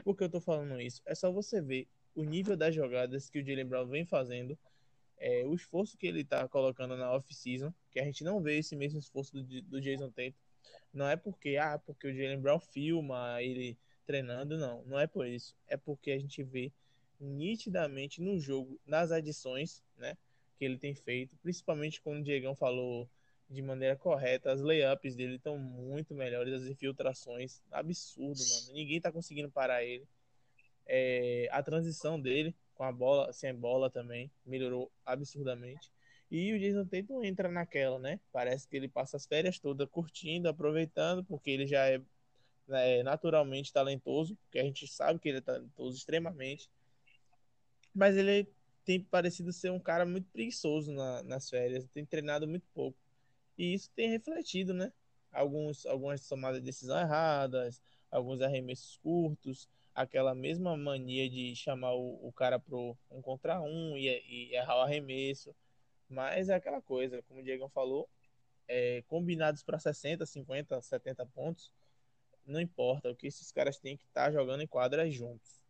Por 0.02 0.16
que 0.16 0.24
eu 0.24 0.30
tô 0.30 0.40
falando 0.40 0.80
isso? 0.80 1.00
É 1.06 1.14
só 1.14 1.30
você 1.30 1.60
ver 1.60 1.86
o 2.14 2.24
nível 2.24 2.56
das 2.56 2.74
jogadas 2.74 3.28
que 3.28 3.38
o 3.38 3.46
Jalen 3.46 3.66
Brown 3.66 3.86
vem 3.86 4.04
fazendo, 4.04 4.58
é, 5.18 5.44
o 5.46 5.54
esforço 5.54 5.96
que 5.96 6.06
ele 6.06 6.24
tá 6.24 6.48
colocando 6.48 6.96
na 6.96 7.12
off-season, 7.12 7.72
que 7.90 8.00
a 8.00 8.04
gente 8.04 8.24
não 8.24 8.40
vê 8.40 8.58
esse 8.58 8.74
mesmo 8.74 8.98
esforço 8.98 9.32
do, 9.32 9.62
do 9.62 9.80
Jason 9.80 10.10
Tatum 10.10 10.43
Não 10.94 11.08
é 11.08 11.16
porque, 11.16 11.56
ah, 11.56 11.78
porque 11.84 12.06
o 12.06 12.14
Jalen 12.14 12.40
Brown 12.40 12.60
filma 12.60 13.42
ele 13.42 13.76
treinando, 14.06 14.56
não. 14.56 14.84
Não 14.84 14.98
é 14.98 15.06
por 15.06 15.26
isso. 15.26 15.56
É 15.66 15.76
porque 15.76 16.12
a 16.12 16.18
gente 16.18 16.42
vê 16.42 16.72
nitidamente 17.18 18.22
no 18.22 18.38
jogo, 18.38 18.80
nas 18.86 19.10
adições, 19.10 19.82
né? 19.96 20.16
Que 20.56 20.64
ele 20.64 20.78
tem 20.78 20.94
feito, 20.94 21.36
principalmente 21.42 22.00
quando 22.00 22.20
o 22.20 22.22
Diegão 22.22 22.54
falou 22.54 23.08
de 23.50 23.60
maneira 23.60 23.96
correta, 23.96 24.52
as 24.52 24.60
layups 24.60 25.14
dele 25.14 25.36
estão 25.36 25.58
muito 25.58 26.14
melhores, 26.14 26.54
as 26.54 26.66
infiltrações, 26.66 27.60
absurdo, 27.70 28.40
mano. 28.40 28.72
Ninguém 28.72 29.00
tá 29.00 29.12
conseguindo 29.12 29.50
parar 29.50 29.84
ele. 29.84 30.06
É, 30.86 31.48
a 31.50 31.62
transição 31.62 32.20
dele 32.20 32.54
com 32.74 32.84
a 32.84 32.92
bola, 32.92 33.32
sem 33.32 33.54
bola 33.54 33.90
também, 33.90 34.30
melhorou 34.44 34.90
absurdamente. 35.04 35.93
E 36.36 36.52
o 36.52 36.58
Jason 36.58 36.84
Tatum 36.84 37.22
entra 37.22 37.48
naquela, 37.48 37.96
né? 37.96 38.18
Parece 38.32 38.66
que 38.66 38.76
ele 38.76 38.88
passa 38.88 39.16
as 39.16 39.24
férias 39.24 39.60
todas 39.60 39.88
curtindo, 39.88 40.48
aproveitando, 40.48 41.22
porque 41.22 41.48
ele 41.48 41.64
já 41.64 41.88
é, 41.88 42.02
é 42.70 43.04
naturalmente 43.04 43.72
talentoso, 43.72 44.34
porque 44.42 44.58
a 44.58 44.64
gente 44.64 44.84
sabe 44.88 45.20
que 45.20 45.28
ele 45.28 45.38
é 45.38 45.40
talentoso 45.40 45.96
extremamente. 45.96 46.68
Mas 47.94 48.16
ele 48.16 48.48
tem 48.84 49.00
parecido 49.00 49.52
ser 49.52 49.70
um 49.70 49.78
cara 49.78 50.04
muito 50.04 50.28
preguiçoso 50.32 50.92
na, 50.92 51.22
nas 51.22 51.48
férias, 51.48 51.86
tem 51.94 52.04
treinado 52.04 52.48
muito 52.48 52.66
pouco. 52.74 52.98
E 53.56 53.72
isso 53.72 53.88
tem 53.94 54.10
refletido, 54.10 54.74
né? 54.74 54.92
Alguns, 55.30 55.86
algumas 55.86 56.26
tomadas 56.26 56.58
de 56.58 56.66
decisão 56.66 56.98
erradas, 56.98 57.80
alguns 58.10 58.40
arremessos 58.40 58.96
curtos, 58.96 59.68
aquela 59.94 60.34
mesma 60.34 60.76
mania 60.76 61.30
de 61.30 61.54
chamar 61.54 61.94
o, 61.94 62.26
o 62.26 62.32
cara 62.32 62.58
pro 62.58 62.96
um 63.08 63.22
contra 63.22 63.60
um 63.62 63.96
e, 63.96 64.08
e 64.08 64.56
errar 64.56 64.78
o 64.78 64.82
arremesso. 64.82 65.54
Mas 66.14 66.48
é 66.48 66.54
aquela 66.54 66.80
coisa, 66.80 67.20
como 67.22 67.40
o 67.40 67.42
Diego 67.42 67.68
falou, 67.68 68.08
é, 68.68 69.02
combinados 69.08 69.62
para 69.62 69.78
60, 69.78 70.24
50, 70.24 70.80
70 70.80 71.26
pontos, 71.26 71.72
não 72.46 72.60
importa, 72.60 73.10
o 73.10 73.16
que 73.16 73.26
esses 73.26 73.50
caras 73.50 73.78
têm 73.78 73.96
que 73.96 74.04
estar 74.04 74.26
tá 74.26 74.32
jogando 74.32 74.62
em 74.62 74.66
quadras 74.66 75.12
juntos. 75.12 75.60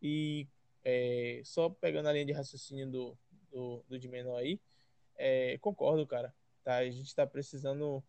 E 0.00 0.48
é, 0.82 1.42
só 1.44 1.68
pegando 1.68 2.08
a 2.08 2.12
linha 2.12 2.24
de 2.24 2.32
raciocínio 2.32 2.90
do, 2.90 3.18
do, 3.50 3.84
do 3.86 3.98
de 3.98 4.08
menor 4.08 4.38
aí, 4.38 4.58
é, 5.16 5.58
concordo, 5.58 6.06
cara. 6.06 6.34
Tá? 6.64 6.76
A 6.76 6.90
gente 6.90 7.06
está 7.06 7.26
precisando 7.26 8.02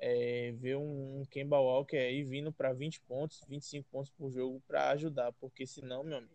é, 0.00 0.52
ver 0.52 0.76
um, 0.76 1.20
um 1.20 1.24
Kemba 1.24 1.58
Walker 1.58 1.96
aí 1.96 2.22
vindo 2.22 2.52
para 2.52 2.72
20 2.72 3.00
pontos, 3.02 3.42
25 3.48 3.88
pontos 3.90 4.10
por 4.10 4.30
jogo 4.30 4.62
para 4.66 4.90
ajudar, 4.90 5.32
porque 5.34 5.66
senão, 5.66 6.04
meu 6.04 6.18
amigo, 6.18 6.34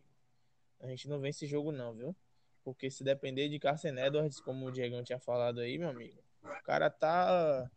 a 0.79 0.87
gente 0.87 1.07
não 1.07 1.19
vence 1.19 1.45
esse 1.45 1.51
jogo 1.51 1.71
não, 1.71 1.93
viu? 1.93 2.15
Porque 2.63 2.89
se 2.89 3.03
depender 3.03 3.49
de 3.49 3.59
Carson 3.59 3.97
Edwards, 3.97 4.39
como 4.39 4.67
o 4.67 4.71
Diego 4.71 5.01
tinha 5.03 5.19
falado 5.19 5.59
aí, 5.59 5.77
meu 5.77 5.89
amigo, 5.89 6.17
o 6.43 6.63
cara 6.63 6.89
tá. 6.89 7.69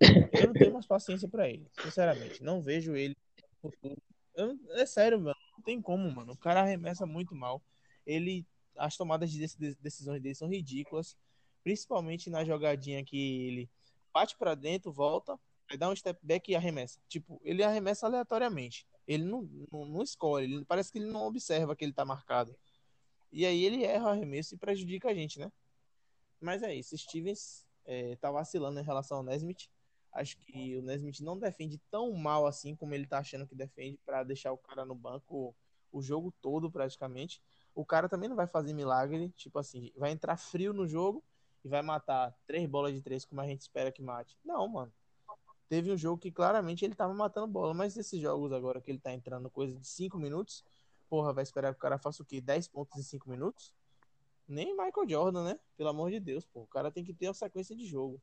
Eu 0.00 0.46
não 0.46 0.52
tenho 0.54 0.72
mais 0.72 0.86
paciência 0.86 1.28
para 1.28 1.48
ele, 1.48 1.66
sinceramente. 1.82 2.42
Não 2.42 2.62
vejo 2.62 2.96
ele 2.96 3.16
no 3.62 3.70
futuro. 3.70 4.02
Eu, 4.34 4.58
é 4.70 4.86
sério, 4.86 5.20
mano. 5.20 5.36
Não 5.56 5.62
tem 5.62 5.80
como, 5.80 6.10
mano. 6.10 6.32
O 6.32 6.36
cara 6.36 6.60
arremessa 6.60 7.06
muito 7.06 7.34
mal. 7.34 7.62
Ele. 8.06 8.46
As 8.76 8.96
tomadas 8.96 9.30
de 9.30 9.46
decisões 9.80 10.22
dele 10.22 10.34
são 10.34 10.48
ridículas. 10.48 11.16
Principalmente 11.62 12.30
na 12.30 12.44
jogadinha 12.44 13.04
que 13.04 13.46
ele 13.46 13.70
bate 14.12 14.36
para 14.36 14.54
dentro, 14.54 14.92
volta, 14.92 15.38
aí 15.70 15.76
dá 15.76 15.88
um 15.88 15.96
step 15.96 16.18
back 16.22 16.50
e 16.50 16.56
arremessa. 16.56 16.98
Tipo, 17.08 17.40
ele 17.44 17.62
arremessa 17.62 18.06
aleatoriamente. 18.06 18.86
Ele 19.06 19.24
não, 19.24 19.42
não, 19.72 19.84
não 19.84 20.02
escolhe, 20.02 20.52
ele, 20.52 20.64
parece 20.64 20.92
que 20.92 20.98
ele 20.98 21.10
não 21.10 21.26
observa 21.26 21.74
que 21.74 21.84
ele 21.84 21.92
tá 21.92 22.04
marcado. 22.04 22.54
E 23.32 23.46
aí 23.46 23.64
ele 23.64 23.84
erra 23.84 24.06
o 24.06 24.08
arremesso 24.08 24.54
e 24.54 24.58
prejudica 24.58 25.08
a 25.08 25.14
gente, 25.14 25.38
né? 25.38 25.50
Mas 26.40 26.62
é 26.62 26.74
isso, 26.74 26.96
Stevens 26.96 27.66
é, 27.84 28.16
tá 28.16 28.30
vacilando 28.30 28.80
em 28.80 28.84
relação 28.84 29.18
ao 29.18 29.22
Nesmith. 29.22 29.68
Acho 30.12 30.36
que 30.38 30.76
o 30.76 30.82
Nesmith 30.82 31.20
não 31.20 31.38
defende 31.38 31.78
tão 31.90 32.12
mal 32.12 32.46
assim 32.46 32.74
como 32.74 32.94
ele 32.94 33.06
tá 33.06 33.18
achando 33.18 33.46
que 33.46 33.54
defende 33.54 33.98
para 34.04 34.24
deixar 34.24 34.52
o 34.52 34.58
cara 34.58 34.84
no 34.84 34.94
banco 34.94 35.54
o 35.92 36.02
jogo 36.02 36.32
todo 36.40 36.70
praticamente. 36.70 37.40
O 37.74 37.84
cara 37.84 38.08
também 38.08 38.28
não 38.28 38.36
vai 38.36 38.46
fazer 38.46 38.72
milagre, 38.72 39.30
tipo 39.36 39.58
assim, 39.58 39.92
vai 39.96 40.10
entrar 40.10 40.36
frio 40.36 40.72
no 40.72 40.86
jogo 40.86 41.22
e 41.64 41.68
vai 41.68 41.82
matar 41.82 42.34
três 42.46 42.68
bolas 42.68 42.92
de 42.92 43.00
três 43.00 43.24
como 43.24 43.40
a 43.40 43.46
gente 43.46 43.60
espera 43.60 43.92
que 43.92 44.02
mate. 44.02 44.36
Não, 44.44 44.66
mano. 44.66 44.92
Teve 45.68 45.92
um 45.92 45.96
jogo 45.96 46.20
que 46.20 46.32
claramente 46.32 46.84
ele 46.84 46.96
tava 46.96 47.14
matando 47.14 47.46
bola, 47.46 47.72
mas 47.72 47.96
esses 47.96 48.20
jogos 48.20 48.52
agora 48.52 48.80
que 48.80 48.90
ele 48.90 48.98
tá 48.98 49.12
entrando 49.12 49.48
coisa 49.48 49.78
de 49.78 49.86
cinco 49.86 50.18
minutos, 50.18 50.64
porra, 51.10 51.32
vai 51.32 51.42
esperar 51.42 51.72
que 51.72 51.78
o 51.78 51.82
cara 51.82 51.98
faça 51.98 52.22
o 52.22 52.24
quê? 52.24 52.40
10 52.40 52.68
pontos 52.68 52.96
em 52.96 53.02
5 53.02 53.28
minutos? 53.28 53.74
Nem 54.48 54.70
Michael 54.70 55.08
Jordan, 55.08 55.44
né? 55.44 55.58
Pelo 55.76 55.90
amor 55.90 56.10
de 56.10 56.20
Deus. 56.20 56.48
O 56.54 56.66
cara 56.66 56.90
tem 56.90 57.04
que 57.04 57.12
ter 57.12 57.26
uma 57.26 57.34
sequência 57.34 57.74
de 57.74 57.84
jogo. 57.84 58.20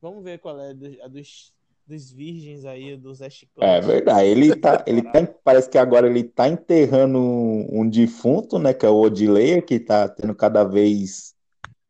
Vamos 0.00 0.24
ver 0.24 0.38
qual 0.38 0.58
é 0.60 0.70
a 0.70 1.08
dos, 1.08 1.52
dos 1.86 2.10
virgens 2.10 2.64
aí, 2.64 2.96
dos 2.96 3.20
Ash 3.20 3.46
É 3.58 3.80
verdade. 3.80 4.28
Ele 4.28 4.56
tá, 4.56 4.82
ele 4.86 5.02
tá. 5.02 5.26
Parece 5.44 5.68
que 5.68 5.76
agora 5.76 6.06
ele 6.06 6.24
tá 6.24 6.48
enterrando 6.48 7.18
um, 7.18 7.80
um 7.80 7.88
defunto, 7.88 8.58
né? 8.58 8.72
Que 8.72 8.86
é 8.86 8.88
o 8.88 9.00
Odileia, 9.00 9.60
que 9.60 9.78
tá 9.78 10.08
tendo 10.08 10.34
cada 10.34 10.64
vez 10.64 11.34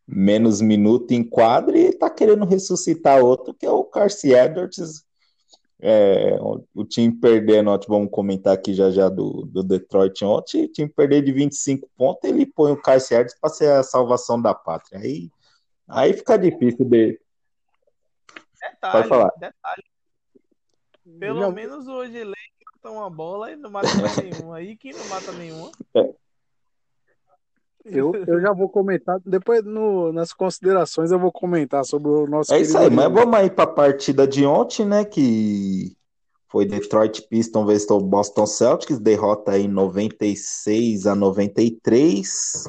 menos 0.07 0.61
minuto 0.61 1.13
em 1.13 1.23
quadra 1.23 1.79
e 1.79 1.93
tá 1.93 2.11
querendo 2.11 2.45
ressuscitar 2.45 3.25
outro, 3.25 3.55
que 3.55 3.65
é 3.65 3.71
o 3.71 3.85
Carcy 3.85 4.33
Edwards. 4.33 5.05
É, 5.83 6.37
o 6.75 6.85
time 6.85 7.13
perdendo, 7.19 7.71
ontem, 7.71 7.87
vamos 7.89 8.11
comentar 8.11 8.53
aqui 8.53 8.75
já 8.75 8.91
já 8.91 9.09
do, 9.09 9.47
do 9.47 9.63
Detroit 9.63 10.25
ontem, 10.25 10.65
o 10.65 10.69
time 10.69 10.89
perder 10.89 11.23
de 11.23 11.33
25 11.33 11.89
pontos, 11.97 12.29
ele 12.29 12.45
põe 12.45 12.73
o 12.73 12.77
Edwards 12.77 13.39
para 13.41 13.51
ser 13.51 13.73
a 13.73 13.83
salvação 13.83 14.41
da 14.41 14.55
pátria. 14.55 15.01
Aí, 15.01 15.31
aí 15.89 16.13
fica 16.13 16.39
difícil 16.39 16.85
de. 16.85 17.19
Detalhe, 18.61 18.93
Pode 18.93 19.09
falar. 19.09 19.33
detalhe. 19.39 19.85
Pelo 21.19 21.51
menos 21.51 21.89
hoje 21.89 22.17
ele 22.17 22.35
mata 22.83 22.91
uma 22.91 23.11
bola 23.11 23.51
e 23.51 23.57
não 23.57 23.71
mata 23.71 23.89
nenhuma. 24.23 24.57
Aí 24.57 24.77
quem 24.77 24.93
não 24.93 25.05
mata 25.09 25.33
nenhuma. 25.33 25.71
É. 25.95 26.15
Eu, 27.99 28.13
eu 28.27 28.41
já 28.41 28.53
vou 28.53 28.69
comentar, 28.69 29.19
depois 29.25 29.65
no, 29.65 30.13
nas 30.13 30.33
considerações 30.33 31.11
eu 31.11 31.19
vou 31.19 31.33
comentar 31.33 31.85
sobre 31.85 32.09
o 32.09 32.27
nosso. 32.27 32.53
É 32.53 32.61
isso 32.61 32.77
aí, 32.77 32.91
mas 32.91 33.13
vamos 33.13 33.35
aí 33.35 33.51
para 33.51 33.65
a 33.65 33.75
partida 33.75 34.27
de 34.27 34.45
ontem, 34.45 34.85
né? 34.85 35.05
Que 35.05 35.97
foi 36.49 36.67
Detroit 36.67 37.23
Pistons 37.29 37.67
versus 37.67 38.03
Boston 38.03 38.47
Celtics, 38.47 38.99
derrota 38.99 39.53
aí 39.53 39.69
96 39.69 41.07
a 41.07 41.15
93. 41.15 42.65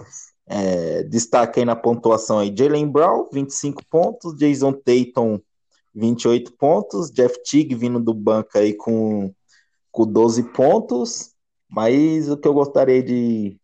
É, 0.48 1.04
destaque 1.04 1.60
aí 1.60 1.66
na 1.66 1.76
pontuação 1.76 2.40
aí: 2.40 2.54
Jalen 2.56 2.88
Brown, 2.88 3.28
25 3.32 3.84
pontos, 3.90 4.38
Jason 4.38 4.74
Tatum, 4.74 5.40
28 5.96 6.54
pontos, 6.54 7.10
Jeff 7.12 7.42
Teague 7.44 7.76
vindo 7.76 8.00
do 8.00 8.14
banco 8.14 8.58
aí 8.58 8.74
com, 8.74 9.34
com 9.92 10.06
12 10.06 10.44
pontos. 10.52 11.32
Mas 11.70 12.30
o 12.30 12.36
que 12.36 12.48
eu 12.48 12.54
gostaria 12.54 13.02
de 13.02 13.58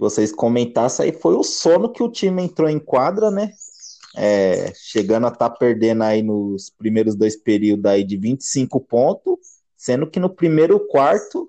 vocês 0.00 0.32
comentassem 0.32 1.04
aí 1.04 1.12
foi 1.12 1.34
o 1.34 1.42
sono 1.42 1.92
que 1.92 2.02
o 2.02 2.10
time 2.10 2.42
entrou 2.42 2.68
em 2.68 2.78
quadra, 2.78 3.30
né? 3.30 3.52
É, 4.16 4.72
chegando 4.74 5.26
a 5.26 5.28
estar 5.28 5.50
tá 5.50 5.54
perdendo 5.54 6.02
aí 6.02 6.22
nos 6.22 6.70
primeiros 6.70 7.14
dois 7.14 7.36
períodos 7.36 7.84
aí 7.84 8.02
de 8.02 8.16
25 8.16 8.80
pontos, 8.80 9.34
sendo 9.76 10.10
que 10.10 10.18
no 10.18 10.30
primeiro 10.30 10.80
quarto 10.88 11.48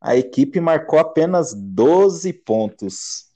a 0.00 0.16
equipe 0.16 0.60
marcou 0.60 0.98
apenas 0.98 1.54
12 1.54 2.32
pontos. 2.34 3.26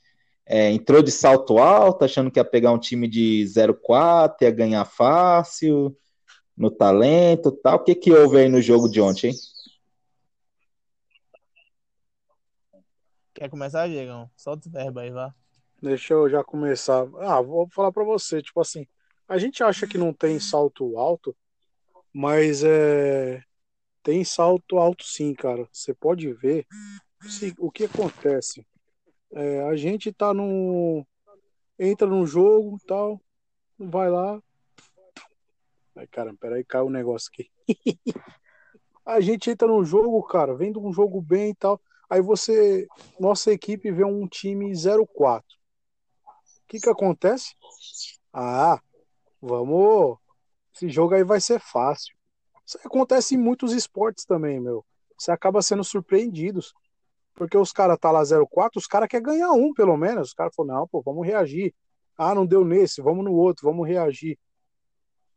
É, 0.46 0.70
entrou 0.70 1.02
de 1.02 1.10
salto 1.10 1.58
alto, 1.58 2.04
achando 2.04 2.30
que 2.30 2.38
ia 2.38 2.44
pegar 2.44 2.72
um 2.72 2.78
time 2.78 3.08
de 3.08 3.44
0-4, 3.46 4.42
ia 4.42 4.50
ganhar 4.50 4.84
fácil, 4.84 5.96
no 6.54 6.70
talento 6.70 7.50
tal. 7.50 7.76
O 7.76 7.84
que, 7.84 7.94
que 7.94 8.12
houve 8.12 8.36
aí 8.36 8.48
no 8.48 8.60
jogo 8.60 8.88
de 8.88 9.00
ontem, 9.00 9.30
hein? 9.30 9.36
Quer 13.34 13.48
começar, 13.48 13.88
Diegão? 13.88 14.30
Solta 14.36 14.66
os 14.66 14.72
verbos 14.72 15.02
aí, 15.02 15.10
vá. 15.10 15.34
Deixa 15.80 16.14
eu 16.14 16.28
já 16.28 16.44
começar. 16.44 17.06
Ah, 17.18 17.40
vou 17.40 17.68
falar 17.70 17.90
para 17.90 18.04
você, 18.04 18.42
tipo 18.42 18.60
assim, 18.60 18.86
a 19.26 19.38
gente 19.38 19.64
acha 19.64 19.86
que 19.86 19.96
não 19.96 20.12
tem 20.12 20.38
salto 20.38 20.98
alto, 20.98 21.34
mas 22.12 22.62
é 22.62 23.42
tem 24.02 24.24
salto 24.24 24.78
alto 24.78 25.04
sim, 25.04 25.32
cara. 25.34 25.66
Você 25.72 25.94
pode 25.94 26.32
ver 26.34 26.66
se, 27.22 27.54
o 27.58 27.70
que 27.70 27.84
acontece. 27.84 28.66
É, 29.32 29.62
a 29.62 29.76
gente 29.76 30.12
tá 30.12 30.34
no 30.34 31.06
entra 31.78 32.06
num 32.06 32.26
jogo, 32.26 32.78
tal, 32.86 33.20
vai 33.78 34.10
lá. 34.10 34.42
Ai, 35.96 36.06
caramba, 36.06 36.38
peraí, 36.40 36.64
caiu 36.64 36.86
um 36.86 36.90
negócio 36.90 37.30
aqui. 37.32 37.50
a 39.06 39.20
gente 39.20 39.50
entra 39.50 39.68
num 39.68 39.84
jogo, 39.84 40.22
cara, 40.24 40.54
vendo 40.54 40.84
um 40.84 40.92
jogo 40.92 41.20
bem 41.20 41.50
e 41.50 41.54
tal. 41.54 41.80
Aí 42.12 42.20
você, 42.20 42.86
nossa 43.18 43.50
equipe 43.50 43.90
vê 43.90 44.04
um 44.04 44.28
time 44.28 44.70
0-4. 44.70 45.40
O 45.40 45.42
que 46.68 46.78
que 46.78 46.90
acontece? 46.90 47.54
Ah, 48.30 48.78
vamos, 49.40 50.18
esse 50.74 50.90
jogo 50.90 51.14
aí 51.14 51.24
vai 51.24 51.40
ser 51.40 51.58
fácil. 51.58 52.14
Isso 52.66 52.78
acontece 52.84 53.34
em 53.34 53.38
muitos 53.38 53.72
esportes 53.72 54.26
também, 54.26 54.60
meu. 54.60 54.84
Você 55.16 55.32
acaba 55.32 55.62
sendo 55.62 55.82
surpreendidos. 55.82 56.74
Porque 57.34 57.56
os 57.56 57.72
caras 57.72 57.96
tá 57.98 58.10
lá 58.10 58.22
0-4, 58.22 58.76
os 58.76 58.86
caras 58.86 59.08
querem 59.08 59.24
ganhar 59.24 59.52
um, 59.52 59.72
pelo 59.72 59.96
menos. 59.96 60.28
Os 60.28 60.34
caras 60.34 60.54
falam, 60.54 60.80
não, 60.80 60.88
pô, 60.88 61.00
vamos 61.00 61.26
reagir. 61.26 61.74
Ah, 62.18 62.34
não 62.34 62.44
deu 62.44 62.62
nesse, 62.62 63.00
vamos 63.00 63.24
no 63.24 63.32
outro, 63.32 63.66
vamos 63.66 63.88
reagir. 63.88 64.38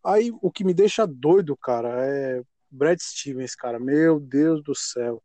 Aí 0.04 0.30
o 0.42 0.52
que 0.52 0.66
me 0.66 0.74
deixa 0.74 1.08
doido, 1.08 1.56
cara, 1.56 2.06
é 2.06 2.42
Brad 2.70 3.00
Stevens, 3.00 3.56
cara, 3.56 3.80
meu 3.80 4.20
Deus 4.20 4.62
do 4.62 4.76
céu. 4.76 5.24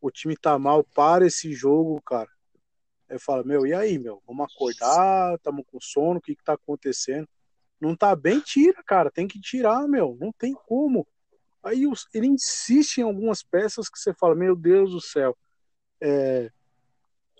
O 0.00 0.10
time 0.10 0.36
tá 0.36 0.58
mal, 0.58 0.84
para 0.84 1.26
esse 1.26 1.52
jogo, 1.52 2.00
cara. 2.02 2.28
Aí 3.08 3.18
fala, 3.18 3.42
meu, 3.42 3.66
e 3.66 3.74
aí, 3.74 3.98
meu? 3.98 4.22
Vamos 4.26 4.46
acordar, 4.52 5.38
tamo 5.38 5.64
com 5.64 5.80
sono, 5.80 6.18
o 6.18 6.22
que 6.22 6.36
que 6.36 6.44
tá 6.44 6.52
acontecendo? 6.52 7.28
Não 7.80 7.96
tá 7.96 8.14
bem, 8.14 8.40
tira, 8.40 8.82
cara, 8.84 9.10
tem 9.10 9.26
que 9.26 9.40
tirar, 9.40 9.86
meu, 9.88 10.16
não 10.20 10.32
tem 10.32 10.52
como. 10.52 11.06
Aí 11.62 11.84
ele 12.14 12.26
insiste 12.26 12.98
em 12.98 13.02
algumas 13.02 13.42
peças 13.42 13.88
que 13.88 13.98
você 13.98 14.12
fala, 14.14 14.34
meu 14.34 14.54
Deus 14.54 14.92
do 14.92 15.00
céu. 15.00 15.36
É, 16.00 16.50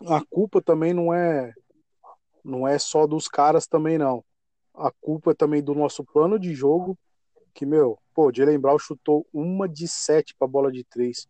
a 0.07 0.25
culpa 0.25 0.61
também 0.61 0.93
não 0.93 1.13
é 1.13 1.53
não 2.45 2.67
é 2.67 2.79
só 2.79 3.07
dos 3.07 3.29
caras 3.29 3.67
também 3.67 3.99
não. 3.99 4.25
A 4.75 4.91
culpa 4.91 5.33
é 5.33 5.35
também 5.35 5.63
do 5.63 5.75
nosso 5.75 6.05
plano 6.05 6.39
de 6.39 6.55
jogo, 6.55 6.97
que 7.53 7.67
meu, 7.67 7.99
pô, 8.15 8.33
Jalen 8.33 8.59
Brown 8.59 8.79
chutou 8.79 9.27
uma 9.33 9.69
de 9.69 9.87
sete 9.87 10.35
para 10.35 10.49
bola 10.49 10.73
de 10.73 10.85
três. 10.85 11.29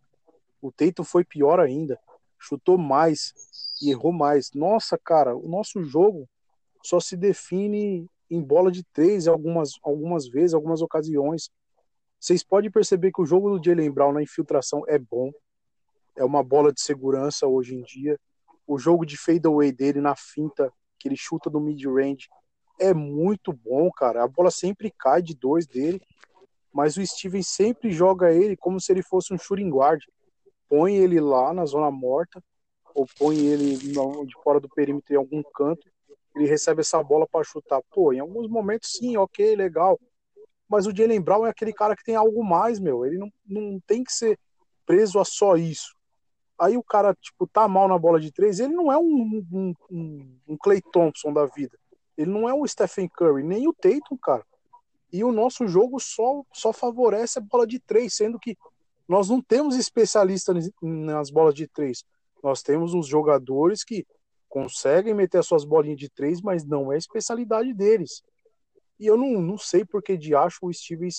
O 0.61 0.71
Teito 0.71 1.03
foi 1.03 1.23
pior 1.23 1.59
ainda, 1.59 1.99
chutou 2.37 2.77
mais 2.77 3.33
e 3.81 3.89
errou 3.89 4.11
mais. 4.11 4.51
Nossa, 4.53 4.97
cara, 4.97 5.35
o 5.35 5.47
nosso 5.47 5.83
jogo 5.83 6.27
só 6.83 6.99
se 6.99 7.15
define 7.15 8.07
em 8.29 8.41
bola 8.41 8.71
de 8.71 8.83
três 8.83 9.27
algumas 9.27 9.73
algumas 9.83 10.27
vezes, 10.27 10.53
algumas 10.53 10.81
ocasiões. 10.81 11.49
Vocês 12.19 12.43
podem 12.43 12.69
perceber 12.69 13.11
que 13.11 13.21
o 13.21 13.25
jogo 13.25 13.57
do 13.57 13.63
Jalen 13.63 13.91
Brown 13.91 14.11
na 14.11 14.21
infiltração 14.21 14.83
é 14.87 14.99
bom, 14.99 15.31
é 16.15 16.23
uma 16.23 16.43
bola 16.43 16.73
de 16.73 16.81
segurança 16.81 17.47
hoje 17.47 17.75
em 17.75 17.81
dia. 17.81 18.19
O 18.67 18.77
jogo 18.77 19.05
de 19.05 19.17
fadeaway 19.17 19.71
dele 19.71 20.01
na 20.01 20.15
finta, 20.15 20.71
que 20.99 21.07
ele 21.07 21.15
chuta 21.15 21.49
do 21.49 21.61
mid-range, 21.61 22.27
é 22.77 22.93
muito 22.93 23.53
bom, 23.53 23.89
cara. 23.91 24.23
A 24.23 24.27
bola 24.27 24.51
sempre 24.51 24.93
cai 24.97 25.21
de 25.21 25.33
dois 25.33 25.65
dele, 25.65 26.01
mas 26.71 26.97
o 26.97 27.05
Steven 27.05 27.41
sempre 27.41 27.91
joga 27.91 28.31
ele 28.31 28.55
como 28.55 28.79
se 28.79 28.91
ele 28.91 29.01
fosse 29.01 29.33
um 29.33 29.37
shooting 29.37 29.69
guard. 29.69 30.03
Põe 30.69 30.95
ele 30.95 31.19
lá 31.19 31.53
na 31.53 31.65
zona 31.65 31.89
morta, 31.89 32.41
ou 32.93 33.05
põe 33.17 33.37
ele 33.37 33.77
de 33.77 34.33
fora 34.43 34.59
do 34.59 34.69
perímetro 34.69 35.13
em 35.13 35.17
algum 35.17 35.41
canto, 35.41 35.87
ele 36.35 36.47
recebe 36.47 36.81
essa 36.81 37.01
bola 37.03 37.27
para 37.27 37.43
chutar. 37.43 37.81
Pô, 37.91 38.13
em 38.13 38.19
alguns 38.19 38.47
momentos 38.47 38.91
sim, 38.91 39.17
ok, 39.17 39.55
legal. 39.55 39.99
Mas 40.67 40.85
o 40.85 40.95
Jalen 40.95 41.19
Brown 41.19 41.47
é 41.47 41.49
aquele 41.49 41.73
cara 41.73 41.95
que 41.95 42.03
tem 42.03 42.15
algo 42.15 42.43
mais, 42.43 42.79
meu. 42.79 43.05
Ele 43.05 43.17
não, 43.17 43.31
não 43.45 43.79
tem 43.87 44.03
que 44.03 44.13
ser 44.13 44.37
preso 44.85 45.19
a 45.19 45.25
só 45.25 45.55
isso. 45.55 45.95
Aí 46.57 46.77
o 46.77 46.83
cara, 46.83 47.15
tipo, 47.15 47.47
tá 47.47 47.67
mal 47.67 47.87
na 47.87 47.97
bola 47.97 48.19
de 48.19 48.31
três, 48.31 48.59
ele 48.59 48.73
não 48.73 48.91
é 48.91 48.97
um, 48.97 49.41
um, 49.51 49.73
um, 49.89 50.39
um 50.49 50.57
Clay 50.57 50.81
Thompson 50.81 51.31
da 51.33 51.45
vida. 51.45 51.77
Ele 52.17 52.29
não 52.29 52.49
é 52.49 52.53
o 52.53 52.67
Stephen 52.67 53.07
Curry, 53.07 53.43
nem 53.43 53.67
o 53.67 53.73
Tatum, 53.73 54.17
cara. 54.21 54.45
E 55.11 55.23
o 55.23 55.31
nosso 55.31 55.67
jogo 55.67 55.99
só, 55.99 56.43
só 56.53 56.73
favorece 56.73 57.39
a 57.39 57.41
bola 57.41 57.65
de 57.65 57.79
três, 57.79 58.13
sendo 58.13 58.37
que 58.37 58.57
nós 59.09 59.27
não 59.27 59.41
temos 59.41 59.75
especialistas 59.75 60.71
nas 60.81 61.29
bolas 61.29 61.53
de 61.53 61.67
três. 61.67 62.05
Nós 62.41 62.61
temos 62.61 62.93
uns 62.93 63.07
jogadores 63.07 63.83
que 63.83 64.05
conseguem 64.47 65.13
meter 65.13 65.39
as 65.39 65.47
suas 65.47 65.65
bolinhas 65.65 65.99
de 65.99 66.09
três, 66.09 66.41
mas 66.41 66.63
não 66.63 66.93
é 66.93 66.97
especialidade 66.97 67.73
deles. 67.73 68.23
E 68.97 69.05
eu 69.05 69.17
não, 69.17 69.41
não 69.41 69.57
sei 69.57 69.83
porque 69.83 70.15
de 70.15 70.33
acho 70.33 70.59
o 70.61 70.73
Stevens 70.73 71.17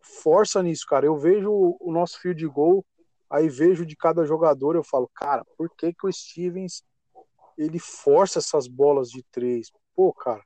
força 0.00 0.62
nisso, 0.62 0.84
cara. 0.86 1.06
Eu 1.06 1.16
vejo 1.16 1.50
o 1.80 1.92
nosso 1.92 2.20
field 2.20 2.46
goal 2.48 2.84
Aí 3.28 3.48
vejo 3.48 3.84
de 3.84 3.96
cada 3.96 4.24
jogador, 4.24 4.76
eu 4.76 4.84
falo, 4.84 5.10
cara, 5.14 5.44
por 5.56 5.68
que, 5.70 5.92
que 5.92 6.06
o 6.06 6.12
Stevens 6.12 6.82
ele 7.58 7.78
força 7.78 8.38
essas 8.38 8.68
bolas 8.68 9.10
de 9.10 9.22
três? 9.32 9.70
Pô, 9.94 10.12
cara, 10.12 10.42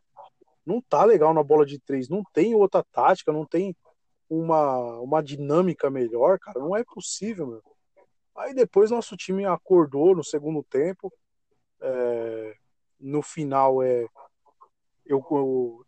não 0.64 0.80
tá 0.80 1.04
legal 1.04 1.34
na 1.34 1.42
bola 1.42 1.66
de 1.66 1.78
três, 1.78 2.08
não 2.08 2.22
tem 2.32 2.54
outra 2.54 2.82
tática, 2.90 3.32
não 3.32 3.44
tem 3.44 3.76
uma, 4.30 5.00
uma 5.00 5.20
dinâmica 5.20 5.90
melhor, 5.90 6.38
cara, 6.38 6.60
não 6.60 6.76
é 6.76 6.84
possível, 6.84 7.48
meu. 7.48 7.62
Aí 8.36 8.54
depois 8.54 8.90
nosso 8.90 9.16
time 9.16 9.44
acordou 9.44 10.14
no 10.14 10.22
segundo 10.22 10.62
tempo, 10.62 11.12
é, 11.82 12.54
no 13.00 13.22
final 13.22 13.82
é 13.82 14.06
eu, 15.04 15.18
eu, 15.30 15.84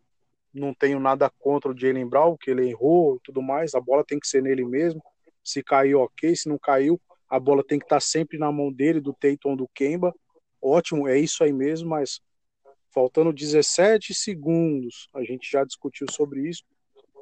não 0.53 0.73
tenho 0.73 0.99
nada 0.99 1.31
contra 1.39 1.71
o 1.71 1.77
Jalen 1.77 2.07
Brown, 2.07 2.35
que 2.37 2.51
ele 2.51 2.69
errou 2.69 3.15
e 3.15 3.19
tudo 3.23 3.41
mais, 3.41 3.73
a 3.73 3.79
bola 3.79 4.03
tem 4.05 4.19
que 4.19 4.27
ser 4.27 4.43
nele 4.43 4.65
mesmo. 4.65 5.01
Se 5.41 5.63
caiu, 5.63 6.01
ok. 6.01 6.35
Se 6.35 6.49
não 6.49 6.59
caiu, 6.59 6.99
a 7.29 7.39
bola 7.39 7.63
tem 7.63 7.79
que 7.79 7.85
estar 7.85 7.95
tá 7.95 8.01
sempre 8.01 8.37
na 8.37 8.51
mão 8.51 8.71
dele, 8.71 8.99
do 8.99 9.13
Tayton 9.13 9.55
do 9.55 9.67
Kemba. 9.69 10.13
Ótimo, 10.61 11.07
é 11.07 11.17
isso 11.17 11.43
aí 11.43 11.53
mesmo, 11.53 11.89
mas 11.89 12.19
faltando 12.93 13.33
17 13.33 14.13
segundos, 14.13 15.09
a 15.13 15.23
gente 15.23 15.49
já 15.49 15.63
discutiu 15.63 16.05
sobre 16.11 16.47
isso 16.47 16.63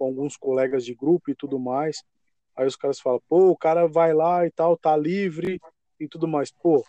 com 0.01 0.07
alguns 0.07 0.35
colegas 0.35 0.83
de 0.83 0.95
grupo 0.95 1.29
e 1.29 1.35
tudo 1.35 1.59
mais. 1.59 2.03
Aí 2.55 2.65
os 2.65 2.75
caras 2.75 2.99
falam, 2.99 3.21
pô, 3.29 3.51
o 3.51 3.55
cara 3.55 3.87
vai 3.87 4.15
lá 4.15 4.47
e 4.47 4.49
tal, 4.49 4.75
tá 4.75 4.97
livre 4.97 5.61
e 5.99 6.07
tudo 6.07 6.27
mais. 6.27 6.51
Pô, 6.51 6.83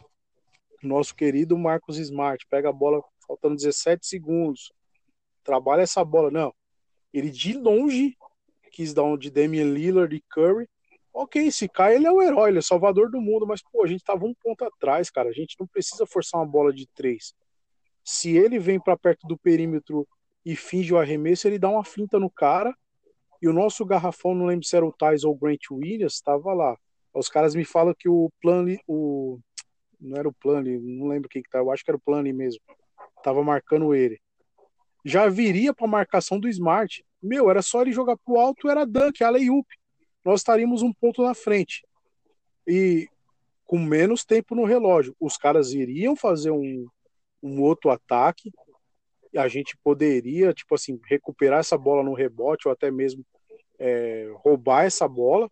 nosso 0.83 1.15
querido 1.15 1.59
Marcos 1.59 1.99
Smart 1.99 2.47
pega 2.49 2.71
a 2.71 2.73
bola 2.73 3.05
faltando 3.27 3.57
17 3.57 4.07
segundos, 4.07 4.73
trabalha 5.45 5.83
essa 5.83 6.03
bola. 6.03 6.31
Não, 6.31 6.55
ele 7.13 7.29
de 7.29 7.53
longe 7.53 8.17
quis 8.71 8.95
dar 8.95 9.03
um 9.03 9.19
de 9.19 9.31
Damian 9.31 9.71
Lillard 9.75 10.17
e 10.17 10.23
Curry 10.31 10.67
Ok, 11.15 11.53
se 11.53 11.69
cai, 11.69 11.97
ele 11.97 12.07
é 12.07 12.11
o 12.11 12.23
herói, 12.23 12.49
ele 12.49 12.61
é 12.61 12.63
salvador 12.63 13.11
do 13.11 13.21
mundo, 13.21 13.47
mas, 13.47 13.61
pô, 13.61 13.85
a 13.85 13.87
gente 13.87 14.03
tava 14.03 14.25
um 14.25 14.33
ponto 14.33 14.65
atrás, 14.65 15.11
cara. 15.11 15.29
A 15.29 15.33
gente 15.33 15.57
não 15.61 15.67
precisa 15.67 16.07
forçar 16.07 16.41
uma 16.41 16.47
bola 16.47 16.73
de 16.73 16.87
três. 16.87 17.35
Se 18.03 18.35
ele 18.35 18.59
vem 18.59 18.81
para 18.81 18.97
perto 18.97 19.27
do 19.27 19.37
perímetro 19.37 20.09
e 20.43 20.57
finge 20.57 20.95
o 20.95 20.99
arremesso, 20.99 21.47
ele 21.47 21.59
dá 21.59 21.69
uma 21.69 21.85
finta 21.85 22.19
no 22.19 22.31
cara. 22.31 22.75
E 23.43 23.49
o 23.49 23.53
nosso 23.53 23.85
garrafão, 23.85 24.35
não 24.35 24.47
lembro 24.47 24.65
se 24.65 24.77
era 24.77 24.87
o 24.87 24.93
Thais 24.93 25.25
ou 25.25 25.33
o 25.33 25.37
Grant 25.37 25.71
Williams, 25.71 26.15
estava 26.15 26.55
lá. 26.55 26.79
Os 27.13 27.29
caras 27.29 27.55
me 27.55 27.65
falam 27.65 27.95
que 27.99 28.09
o 28.09 28.31
Planley, 28.41 28.79
o 28.87 29.39
não 30.01 30.17
era 30.17 30.29
o 30.29 30.33
Planley, 30.33 30.79
não 30.81 31.09
lembro 31.09 31.29
quem 31.29 31.43
que 31.43 31.51
tá, 31.51 31.59
eu 31.59 31.71
acho 31.71 31.85
que 31.85 31.91
era 31.91 31.97
o 31.97 32.01
Planley 32.01 32.33
mesmo. 32.33 32.61
Tava 33.23 33.43
marcando 33.43 33.95
ele. 33.95 34.21
Já 35.05 35.29
viria 35.29 35.75
para 35.75 35.87
marcação 35.87 36.41
do 36.41 36.49
Smart. 36.49 37.05
Meu, 37.23 37.51
era 37.51 37.61
só 37.61 37.83
ele 37.83 37.93
jogar 37.93 38.17
pro 38.17 38.39
alto, 38.39 38.69
era 38.69 38.87
dunk, 38.87 39.23
alley-oop 39.23 39.67
nós 40.25 40.41
estaríamos 40.41 40.83
um 40.83 40.93
ponto 40.93 41.23
na 41.23 41.35
frente. 41.35 41.85
E 42.67 43.09
com 43.65 43.79
menos 43.79 44.25
tempo 44.25 44.55
no 44.55 44.65
relógio. 44.65 45.17
Os 45.19 45.37
caras 45.37 45.73
iriam 45.73 46.15
fazer 46.15 46.51
um, 46.51 46.87
um 47.43 47.61
outro 47.63 47.91
ataque 47.91 48.53
a 49.39 49.49
gente 49.49 49.77
poderia, 49.83 50.53
tipo 50.53 50.75
assim, 50.75 51.01
recuperar 51.07 51.61
essa 51.61 51.79
bola 51.79 52.03
no 52.03 52.15
rebote 52.15 52.69
ou 52.69 52.73
até 52.73 52.91
mesmo 52.91 53.25
é, 53.79 54.31
roubar 54.37 54.85
essa 54.85 55.09
bola 55.09 55.51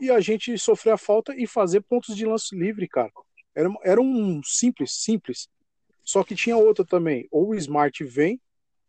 e 0.00 0.10
a 0.10 0.20
gente 0.20 0.56
sofrer 0.58 0.92
a 0.92 0.98
falta 0.98 1.34
e 1.36 1.46
fazer 1.46 1.80
pontos 1.82 2.16
de 2.16 2.26
lance 2.26 2.56
livre, 2.56 2.88
cara. 2.88 3.12
Era, 3.54 3.68
era 3.84 4.00
um 4.00 4.40
simples, 4.42 4.92
simples. 4.92 5.48
Só 6.02 6.24
que 6.24 6.34
tinha 6.34 6.56
outra 6.56 6.84
também. 6.84 7.28
Ou 7.30 7.50
o 7.50 7.54
Smart 7.54 8.02
vem, 8.04 8.40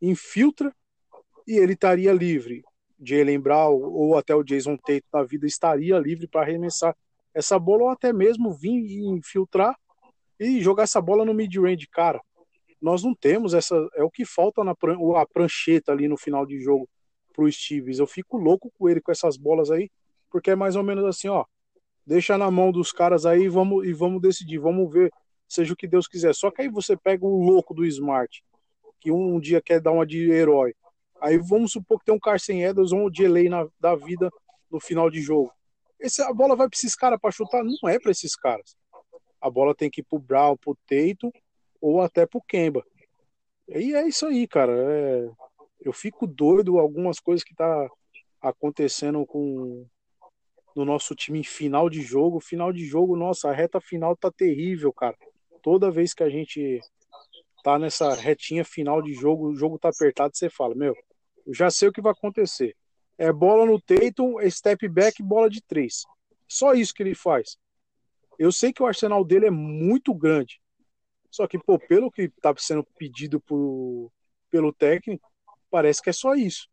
infiltra 0.01 0.73
e 1.47 1.57
ele 1.57 1.73
estaria 1.73 2.11
livre. 2.13 2.63
Jalen 2.99 3.39
Brown 3.39 3.73
ou 3.73 4.17
até 4.17 4.33
o 4.33 4.43
Jason 4.43 4.77
Tate 4.77 5.03
da 5.11 5.23
vida 5.23 5.45
estaria 5.45 5.99
livre 5.99 6.27
para 6.27 6.41
arremessar 6.41 6.95
essa 7.33 7.59
bola 7.59 7.83
ou 7.83 7.89
até 7.89 8.13
mesmo 8.13 8.53
vir 8.53 8.79
e 8.79 9.05
infiltrar 9.05 9.75
e 10.39 10.61
jogar 10.61 10.83
essa 10.83 11.01
bola 11.01 11.25
no 11.25 11.33
mid-range, 11.33 11.87
cara. 11.87 12.21
Nós 12.83 13.01
não 13.01 13.15
temos 13.15 13.53
essa. 13.53 13.75
É 13.95 14.03
o 14.03 14.11
que 14.11 14.25
falta 14.25 14.63
na 14.63 14.73
a 15.15 15.25
prancheta 15.25 15.93
ali 15.93 16.07
no 16.07 16.17
final 16.17 16.45
de 16.45 16.59
jogo 16.59 16.87
pro 17.33 17.49
Stevens. 17.49 17.97
Eu 17.97 18.05
fico 18.05 18.37
louco 18.37 18.69
com 18.77 18.89
ele 18.89 18.99
com 18.99 19.11
essas 19.11 19.37
bolas 19.37 19.71
aí, 19.71 19.89
porque 20.29 20.51
é 20.51 20.55
mais 20.55 20.75
ou 20.75 20.83
menos 20.83 21.05
assim, 21.05 21.29
ó. 21.29 21.45
Deixa 22.05 22.37
na 22.37 22.51
mão 22.51 22.71
dos 22.71 22.91
caras 22.91 23.25
aí 23.25 23.47
vamos, 23.47 23.87
e 23.87 23.93
vamos 23.93 24.21
decidir, 24.21 24.57
vamos 24.59 24.91
ver, 24.91 25.09
seja 25.47 25.71
o 25.73 25.77
que 25.77 25.87
Deus 25.87 26.09
quiser. 26.09 26.35
Só 26.35 26.51
que 26.51 26.61
aí 26.61 26.69
você 26.69 26.97
pega 26.97 27.25
um 27.25 27.45
louco 27.45 27.73
do 27.73 27.85
Smart, 27.85 28.43
que 28.99 29.09
um 29.09 29.39
dia 29.39 29.61
quer 29.61 29.79
dar 29.79 29.93
uma 29.93 30.05
de 30.05 30.29
herói, 30.29 30.75
Aí 31.23 31.37
vamos 31.37 31.71
supor 31.71 31.99
que 31.99 32.05
tem 32.05 32.13
um 32.13 32.19
Carson 32.19 32.51
Edwards 32.51 32.91
ou 32.91 33.07
um 33.07 33.09
delay 33.09 33.47
na, 33.47 33.65
da 33.79 33.95
vida 33.95 34.29
no 34.69 34.77
final 34.77 35.09
de 35.09 35.21
jogo. 35.21 35.53
Esse, 35.97 36.21
a 36.21 36.33
bola 36.33 36.53
vai 36.53 36.67
para 36.67 36.77
esses 36.77 36.95
caras 36.95 37.17
para 37.17 37.31
chutar? 37.31 37.63
Não 37.63 37.89
é 37.89 37.97
para 37.97 38.11
esses 38.11 38.35
caras. 38.35 38.75
A 39.39 39.49
bola 39.49 39.73
tem 39.73 39.89
que 39.89 40.01
ir 40.01 40.03
pro 40.03 40.19
Brown, 40.19 40.57
pro 40.57 40.77
Teito 40.85 41.31
ou 41.83 41.99
até 41.99 42.25
pro 42.25 42.41
Kemba. 42.41 42.81
E 43.67 43.93
é 43.93 44.07
isso 44.07 44.25
aí, 44.25 44.47
cara. 44.47 44.71
É, 44.71 45.29
eu 45.81 45.91
fico 45.91 46.25
doido 46.25 46.79
algumas 46.79 47.19
coisas 47.19 47.43
que 47.43 47.53
tá 47.53 47.89
acontecendo 48.41 49.25
com 49.25 49.85
no 50.73 50.85
nosso 50.85 51.13
time 51.13 51.39
em 51.39 51.43
final 51.43 51.89
de 51.89 52.01
jogo. 52.01 52.39
Final 52.39 52.71
de 52.71 52.85
jogo, 52.85 53.17
nossa, 53.17 53.49
a 53.49 53.53
reta 53.53 53.81
final 53.81 54.15
tá 54.15 54.31
terrível, 54.31 54.93
cara. 54.93 55.17
Toda 55.61 55.91
vez 55.91 56.13
que 56.13 56.23
a 56.23 56.29
gente 56.29 56.79
tá 57.65 57.77
nessa 57.77 58.15
retinha 58.15 58.63
final 58.63 59.01
de 59.01 59.13
jogo, 59.13 59.49
o 59.49 59.55
jogo 59.55 59.77
tá 59.77 59.89
apertado, 59.89 60.37
você 60.37 60.49
fala, 60.49 60.73
meu, 60.73 60.95
eu 61.45 61.53
já 61.53 61.69
sei 61.69 61.89
o 61.89 61.91
que 61.91 62.01
vai 62.01 62.13
acontecer. 62.13 62.77
É 63.17 63.31
bola 63.31 63.65
no 63.65 63.79
Tatum, 63.79 64.39
é 64.39 64.49
step 64.49 64.87
back, 64.87 65.21
bola 65.21 65.49
de 65.49 65.61
três. 65.61 66.03
Só 66.47 66.73
isso 66.73 66.93
que 66.93 67.03
ele 67.03 67.13
faz. 67.13 67.57
Eu 68.39 68.53
sei 68.53 68.71
que 68.71 68.81
o 68.81 68.85
arsenal 68.85 69.23
dele 69.25 69.47
é 69.47 69.51
muito 69.51 70.13
grande. 70.13 70.62
Só 71.33 71.47
que, 71.47 71.57
pô, 71.57 71.79
pelo 71.79 72.11
que 72.11 72.29
tá 72.29 72.53
sendo 72.59 72.83
pedido 72.95 73.41
pro, 73.41 74.11
pelo 74.51 74.71
técnico, 74.71 75.27
parece 75.67 75.99
que 75.99 76.11
é 76.11 76.13
só 76.13 76.35
isso. 76.35 76.69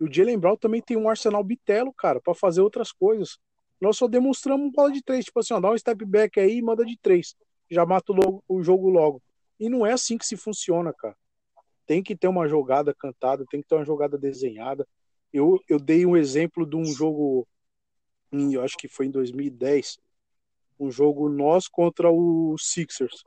E 0.00 0.04
o 0.04 0.10
Jalen 0.10 0.38
Brown 0.38 0.56
também 0.56 0.80
tem 0.80 0.96
um 0.96 1.10
arsenal 1.10 1.44
bitelo, 1.44 1.92
cara, 1.92 2.18
para 2.18 2.34
fazer 2.34 2.62
outras 2.62 2.90
coisas. 2.90 3.38
Nós 3.78 3.98
só 3.98 4.08
demonstramos 4.08 4.72
bola 4.72 4.90
de 4.90 5.02
três, 5.02 5.26
tipo 5.26 5.38
assim, 5.38 5.52
ó, 5.52 5.60
dá 5.60 5.70
um 5.70 5.76
step 5.76 6.02
back 6.06 6.40
aí 6.40 6.56
e 6.56 6.62
manda 6.62 6.86
de 6.86 6.96
três. 6.96 7.36
Já 7.70 7.84
mata 7.84 8.10
o, 8.14 8.42
o 8.48 8.62
jogo 8.62 8.88
logo. 8.88 9.22
E 9.60 9.68
não 9.68 9.84
é 9.84 9.92
assim 9.92 10.16
que 10.16 10.24
se 10.24 10.38
funciona, 10.38 10.90
cara. 10.90 11.14
Tem 11.86 12.02
que 12.02 12.16
ter 12.16 12.28
uma 12.28 12.48
jogada 12.48 12.94
cantada, 12.94 13.44
tem 13.50 13.60
que 13.60 13.68
ter 13.68 13.74
uma 13.74 13.84
jogada 13.84 14.16
desenhada. 14.16 14.88
Eu, 15.30 15.60
eu 15.68 15.78
dei 15.78 16.06
um 16.06 16.16
exemplo 16.16 16.64
de 16.64 16.76
um 16.76 16.84
jogo, 16.86 17.46
eu 18.32 18.62
acho 18.62 18.78
que 18.78 18.88
foi 18.88 19.04
em 19.04 19.10
2010, 19.10 19.98
um 20.80 20.90
jogo 20.90 21.28
nós 21.28 21.68
contra 21.68 22.10
o 22.10 22.56
Sixers. 22.56 23.22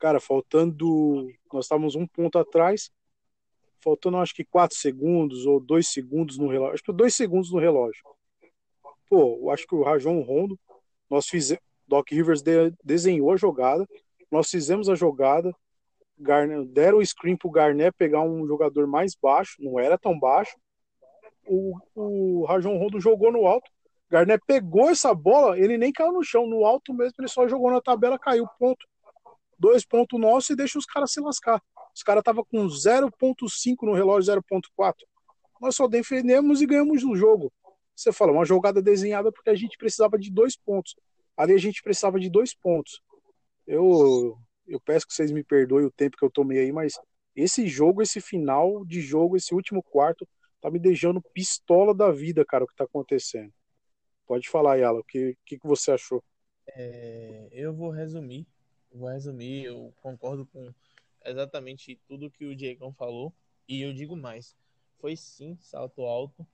Cara, 0.00 0.18
faltando. 0.18 1.30
Nós 1.52 1.66
estávamos 1.66 1.94
um 1.94 2.06
ponto 2.06 2.38
atrás, 2.38 2.90
faltando 3.84 4.16
acho 4.16 4.34
que 4.34 4.44
quatro 4.44 4.76
segundos 4.76 5.46
ou 5.46 5.60
dois 5.60 5.86
segundos 5.88 6.38
no 6.38 6.48
relógio. 6.48 6.74
Acho 6.74 6.82
que 6.82 6.92
dois 6.92 7.14
segundos 7.14 7.52
no 7.52 7.60
relógio. 7.60 8.02
Pô, 9.08 9.38
eu 9.42 9.50
acho 9.50 9.66
que 9.66 9.74
o 9.74 9.82
Rajon 9.82 10.20
Rondo, 10.22 10.58
nós 11.08 11.28
fizemos. 11.28 11.62
Doc 11.86 12.08
Rivers 12.12 12.40
de, 12.40 12.72
desenhou 12.84 13.32
a 13.32 13.36
jogada, 13.36 13.84
nós 14.30 14.48
fizemos 14.48 14.88
a 14.88 14.94
jogada, 14.94 15.52
Garner, 16.16 16.64
deram 16.64 16.98
o 16.98 17.04
screen 17.04 17.36
pro 17.36 17.50
Garnett 17.50 17.92
pegar 17.98 18.22
um 18.22 18.46
jogador 18.46 18.86
mais 18.86 19.16
baixo, 19.20 19.56
não 19.58 19.80
era 19.80 19.98
tão 19.98 20.16
baixo. 20.16 20.56
O, 21.48 21.76
o 21.96 22.44
Rajon 22.44 22.78
Rondo 22.78 23.00
jogou 23.00 23.32
no 23.32 23.44
alto. 23.44 23.68
Garnett 24.08 24.40
pegou 24.46 24.88
essa 24.88 25.12
bola, 25.12 25.58
ele 25.58 25.76
nem 25.76 25.92
caiu 25.92 26.12
no 26.12 26.22
chão, 26.22 26.46
no 26.46 26.64
alto 26.64 26.94
mesmo, 26.94 27.14
ele 27.18 27.28
só 27.28 27.48
jogou 27.48 27.72
na 27.72 27.80
tabela, 27.80 28.16
caiu, 28.16 28.46
ponto. 28.56 28.86
Dois 29.60 29.84
pontos 29.84 30.18
nossos 30.18 30.50
e 30.50 30.56
deixa 30.56 30.78
os 30.78 30.86
caras 30.86 31.12
se 31.12 31.20
lascar. 31.20 31.62
Os 31.94 32.02
caras 32.02 32.22
estavam 32.22 32.42
com 32.44 32.66
0.5 32.66 33.76
no 33.82 33.92
relógio, 33.92 34.34
0.4. 34.34 34.94
Nós 35.60 35.76
só 35.76 35.86
defendemos 35.86 36.62
e 36.62 36.66
ganhamos 36.66 37.04
o 37.04 37.14
jogo. 37.14 37.52
Você 37.94 38.10
fala, 38.10 38.32
uma 38.32 38.46
jogada 38.46 38.80
desenhada 38.80 39.30
porque 39.30 39.50
a 39.50 39.54
gente 39.54 39.76
precisava 39.76 40.18
de 40.18 40.30
dois 40.30 40.56
pontos. 40.56 40.96
Ali 41.36 41.52
a 41.52 41.58
gente 41.58 41.82
precisava 41.82 42.18
de 42.18 42.30
dois 42.30 42.54
pontos. 42.54 43.02
Eu, 43.66 44.38
eu 44.66 44.80
peço 44.80 45.06
que 45.06 45.12
vocês 45.12 45.30
me 45.30 45.44
perdoem 45.44 45.84
o 45.84 45.90
tempo 45.90 46.16
que 46.16 46.24
eu 46.24 46.30
tomei 46.30 46.60
aí, 46.60 46.72
mas 46.72 46.94
esse 47.36 47.68
jogo, 47.68 48.00
esse 48.00 48.18
final 48.18 48.82
de 48.86 49.02
jogo, 49.02 49.36
esse 49.36 49.54
último 49.54 49.82
quarto, 49.82 50.26
tá 50.60 50.70
me 50.70 50.78
deixando 50.78 51.20
pistola 51.20 51.94
da 51.94 52.10
vida, 52.10 52.44
cara, 52.46 52.64
o 52.64 52.66
que 52.66 52.74
tá 52.74 52.84
acontecendo. 52.84 53.52
Pode 54.26 54.48
falar, 54.48 54.76
Yala, 54.76 55.00
o 55.00 55.04
que, 55.04 55.36
que, 55.44 55.58
você 55.62 55.92
achou? 55.92 56.22
É, 56.68 57.48
eu 57.52 57.74
vou 57.74 57.90
resumir. 57.90 58.46
Vou 58.92 59.08
resumir, 59.08 59.64
eu 59.64 59.92
concordo 60.00 60.46
com 60.46 60.72
exatamente 61.24 62.00
tudo 62.06 62.30
que 62.30 62.44
o 62.44 62.56
Diego 62.56 62.92
falou. 62.92 63.32
E 63.68 63.82
eu 63.82 63.92
digo 63.92 64.16
mais. 64.16 64.56
Foi 64.98 65.16
sim 65.16 65.56
salto 65.60 66.02
alto. 66.02 66.46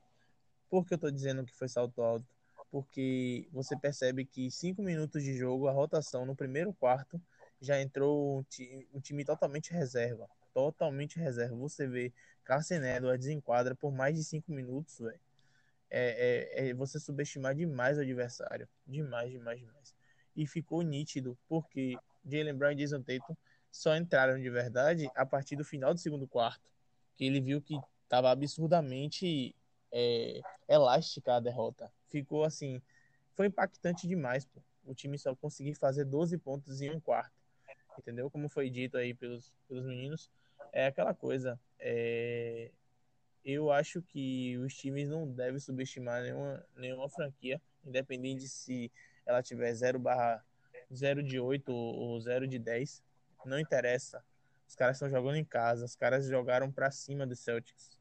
Por 0.69 0.87
que 0.87 0.95
eu 0.95 0.99
tô 0.99 1.11
dizendo 1.11 1.45
que 1.45 1.55
foi 1.55 1.69
salto 1.69 2.03
alto? 2.03 2.27
Porque 2.71 3.49
você 3.53 3.77
percebe 3.77 4.25
que 4.25 4.51
cinco 4.51 4.83
minutos 4.83 5.23
de 5.23 5.35
jogo, 5.35 5.69
a 5.69 5.73
rotação 5.73 6.27
no 6.27 6.37
primeiro 6.37 6.75
quarto, 6.75 7.21
já 7.61 7.81
entrou 7.81 8.39
um 8.39 8.43
time, 8.43 8.87
um 8.93 9.01
time 9.01 9.25
totalmente 9.25 9.73
reserva. 9.73 10.29
Totalmente 10.53 11.19
reserva. 11.19 11.57
Você 11.57 11.87
vê 11.87 12.13
Carson 12.45 12.83
Edwards 12.83 13.29
enquadra 13.29 13.75
por 13.75 13.93
mais 13.93 14.17
de 14.17 14.25
cinco 14.25 14.53
minutos, 14.53 14.99
velho. 14.99 15.21
É, 15.89 16.59
é, 16.59 16.69
é, 16.69 16.75
você 16.75 16.99
subestimar 16.99 17.55
demais 17.55 17.97
o 17.97 18.03
adversário. 18.03 18.69
Demais, 18.87 19.31
demais, 19.31 19.59
demais. 19.61 19.95
E 20.35 20.47
ficou 20.47 20.83
nítido, 20.83 21.39
porque 21.49 21.97
Jalen 22.27 22.55
Brown 22.55 22.73
e 22.73 22.77
Jason 22.77 23.03
Tatum 23.03 23.37
só 23.71 23.97
entraram 23.97 24.41
de 24.41 24.51
verdade 24.51 25.11
a 25.15 25.25
partir 25.25 25.57
do 25.57 25.65
final 25.65 25.93
do 25.93 26.01
segundo 26.01 26.27
quarto, 26.27 26.71
que 27.17 27.25
ele 27.25 27.41
viu 27.41 27.61
que 27.61 27.79
estava 28.05 28.31
absurdamente 28.31 29.55
é, 29.93 30.41
elástica 30.69 31.37
a 31.37 31.41
derrota. 31.41 31.93
Ficou 32.09 32.45
assim, 32.45 32.81
foi 33.35 33.47
impactante 33.47 34.07
demais, 34.07 34.45
pô. 34.45 34.61
O 34.85 34.95
time 34.95 35.19
só 35.19 35.35
conseguiu 35.35 35.75
fazer 35.75 36.05
12 36.05 36.39
pontos 36.39 36.81
em 36.81 36.91
um 36.91 37.01
quarto, 37.01 37.35
entendeu? 37.99 38.31
Como 38.31 38.49
foi 38.49 38.71
dito 38.71 38.97
aí 38.97 39.13
pelos, 39.13 39.53
pelos 39.69 39.85
meninos, 39.85 40.31
é 40.73 40.87
aquela 40.87 41.13
coisa. 41.13 41.59
É... 41.79 42.71
Eu 43.45 43.71
acho 43.71 44.03
que 44.03 44.57
os 44.59 44.75
times 44.75 45.09
não 45.09 45.31
devem 45.31 45.61
subestimar 45.61 46.23
nenhuma, 46.23 46.65
nenhuma 46.77 47.09
franquia, 47.09 47.61
independente 47.85 48.43
de 48.43 48.49
se 48.49 48.93
ela 49.25 49.43
tiver 49.43 49.73
0 49.73 49.99
barra 49.99 50.45
0 50.93 51.23
de 51.23 51.39
8 51.39 51.73
ou 51.73 52.21
0 52.21 52.47
de 52.47 52.59
10 52.59 53.03
não 53.45 53.59
interessa. 53.59 54.25
Os 54.69 54.75
caras 54.75 54.97
estão 54.97 55.09
jogando 55.09 55.37
em 55.37 55.45
casa, 55.45 55.85
os 55.85 55.95
caras 55.95 56.27
jogaram 56.27 56.71
para 56.71 56.91
cima 56.91 57.27
do 57.27 57.37
Celtics. 57.37 57.97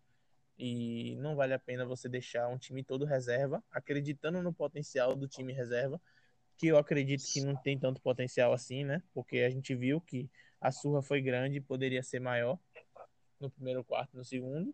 E 0.58 1.16
não 1.18 1.36
vale 1.36 1.54
a 1.54 1.60
pena 1.60 1.86
você 1.86 2.08
deixar 2.08 2.48
um 2.48 2.58
time 2.58 2.84
todo 2.84 3.06
reserva, 3.06 3.64
acreditando 3.72 4.42
no 4.42 4.54
potencial 4.54 5.16
do 5.16 5.28
time 5.28 5.54
reserva, 5.54 6.02
que 6.58 6.68
eu 6.68 6.78
acredito 6.78 7.24
que 7.32 7.42
não 7.42 7.56
tem 7.56 7.78
tanto 7.78 8.02
potencial 8.02 8.54
assim, 8.54 8.84
né? 8.84 9.04
Porque 9.14 9.40
a 9.40 9.50
gente 9.50 9.76
viu 9.76 10.00
que 10.00 10.30
a 10.62 10.72
surra 10.72 11.02
foi 11.02 11.22
grande 11.22 11.60
poderia 11.60 12.02
ser 12.02 12.20
maior 12.20 12.58
no 13.40 13.52
primeiro 13.52 13.84
quarto, 13.84 14.16
no 14.16 14.24
segundo. 14.24 14.74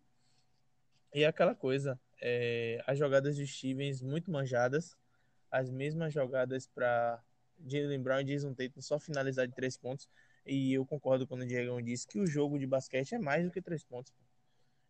E 1.12 1.24
é 1.24 1.26
aquela 1.26 1.54
coisa, 1.54 2.00
é, 2.20 2.82
as 2.86 2.98
jogadas 2.98 3.36
de 3.36 3.46
Stevens 3.46 4.00
muito 4.00 4.30
manjadas, 4.30 4.96
as 5.50 5.68
mesmas 5.68 6.14
jogadas 6.14 6.66
para 6.66 7.22
Jalen 7.66 8.00
Brown 8.00 8.20
e 8.20 8.24
Jason 8.24 8.54
Tatum 8.54 8.80
só 8.80 8.98
finalizar 8.98 9.46
de 9.46 9.54
três 9.54 9.76
pontos. 9.76 10.08
E 10.46 10.72
eu 10.72 10.84
concordo 10.84 11.26
quando 11.26 11.42
o 11.42 11.46
Diego 11.46 11.80
disse 11.82 12.06
que 12.06 12.18
o 12.18 12.26
jogo 12.26 12.58
de 12.58 12.66
basquete 12.66 13.14
é 13.14 13.18
mais 13.18 13.44
do 13.44 13.50
que 13.50 13.62
três 13.62 13.84
pontos. 13.84 14.12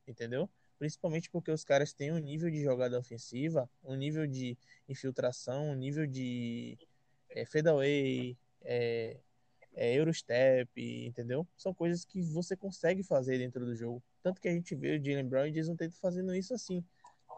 Entendeu? 0.07 0.49
Principalmente 0.79 1.31
porque 1.31 1.51
os 1.51 1.65
caras 1.65 1.93
têm 1.93 2.13
um 2.13 2.19
nível 2.19 2.51
de 2.51 2.63
jogada 2.63 2.99
ofensiva, 2.99 3.71
um 3.85 3.95
nível 3.95 4.27
de 4.27 4.57
infiltração, 4.89 5.71
um 5.71 5.75
nível 5.75 6.07
de 6.07 6.77
é, 7.31 7.45
fadeaway, 7.47 8.37
é, 8.63 9.17
é, 9.75 9.95
Eurostep, 9.95 11.07
entendeu? 11.07 11.47
São 11.57 11.73
coisas 11.73 12.05
que 12.05 12.21
você 12.23 12.57
consegue 12.57 13.03
fazer 13.03 13.39
dentro 13.39 13.65
do 13.65 13.75
jogo. 13.77 14.03
Tanto 14.23 14.41
que 14.41 14.49
a 14.49 14.53
gente 14.53 14.75
vê 14.75 14.97
o 14.97 15.05
Jalen 15.05 15.29
Brown 15.29 15.47
e 15.47 15.53
Jason 15.53 15.77
Tatum 15.77 15.97
fazendo 16.01 16.35
isso 16.35 16.53
assim, 16.55 16.85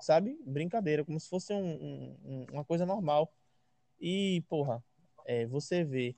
sabe? 0.00 0.38
Brincadeira, 0.44 1.04
como 1.04 1.18
se 1.20 1.28
fosse 1.28 1.52
um, 1.52 2.16
um, 2.24 2.46
uma 2.52 2.64
coisa 2.64 2.86
normal. 2.86 3.32
E, 4.00 4.42
porra, 4.48 4.82
é, 5.24 5.46
você 5.46 5.84
vê 5.84 6.16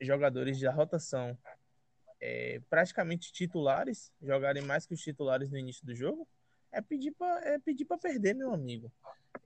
jogadores 0.00 0.58
da 0.60 0.72
rotação 0.72 1.36
é, 2.20 2.60
praticamente 2.68 3.32
titulares 3.32 4.12
jogarem 4.20 4.62
mais 4.62 4.84
que 4.86 4.94
os 4.94 5.00
titulares 5.00 5.50
no 5.50 5.58
início 5.58 5.84
do 5.86 5.94
jogo, 5.94 6.28
é 6.70 6.80
pedir 6.80 7.12
para 7.12 7.40
é 7.48 7.58
pedir 7.58 7.84
para 7.84 7.98
perder, 7.98 8.34
meu 8.34 8.52
amigo. 8.52 8.92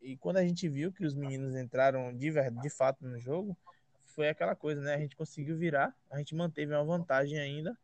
E 0.03 0.17
quando 0.17 0.39
a 0.39 0.45
gente 0.45 0.69
viu 0.69 0.93
que 0.93 1.07
os 1.07 1.15
meninos 1.15 1.57
entraram 1.57 2.13
de, 2.13 2.31
de 2.61 2.71
fato 2.71 3.07
no 3.07 3.19
jogo, 3.19 3.57
foi 4.05 4.29
aquela 4.29 4.55
coisa, 4.55 4.81
né? 4.83 4.95
A 4.95 4.99
gente 4.99 5.17
conseguiu 5.17 5.57
virar, 5.57 5.95
a 6.11 6.19
gente 6.19 6.35
manteve 6.35 6.73
uma 6.73 6.85
vantagem 6.85 7.39
ainda, 7.39 7.77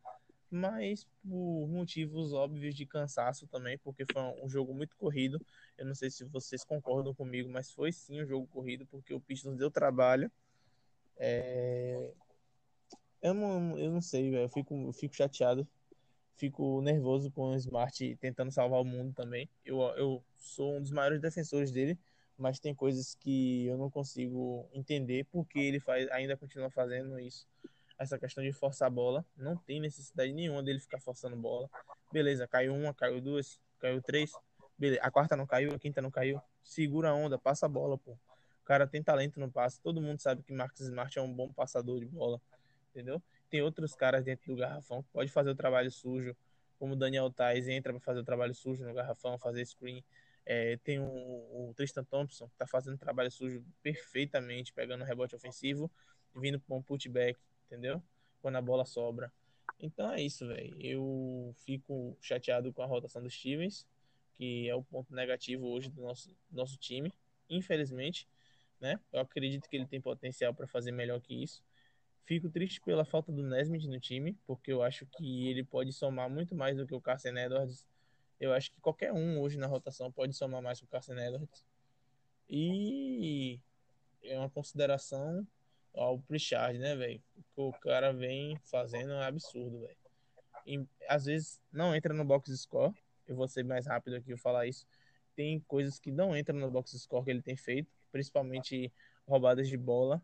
mas 0.51 1.07
por 1.23 1.67
motivos 1.67 2.33
óbvios 2.33 2.75
de 2.75 2.85
cansaço 2.85 3.47
também, 3.47 3.77
porque 3.79 4.05
foi 4.05 4.21
um 4.43 4.49
jogo 4.49 4.73
muito 4.73 4.95
corrido. 4.97 5.41
Eu 5.77 5.85
não 5.85 5.95
sei 5.95 6.09
se 6.11 6.25
vocês 6.25 6.63
concordam 6.63 7.13
comigo, 7.15 7.49
mas 7.49 7.71
foi 7.71 7.91
sim 7.91 8.21
um 8.21 8.25
jogo 8.25 8.45
corrido, 8.47 8.85
porque 8.85 9.13
o 9.13 9.19
Pistons 9.19 9.57
deu 9.57 9.71
trabalho. 9.71 10.31
É, 11.17 12.11
eu 13.21 13.33
não, 13.33 13.77
eu 13.77 13.91
não 13.91 14.01
sei. 14.01 14.35
Eu 14.35 14.49
fico, 14.49 14.73
eu 14.87 14.93
fico 14.93 15.15
chateado. 15.15 15.67
Fico 16.35 16.81
nervoso 16.81 17.31
com 17.31 17.51
o 17.51 17.55
Smart 17.55 18.17
tentando 18.17 18.51
salvar 18.51 18.81
o 18.81 18.85
mundo 18.85 19.13
também. 19.13 19.47
Eu, 19.63 19.79
eu 19.95 20.23
sou 20.37 20.77
um 20.77 20.81
dos 20.81 20.91
maiores 20.91 21.21
defensores 21.21 21.71
dele, 21.71 21.99
mas 22.37 22.59
tem 22.59 22.73
coisas 22.73 23.13
que 23.15 23.65
eu 23.67 23.77
não 23.77 23.91
consigo 23.91 24.67
entender 24.73 25.25
porque 25.31 25.59
ele 25.59 25.79
faz, 25.79 26.09
ainda 26.09 26.35
continua 26.35 26.71
fazendo 26.71 27.19
isso. 27.19 27.47
Essa 28.01 28.17
questão 28.17 28.43
de 28.43 28.51
forçar 28.51 28.87
a 28.87 28.89
bola. 28.89 29.25
Não 29.37 29.55
tem 29.55 29.79
necessidade 29.79 30.31
nenhuma 30.33 30.63
dele 30.63 30.79
ficar 30.79 30.99
forçando 30.99 31.35
bola. 31.35 31.69
Beleza, 32.11 32.47
caiu 32.47 32.73
uma, 32.73 32.93
caiu 32.93 33.21
duas, 33.21 33.59
caiu 33.79 34.01
três. 34.01 34.31
Beleza, 34.77 35.01
a 35.03 35.11
quarta 35.11 35.35
não 35.35 35.45
caiu, 35.45 35.73
a 35.73 35.79
quinta 35.79 36.01
não 36.01 36.09
caiu. 36.09 36.41
Segura 36.63 37.09
a 37.09 37.13
onda, 37.13 37.37
passa 37.37 37.65
a 37.65 37.69
bola, 37.69 37.97
pô. 37.97 38.11
O 38.11 38.63
cara 38.65 38.87
tem 38.87 39.03
talento 39.03 39.39
no 39.39 39.51
passe. 39.51 39.79
Todo 39.81 40.01
mundo 40.01 40.19
sabe 40.19 40.43
que 40.43 40.53
Marcos 40.53 40.81
Smart 40.81 41.17
é 41.17 41.21
um 41.21 41.31
bom 41.31 41.51
passador 41.51 41.99
de 41.99 42.05
bola 42.05 42.41
entendeu? 42.91 43.21
Tem 43.49 43.61
outros 43.61 43.95
caras 43.95 44.23
dentro 44.23 44.45
do 44.47 44.55
garrafão 44.55 45.01
que 45.01 45.09
pode 45.09 45.31
fazer 45.31 45.49
o 45.49 45.55
trabalho 45.55 45.89
sujo, 45.89 46.35
como 46.77 46.93
o 46.93 46.95
Daniel 46.95 47.31
Tais 47.31 47.67
entra 47.67 47.91
para 47.93 48.01
fazer 48.01 48.19
o 48.19 48.23
trabalho 48.23 48.53
sujo 48.53 48.85
no 48.85 48.93
garrafão, 48.93 49.37
fazer 49.37 49.65
screen. 49.65 50.03
É, 50.45 50.77
tem 50.77 50.99
o, 50.99 51.05
o, 51.05 51.73
Tristan 51.75 52.03
Thompson 52.03 52.47
que 52.47 52.53
está 52.53 52.65
fazendo 52.65 52.97
trabalho 52.97 53.31
sujo 53.31 53.63
perfeitamente, 53.81 54.73
pegando 54.73 55.03
rebote 55.03 55.35
ofensivo 55.35 55.91
vindo 56.35 56.59
para 56.59 56.75
um 56.75 56.81
putback, 56.81 57.37
entendeu? 57.71 58.03
Quando 58.41 58.57
a 58.57 58.61
bola 58.61 58.85
sobra. 58.85 59.31
Então 59.79 60.11
é 60.11 60.21
isso, 60.21 60.45
velho. 60.45 60.75
Eu 60.79 61.53
fico 61.65 62.17
chateado 62.19 62.73
com 62.73 62.81
a 62.81 62.85
rotação 62.85 63.23
dos 63.23 63.33
Stevens, 63.33 63.87
que 64.33 64.67
é 64.67 64.75
o 64.75 64.83
ponto 64.83 65.13
negativo 65.15 65.67
hoje 65.67 65.89
do 65.89 66.01
nosso, 66.01 66.35
nosso 66.51 66.77
time, 66.77 67.13
infelizmente. 67.49 68.27
Né? 68.79 68.99
Eu 69.13 69.21
acredito 69.21 69.69
que 69.69 69.75
ele 69.75 69.85
tem 69.85 70.01
potencial 70.01 70.53
para 70.53 70.67
fazer 70.67 70.91
melhor 70.91 71.21
que 71.21 71.33
isso. 71.33 71.63
Fico 72.25 72.49
triste 72.49 72.81
pela 72.81 73.05
falta 73.05 73.31
do 73.31 73.41
Nesmith 73.41 73.87
no 73.87 73.99
time, 73.99 74.37
porque 74.45 74.71
eu 74.71 74.83
acho 74.83 75.05
que 75.05 75.47
ele 75.47 75.63
pode 75.63 75.93
somar 75.93 76.29
muito 76.29 76.53
mais 76.53 76.77
do 76.77 76.85
que 76.85 76.93
o 76.93 77.01
Carson 77.01 77.35
Edwards 77.37 77.87
Eu 78.39 78.53
acho 78.53 78.71
que 78.71 78.79
qualquer 78.79 79.11
um 79.11 79.39
hoje 79.39 79.57
na 79.57 79.67
rotação 79.67 80.11
pode 80.11 80.33
somar 80.33 80.61
mais 80.61 80.79
com 80.79 80.85
o 80.85 80.89
Carson 80.89 81.17
Edwards. 81.17 81.65
E 82.49 83.59
é 84.23 84.37
uma 84.37 84.49
consideração 84.49 85.47
ao 85.93 86.19
Pritchard, 86.19 86.77
né, 86.77 86.95
velho? 86.95 87.21
O 87.55 87.71
cara 87.73 88.11
vem 88.11 88.57
fazendo 88.63 89.13
é 89.13 89.25
absurdo, 89.25 89.81
velho. 89.81 90.87
Às 91.07 91.25
vezes 91.25 91.59
não 91.71 91.95
entra 91.95 92.13
no 92.13 92.25
box 92.25 92.55
score. 92.57 92.93
Eu 93.27 93.35
vou 93.35 93.47
ser 93.47 93.63
mais 93.63 93.87
rápido 93.87 94.15
aqui 94.15 94.31
eu 94.31 94.37
falar 94.37 94.67
isso. 94.67 94.85
Tem 95.35 95.59
coisas 95.67 95.99
que 95.99 96.11
não 96.11 96.35
entram 96.35 96.57
no 96.57 96.69
box 96.69 96.97
score 96.99 97.23
que 97.23 97.31
ele 97.31 97.41
tem 97.41 97.55
feito, 97.55 97.89
principalmente 98.11 98.91
roubadas 99.27 99.67
de 99.67 99.77
bola 99.77 100.21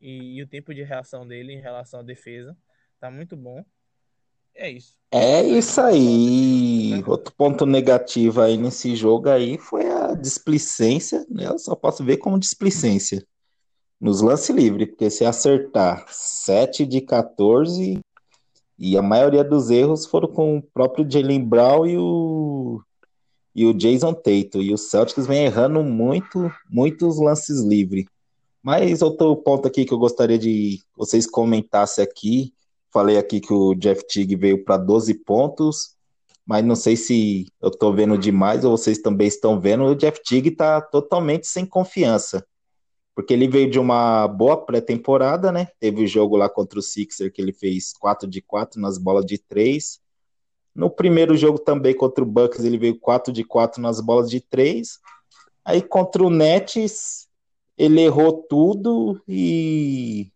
e, 0.00 0.36
e 0.36 0.42
o 0.42 0.46
tempo 0.46 0.74
de 0.74 0.82
reação 0.82 1.26
dele 1.26 1.52
em 1.52 1.60
relação 1.60 2.00
à 2.00 2.02
defesa. 2.02 2.56
Tá 2.98 3.10
muito 3.10 3.36
bom. 3.36 3.64
É 4.54 4.70
isso. 4.70 4.96
É 5.12 5.42
isso 5.42 5.80
aí. 5.80 7.02
Outro 7.06 7.32
ponto 7.34 7.66
negativo 7.66 8.40
aí 8.40 8.56
nesse 8.56 8.94
jogo 8.94 9.28
aí 9.28 9.58
foi 9.58 9.86
a 9.88 10.14
displicência, 10.14 11.24
né? 11.28 11.46
Eu 11.46 11.58
só 11.58 11.74
posso 11.74 12.04
ver 12.04 12.18
como 12.18 12.38
displicência 12.38 13.26
nos 14.00 14.20
lance 14.20 14.52
livre, 14.52 14.86
porque 14.86 15.10
se 15.10 15.24
acertar 15.24 16.06
7 16.08 16.86
de 16.86 17.00
14 17.00 18.00
e 18.78 18.96
a 18.96 19.02
maioria 19.02 19.44
dos 19.44 19.70
erros 19.70 20.06
foram 20.06 20.28
com 20.28 20.58
o 20.58 20.62
próprio 20.62 21.08
Jalen 21.08 21.44
Brown 21.44 21.86
e 21.86 21.98
o 21.98 22.82
e 23.52 23.66
o 23.66 23.74
Jason 23.74 24.14
Tatum 24.14 24.62
e 24.62 24.72
o 24.72 24.78
Celtics 24.78 25.26
vem 25.26 25.44
errando 25.44 25.82
muito, 25.82 26.50
muitos 26.70 27.18
lances 27.18 27.60
livres. 27.60 28.06
Mas 28.62 29.02
outro 29.02 29.34
ponto 29.36 29.66
aqui 29.66 29.84
que 29.84 29.92
eu 29.92 29.98
gostaria 29.98 30.38
de 30.38 30.80
vocês 30.96 31.26
comentassem 31.26 32.04
aqui 32.04 32.54
Falei 32.92 33.16
aqui 33.16 33.40
que 33.40 33.52
o 33.52 33.74
Jeff 33.74 34.04
Tigg 34.06 34.34
veio 34.34 34.64
para 34.64 34.76
12 34.76 35.14
pontos, 35.14 35.94
mas 36.44 36.64
não 36.64 36.74
sei 36.74 36.96
se 36.96 37.46
eu 37.62 37.68
estou 37.68 37.94
vendo 37.94 38.18
demais 38.18 38.64
ou 38.64 38.76
vocês 38.76 38.98
também 38.98 39.28
estão 39.28 39.60
vendo. 39.60 39.84
O 39.84 39.94
Jeff 39.94 40.20
Tigg 40.24 40.48
está 40.48 40.80
totalmente 40.80 41.46
sem 41.46 41.64
confiança, 41.64 42.44
porque 43.14 43.34
ele 43.34 43.48
veio 43.48 43.70
de 43.70 43.78
uma 43.78 44.26
boa 44.28 44.56
pré-temporada, 44.56 45.50
né? 45.52 45.68
Teve 45.78 46.04
o 46.04 46.06
jogo 46.06 46.36
lá 46.36 46.48
contra 46.48 46.78
o 46.78 46.82
Sixer 46.82 47.32
que 47.32 47.40
ele 47.40 47.52
fez 47.52 47.92
4 47.92 48.28
de 48.28 48.40
4 48.40 48.80
nas 48.80 48.98
bolas 48.98 49.24
de 49.26 49.38
3. 49.38 50.00
No 50.74 50.88
primeiro 50.88 51.36
jogo 51.36 51.58
também 51.58 51.94
contra 51.94 52.22
o 52.22 52.26
Bucks 52.26 52.64
ele 52.64 52.78
veio 52.78 52.98
4 52.98 53.32
de 53.32 53.44
4 53.44 53.82
nas 53.82 54.00
bolas 54.00 54.30
de 54.30 54.40
3. 54.40 54.98
Aí 55.64 55.82
contra 55.82 56.24
o 56.24 56.30
Nets 56.30 57.28
ele 57.76 58.00
errou 58.02 58.44
tudo 58.48 59.20
e 59.26 60.30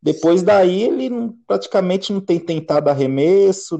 depois 0.00 0.42
daí 0.42 0.84
ele 0.84 1.10
praticamente 1.46 2.12
não 2.12 2.20
tem 2.20 2.38
tentado 2.38 2.88
arremesso, 2.88 3.78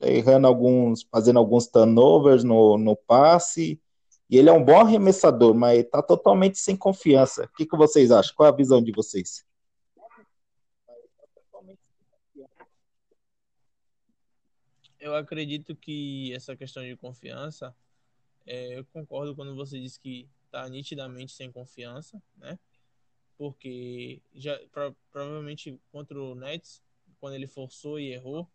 errando 0.00 0.46
alguns, 0.46 1.06
fazendo 1.10 1.38
alguns 1.38 1.66
turnovers 1.66 2.42
no, 2.42 2.78
no 2.78 2.96
passe. 2.96 3.80
E 4.28 4.36
ele 4.36 4.48
é 4.48 4.52
um 4.52 4.64
bom 4.64 4.80
arremessador, 4.80 5.54
mas 5.54 5.78
está 5.78 6.02
totalmente 6.02 6.58
sem 6.58 6.76
confiança. 6.76 7.44
O 7.44 7.48
que, 7.56 7.66
que 7.66 7.76
vocês 7.76 8.10
acham? 8.10 8.34
Qual 8.34 8.48
é 8.48 8.52
a 8.52 8.56
visão 8.56 8.82
de 8.82 8.92
vocês? 8.92 9.44
Eu 14.98 15.14
acredito 15.14 15.76
que 15.76 16.32
essa 16.34 16.56
questão 16.56 16.82
de 16.82 16.96
confiança, 16.96 17.74
é, 18.44 18.78
eu 18.78 18.84
concordo 18.86 19.36
quando 19.36 19.54
você 19.54 19.78
diz 19.78 19.96
que 19.96 20.28
está 20.46 20.68
nitidamente 20.68 21.32
sem 21.32 21.52
confiança, 21.52 22.20
né? 22.36 22.58
porque 23.36 24.20
já 24.34 24.58
pro, 24.72 24.96
provavelmente 25.10 25.78
contra 25.92 26.20
o 26.20 26.34
Nets, 26.34 26.82
quando 27.20 27.34
ele 27.34 27.46
forçou 27.46 28.00
e 28.00 28.12
errou, 28.12 28.48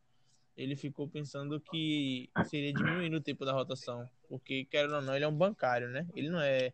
ele 0.56 0.76
ficou 0.76 1.08
pensando 1.08 1.60
que 1.60 2.30
seria 2.46 2.74
diminuindo 2.74 3.18
o 3.18 3.22
tempo 3.22 3.46
da 3.46 3.54
rotação, 3.54 4.10
porque 4.28 4.66
querendo 4.66 4.96
ou 4.96 5.02
não, 5.02 5.16
ele 5.16 5.26
é 5.26 5.28
um 5.28 5.36
bancário, 5.36 5.90
né? 5.90 6.08
Ele 6.16 6.30
não 6.30 6.40
é 6.40 6.74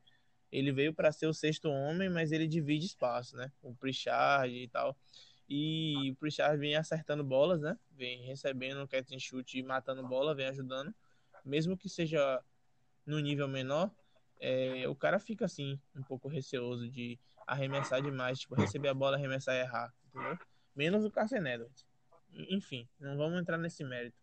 ele 0.52 0.72
veio 0.72 0.94
para 0.94 1.12
ser 1.12 1.28
o 1.28 1.34
sexto 1.34 1.70
homem, 1.70 2.10
mas 2.10 2.32
ele 2.32 2.48
divide 2.48 2.86
espaço, 2.86 3.36
né? 3.36 3.52
O 3.62 3.76
Pritchard 3.76 4.54
e 4.54 4.68
tal. 4.70 4.98
E 5.50 6.12
o 6.12 6.16
Pritchard 6.16 6.58
vem 6.58 6.76
acertando 6.76 7.24
bolas, 7.24 7.62
né? 7.62 7.78
Vem 7.92 8.26
recebendo 8.26 8.88
catch 8.88 9.12
and 9.12 9.20
shoot 9.20 9.58
e 9.58 9.64
matando 9.64 10.08
bola, 10.08 10.36
vem 10.36 10.48
ajudando. 10.48 10.94
Mesmo 11.44 11.78
que 11.78 11.90
seja 11.90 12.42
no 13.06 13.20
nível 13.20 13.48
menor, 13.48 13.92
é, 14.40 14.88
o 14.88 14.96
cara 14.96 15.20
fica 15.20 15.46
assim, 15.46 15.80
um 15.96 16.04
pouco 16.04 16.28
receoso 16.28 16.90
de 16.90 17.18
arremessar 17.46 18.02
demais, 18.02 18.40
tipo, 18.40 18.56
receber 18.56 18.90
a 18.90 18.94
bola, 18.94 19.16
arremessar 19.16 19.56
e 19.56 19.60
errar, 19.60 19.94
entendeu? 20.08 20.38
Menos 20.76 21.06
o 21.06 21.10
Carson 21.10 21.38
Edwards. 21.38 21.87
Enfim, 22.50 22.88
não 23.00 23.18
vamos 23.18 23.40
entrar 23.40 23.58
nesse 23.58 23.84
mérito, 23.84 24.18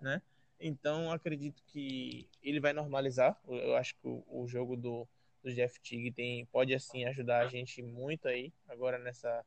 né? 0.00 0.20
Então, 0.58 1.10
acredito 1.10 1.62
que 1.66 2.28
ele 2.42 2.60
vai 2.60 2.72
normalizar. 2.72 3.38
Eu 3.46 3.76
acho 3.76 3.94
que 3.96 4.06
o, 4.06 4.46
jogo 4.46 4.76
do, 4.76 5.06
do 5.42 5.52
Jeff 5.52 5.80
Tigg 5.80 6.10
tem, 6.12 6.46
pode, 6.46 6.74
assim, 6.74 7.04
ajudar 7.04 7.44
a 7.44 7.48
gente 7.48 7.82
muito 7.82 8.26
aí, 8.28 8.52
agora 8.68 8.98
nessa, 8.98 9.44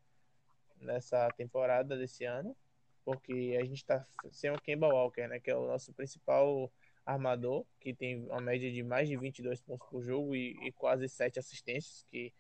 nessa 0.80 1.28
temporada 1.32 1.98
desse 1.98 2.24
ano, 2.24 2.56
porque 3.04 3.58
a 3.60 3.66
gente 3.66 3.84
tá 3.86 4.06
sem 4.32 4.52
o 4.52 4.62
Kemba 4.62 4.88
Walker, 4.88 5.28
né? 5.28 5.40
Que 5.40 5.50
é 5.50 5.56
o 5.56 5.68
nosso 5.68 5.94
principal 5.94 6.72
armador, 7.06 7.66
que 7.80 7.94
tem 7.94 8.26
uma 8.26 8.42
média 8.42 8.72
de 8.72 8.84
mais 8.84 9.08
de 9.08 9.16
22 9.16 9.62
pontos 9.62 9.88
por 9.88 10.02
jogo 10.02 10.36
e, 10.36 10.58
e 10.68 10.72
quase 10.74 11.08
7 11.08 11.40
assistências, 11.40 12.04
que 12.10 12.34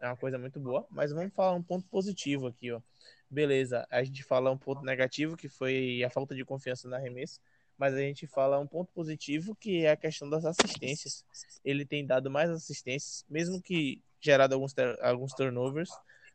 é 0.00 0.06
uma 0.06 0.16
coisa 0.16 0.38
muito 0.38 0.58
boa. 0.58 0.86
Mas 0.90 1.12
vamos 1.12 1.32
falar 1.34 1.54
um 1.54 1.62
ponto 1.62 1.86
positivo 1.88 2.46
aqui, 2.46 2.72
ó. 2.72 2.80
Beleza, 3.30 3.86
a 3.90 4.02
gente 4.02 4.24
fala 4.24 4.50
um 4.50 4.58
ponto 4.58 4.82
negativo, 4.82 5.36
que 5.36 5.48
foi 5.48 6.02
a 6.02 6.10
falta 6.10 6.34
de 6.34 6.44
confiança 6.44 6.88
na 6.88 6.96
arremesso, 6.96 7.40
mas 7.78 7.94
a 7.94 7.98
gente 7.98 8.26
fala 8.26 8.58
um 8.58 8.66
ponto 8.66 8.92
positivo, 8.92 9.54
que 9.54 9.84
é 9.84 9.92
a 9.92 9.96
questão 9.96 10.28
das 10.28 10.44
assistências. 10.44 11.24
Ele 11.64 11.86
tem 11.86 12.04
dado 12.04 12.30
mais 12.30 12.50
assistências, 12.50 13.24
mesmo 13.28 13.62
que 13.62 14.02
gerado 14.20 14.54
alguns, 14.54 14.74
alguns 15.00 15.32
turnovers, 15.32 15.90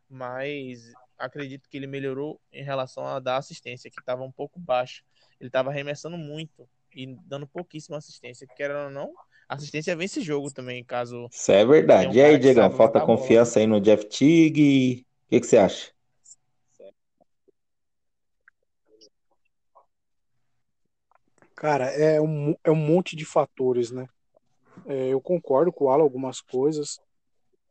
mas 0.09 0.93
acredito 1.17 1.69
que 1.69 1.77
ele 1.77 1.87
melhorou 1.87 2.39
em 2.51 2.63
relação 2.63 3.05
a 3.05 3.19
dar 3.19 3.37
assistência, 3.37 3.91
que 3.91 3.99
estava 3.99 4.23
um 4.23 4.31
pouco 4.31 4.59
baixa. 4.59 5.03
Ele 5.39 5.49
estava 5.49 5.69
arremessando 5.69 6.17
muito 6.17 6.67
e 6.95 7.15
dando 7.25 7.45
pouquíssima 7.45 7.97
assistência, 7.97 8.47
que 8.47 8.63
era 8.63 8.89
não, 8.89 9.13
assistência 9.47 9.95
vence 9.95 10.21
jogo 10.21 10.51
também, 10.51 10.83
caso. 10.83 11.27
Isso 11.31 11.51
é 11.51 11.65
verdade. 11.65 12.09
Um 12.09 12.13
e 12.13 12.21
aí, 12.23 12.37
Diego, 12.37 12.69
falta 12.71 13.01
confiança 13.01 13.59
aí 13.59 13.67
no 13.67 13.79
Jeff 13.79 14.05
Tigg. 14.05 15.05
O 15.25 15.29
que, 15.29 15.39
que 15.39 15.47
você 15.47 15.57
acha? 15.57 15.91
Cara, 21.55 21.85
é 21.85 22.21
um, 22.21 22.55
é 22.63 22.69
um 22.69 22.75
monte 22.75 23.15
de 23.15 23.25
fatores, 23.25 23.89
né? 23.89 24.07
É, 24.85 25.07
eu 25.07 25.21
concordo 25.21 25.71
com 25.71 25.85
o 25.85 25.89
Alan 25.89 26.03
algumas 26.03 26.41
coisas. 26.41 26.99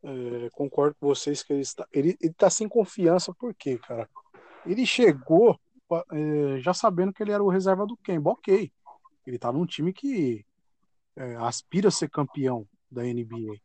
É, 0.03 0.49
concordo 0.51 0.95
com 0.99 1.07
vocês 1.07 1.43
que 1.43 1.53
ele 1.53 1.61
está, 1.61 1.87
ele, 1.93 2.17
ele 2.21 2.33
tá 2.33 2.49
sem 2.49 2.67
confiança, 2.67 3.33
por 3.33 3.53
quê, 3.53 3.77
cara? 3.77 4.09
Ele 4.65 4.85
chegou 4.85 5.59
é, 6.11 6.59
já 6.59 6.73
sabendo 6.73 7.13
que 7.13 7.21
ele 7.21 7.31
era 7.31 7.43
o 7.43 7.49
reserva 7.49 7.85
do 7.85 7.95
Kemba, 7.97 8.31
ok. 8.31 8.71
Ele 9.25 9.39
tá 9.39 9.51
num 9.51 9.65
time 9.65 9.93
que 9.93 10.45
é, 11.15 11.35
aspira 11.37 11.87
a 11.87 11.91
ser 11.91 12.09
campeão 12.09 12.67
da 12.91 13.03
NBA. 13.03 13.59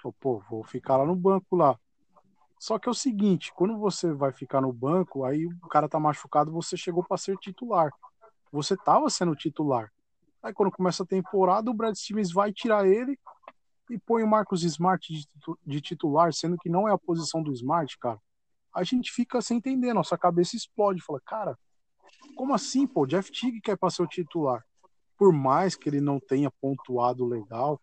Falou, 0.00 0.14
pô, 0.18 0.42
vou 0.50 0.64
ficar 0.64 0.96
lá 0.96 1.04
no 1.04 1.14
banco 1.14 1.56
lá. 1.56 1.78
Só 2.58 2.78
que 2.78 2.88
é 2.88 2.90
o 2.90 2.94
seguinte, 2.94 3.52
quando 3.54 3.78
você 3.78 4.12
vai 4.12 4.32
ficar 4.32 4.60
no 4.60 4.72
banco, 4.72 5.24
aí 5.24 5.46
o 5.46 5.68
cara 5.68 5.88
tá 5.88 6.00
machucado, 6.00 6.50
você 6.50 6.76
chegou 6.76 7.04
para 7.04 7.16
ser 7.16 7.36
titular. 7.36 7.92
Você 8.50 8.76
tava 8.76 9.08
sendo 9.10 9.36
titular. 9.36 9.92
Aí 10.42 10.52
quando 10.52 10.72
começa 10.72 11.02
a 11.02 11.06
temporada, 11.06 11.70
o 11.70 11.74
Brad 11.74 11.94
Stevens 11.94 12.32
vai 12.32 12.52
tirar 12.52 12.86
ele 12.86 13.18
e 13.90 13.98
põe 13.98 14.22
o 14.22 14.28
Marcos 14.28 14.64
Smart 14.64 15.06
de 15.66 15.80
titular, 15.80 16.32
sendo 16.32 16.56
que 16.56 16.68
não 16.68 16.88
é 16.88 16.92
a 16.92 16.98
posição 16.98 17.42
do 17.42 17.52
Smart, 17.52 17.96
cara. 17.98 18.20
A 18.74 18.82
gente 18.82 19.12
fica 19.12 19.40
sem 19.40 19.58
entender, 19.58 19.92
nossa 19.92 20.16
cabeça 20.18 20.56
explode. 20.56 21.02
Fala, 21.02 21.20
cara, 21.24 21.58
como 22.36 22.54
assim, 22.54 22.86
pô? 22.86 23.06
Jeff 23.06 23.30
Tigg 23.30 23.60
quer 23.60 23.76
para 23.76 23.90
ser 23.90 24.02
o 24.02 24.06
titular 24.06 24.67
por 25.18 25.32
mais 25.32 25.74
que 25.74 25.88
ele 25.88 26.00
não 26.00 26.20
tenha 26.20 26.48
pontuado 26.48 27.26
legal, 27.26 27.80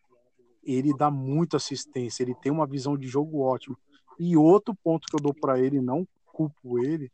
ele 0.64 0.96
dá 0.96 1.12
muita 1.12 1.58
assistência, 1.58 2.24
ele 2.24 2.34
tem 2.34 2.52
uma 2.52 2.66
visão 2.66 2.98
de 2.98 3.08
jogo 3.08 3.42
ótima. 3.42 3.78
E 4.18 4.38
outro 4.38 4.74
ponto 4.74 5.06
que 5.06 5.16
eu 5.16 5.20
dou 5.20 5.34
para 5.34 5.60
ele, 5.60 5.82
não 5.82 6.08
culpo 6.28 6.80
ele, 6.80 7.12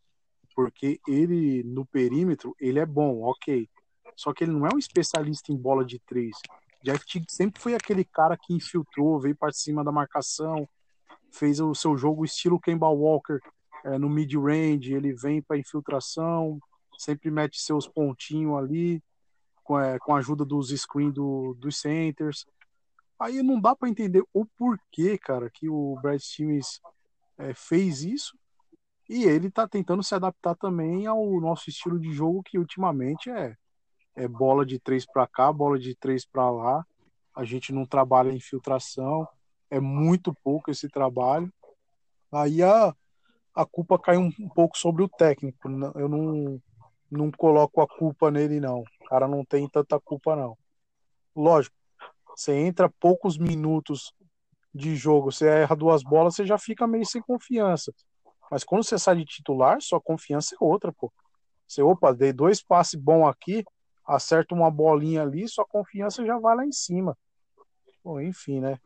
porque 0.55 0.99
ele 1.07 1.63
no 1.63 1.85
perímetro, 1.85 2.55
ele 2.59 2.79
é 2.79 2.85
bom, 2.85 3.23
ok. 3.23 3.67
Só 4.15 4.31
que 4.31 4.43
ele 4.43 4.51
não 4.51 4.67
é 4.67 4.69
um 4.73 4.77
especialista 4.77 5.51
em 5.51 5.57
bola 5.57 5.83
de 5.83 5.99
três. 5.99 6.37
Jeff 6.83 7.03
Teague 7.05 7.25
sempre 7.29 7.61
foi 7.61 7.73
aquele 7.73 8.05
cara 8.05 8.37
que 8.37 8.53
infiltrou, 8.53 9.19
veio 9.19 9.35
para 9.35 9.51
cima 9.51 9.83
da 9.83 9.91
marcação, 9.91 10.69
fez 11.31 11.59
o 11.59 11.73
seu 11.73 11.97
jogo 11.97 12.23
estilo 12.23 12.59
Kemba 12.59 12.89
Walker 12.89 13.39
é, 13.83 13.97
no 13.97 14.09
mid-range, 14.09 14.93
ele 14.93 15.13
vem 15.13 15.41
para 15.41 15.57
infiltração, 15.57 16.59
sempre 16.97 17.31
mete 17.31 17.59
seus 17.59 17.87
pontinhos 17.87 18.57
ali 18.57 19.01
com, 19.71 19.79
é, 19.79 19.97
com 19.99 20.13
a 20.13 20.17
ajuda 20.17 20.43
dos 20.43 20.69
screen 20.69 21.11
do, 21.11 21.55
dos 21.57 21.79
centers. 21.79 22.45
Aí 23.17 23.41
não 23.41 23.61
dá 23.61 23.73
para 23.73 23.87
entender 23.87 24.21
o 24.33 24.45
porquê, 24.45 25.17
cara, 25.17 25.49
que 25.49 25.69
o 25.69 25.97
Brad 26.01 26.19
Stevens 26.19 26.81
é, 27.37 27.53
fez 27.53 28.03
isso. 28.03 28.37
E 29.07 29.23
ele 29.23 29.49
tá 29.49 29.65
tentando 29.67 30.03
se 30.03 30.13
adaptar 30.13 30.55
também 30.55 31.05
ao 31.07 31.39
nosso 31.39 31.69
estilo 31.69 31.97
de 31.97 32.11
jogo, 32.11 32.43
que 32.43 32.57
ultimamente 32.57 33.29
é 33.29 33.55
é 34.13 34.27
bola 34.27 34.65
de 34.65 34.77
três 34.77 35.05
para 35.05 35.25
cá, 35.25 35.53
bola 35.53 35.79
de 35.79 35.95
três 35.95 36.25
para 36.25 36.49
lá. 36.51 36.85
A 37.33 37.45
gente 37.45 37.71
não 37.71 37.85
trabalha 37.85 38.29
infiltração, 38.29 39.25
é 39.69 39.79
muito 39.79 40.35
pouco 40.43 40.69
esse 40.69 40.89
trabalho. 40.89 41.49
Aí 42.29 42.61
a, 42.61 42.93
a 43.55 43.65
culpa 43.65 43.97
cai 43.97 44.17
um, 44.17 44.29
um 44.37 44.49
pouco 44.49 44.77
sobre 44.77 45.01
o 45.01 45.07
técnico. 45.07 45.57
Eu 45.95 46.09
não, 46.09 46.61
não 47.11 47.29
coloco 47.29 47.81
a 47.81 47.87
culpa 47.87 48.31
nele, 48.31 48.59
não. 48.59 48.79
O 48.79 49.05
cara 49.05 49.27
não 49.27 49.43
tem 49.43 49.67
tanta 49.67 49.99
culpa, 49.99 50.35
não. 50.35 50.57
Lógico, 51.35 51.75
você 52.35 52.53
entra 52.53 52.89
poucos 52.89 53.37
minutos 53.37 54.13
de 54.73 54.95
jogo, 54.95 55.31
você 55.31 55.47
erra 55.47 55.75
duas 55.75 56.01
bolas, 56.01 56.35
você 56.35 56.45
já 56.45 56.57
fica 56.57 56.87
meio 56.87 57.05
sem 57.05 57.21
confiança. 57.21 57.93
Mas 58.49 58.63
quando 58.63 58.83
você 58.83 58.97
sai 58.97 59.17
de 59.17 59.25
titular, 59.25 59.81
sua 59.81 59.99
confiança 59.99 60.55
é 60.55 60.57
outra, 60.59 60.91
pô. 60.91 61.11
Você, 61.67 61.81
opa, 61.81 62.13
dei 62.13 62.33
dois 62.33 62.61
passes 62.61 62.95
bons 62.99 63.27
aqui, 63.27 63.63
acerta 64.05 64.55
uma 64.55 64.71
bolinha 64.71 65.21
ali, 65.21 65.47
sua 65.47 65.65
confiança 65.65 66.25
já 66.25 66.37
vai 66.37 66.55
lá 66.55 66.65
em 66.65 66.71
cima. 66.71 67.17
Bom, 68.03 68.19
enfim, 68.19 68.59
né? 68.59 68.79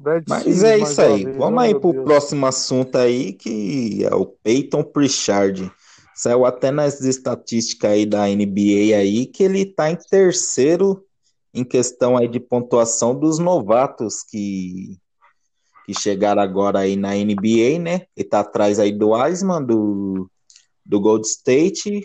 Brad 0.00 0.24
Mas 0.26 0.64
é 0.64 0.78
isso 0.78 1.00
aí. 1.00 1.24
Vez. 1.24 1.36
Vamos 1.36 1.62
aí 1.62 1.78
pro 1.78 1.92
Deus. 1.92 2.04
próximo 2.04 2.46
assunto 2.46 2.96
aí, 2.96 3.34
que 3.34 4.04
é 4.04 4.14
o 4.14 4.26
Peyton 4.26 4.82
Pritchard. 4.82 5.70
Saiu 6.20 6.44
até 6.44 6.70
nas 6.70 7.00
estatísticas 7.00 7.92
aí 7.92 8.04
da 8.04 8.26
NBA 8.26 8.94
aí 8.94 9.24
que 9.24 9.42
ele 9.42 9.64
tá 9.64 9.90
em 9.90 9.96
terceiro 9.96 11.02
em 11.54 11.64
questão 11.64 12.14
aí 12.14 12.28
de 12.28 12.38
pontuação 12.38 13.18
dos 13.18 13.38
novatos 13.38 14.22
que, 14.22 14.98
que 15.86 15.98
chegaram 15.98 16.42
agora 16.42 16.80
aí 16.80 16.94
na 16.94 17.14
NBA, 17.14 17.78
né? 17.80 18.06
Ele 18.14 18.28
tá 18.28 18.40
atrás 18.40 18.78
aí 18.78 18.92
do 18.92 19.12
Wiseman, 19.12 19.64
do, 19.64 20.30
do 20.84 21.00
Gold 21.00 21.26
State 21.26 22.04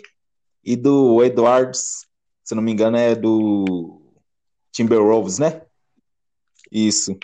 e 0.64 0.76
do 0.76 1.22
Edwards, 1.22 2.06
se 2.42 2.54
não 2.54 2.62
me 2.62 2.72
engano 2.72 2.96
é 2.96 3.14
do 3.14 4.00
Timberwolves, 4.72 5.38
né? 5.38 5.60
Isso. 6.72 7.14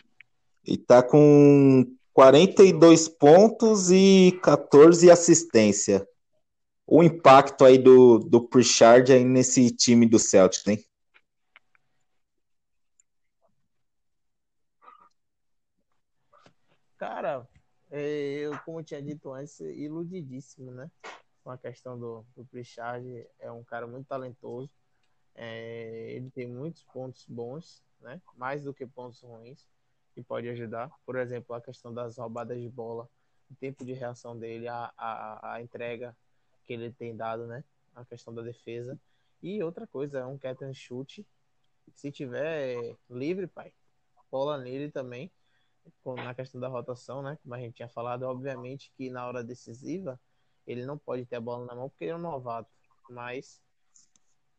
E 0.62 0.76
tá 0.76 1.02
com 1.02 1.86
42 2.12 3.08
pontos 3.08 3.90
e 3.90 4.38
14 4.42 5.10
assistência. 5.10 6.06
O 6.94 7.02
impacto 7.02 7.64
aí 7.64 7.78
do, 7.78 8.18
do 8.18 8.46
Pritchard 8.46 9.10
aí 9.10 9.24
nesse 9.24 9.74
time 9.74 10.06
do 10.06 10.18
Celtics, 10.18 10.66
hein? 10.66 10.84
Cara, 16.98 17.48
é, 17.90 18.40
eu, 18.40 18.58
como 18.58 18.80
eu 18.80 18.84
tinha 18.84 19.00
dito 19.00 19.32
antes, 19.32 19.58
iludidíssimo, 19.60 20.70
né? 20.70 20.90
Com 21.42 21.50
a 21.50 21.56
questão 21.56 21.98
do, 21.98 22.26
do 22.36 22.44
Pritchard, 22.44 23.26
é 23.40 23.50
um 23.50 23.64
cara 23.64 23.86
muito 23.86 24.06
talentoso. 24.06 24.70
É, 25.34 26.08
ele 26.10 26.30
tem 26.30 26.46
muitos 26.46 26.84
pontos 26.92 27.24
bons, 27.26 27.82
né? 28.02 28.20
Mais 28.36 28.64
do 28.64 28.74
que 28.74 28.86
pontos 28.86 29.22
ruins, 29.22 29.66
que 30.14 30.22
pode 30.22 30.46
ajudar. 30.50 30.90
Por 31.06 31.16
exemplo, 31.16 31.56
a 31.56 31.60
questão 31.62 31.94
das 31.94 32.18
roubadas 32.18 32.60
de 32.60 32.68
bola, 32.68 33.08
o 33.50 33.54
tempo 33.54 33.82
de 33.82 33.94
reação 33.94 34.38
dele, 34.38 34.68
a, 34.68 34.92
a, 34.94 35.54
a 35.54 35.62
entrega 35.62 36.14
que 36.66 36.72
ele 36.72 36.92
tem 36.92 37.16
dado, 37.16 37.46
né? 37.46 37.64
A 37.94 38.04
questão 38.04 38.34
da 38.34 38.42
defesa. 38.42 38.98
E 39.42 39.62
outra 39.62 39.86
coisa, 39.86 40.20
é 40.20 40.26
um 40.26 40.38
catch 40.38 40.62
and 40.62 40.74
shoot. 40.74 41.26
Se 41.94 42.10
tiver 42.10 42.96
livre, 43.10 43.46
pai, 43.46 43.72
bola 44.30 44.58
nele 44.58 44.90
também 44.90 45.30
na 46.16 46.34
questão 46.34 46.60
da 46.60 46.68
rotação, 46.68 47.22
né? 47.22 47.38
Como 47.42 47.54
a 47.54 47.58
gente 47.58 47.74
tinha 47.74 47.88
falado, 47.88 48.22
obviamente 48.22 48.92
que 48.96 49.10
na 49.10 49.26
hora 49.26 49.42
decisiva 49.42 50.18
ele 50.66 50.86
não 50.86 50.96
pode 50.96 51.26
ter 51.26 51.36
a 51.36 51.40
bola 51.40 51.64
na 51.66 51.74
mão 51.74 51.88
porque 51.88 52.04
ele 52.04 52.12
é 52.12 52.16
um 52.16 52.20
novato, 52.20 52.70
mas 53.10 53.60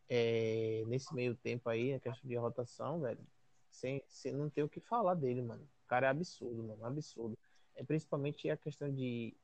é, 0.10 0.84
nesse 0.88 1.14
meio 1.16 1.36
tempo 1.36 1.70
aí, 1.70 1.94
a 1.94 2.00
questão 2.00 2.28
de 2.28 2.36
rotação, 2.36 3.00
velho, 3.00 3.26
sem, 3.70 4.04
sem 4.08 4.34
não 4.34 4.50
ter 4.50 4.64
o 4.64 4.70
que 4.70 4.80
falar 4.80 5.16
dele, 5.16 5.42
mano. 5.42 5.64
O 5.86 5.88
cara 5.88 6.08
é 6.08 6.10
absurdo, 6.10 6.64
mano, 6.64 6.86
absurdo. 6.86 7.38
É 7.76 7.84
principalmente 7.84 8.50
a 8.50 8.58
questão 8.58 8.94
de 8.94 9.36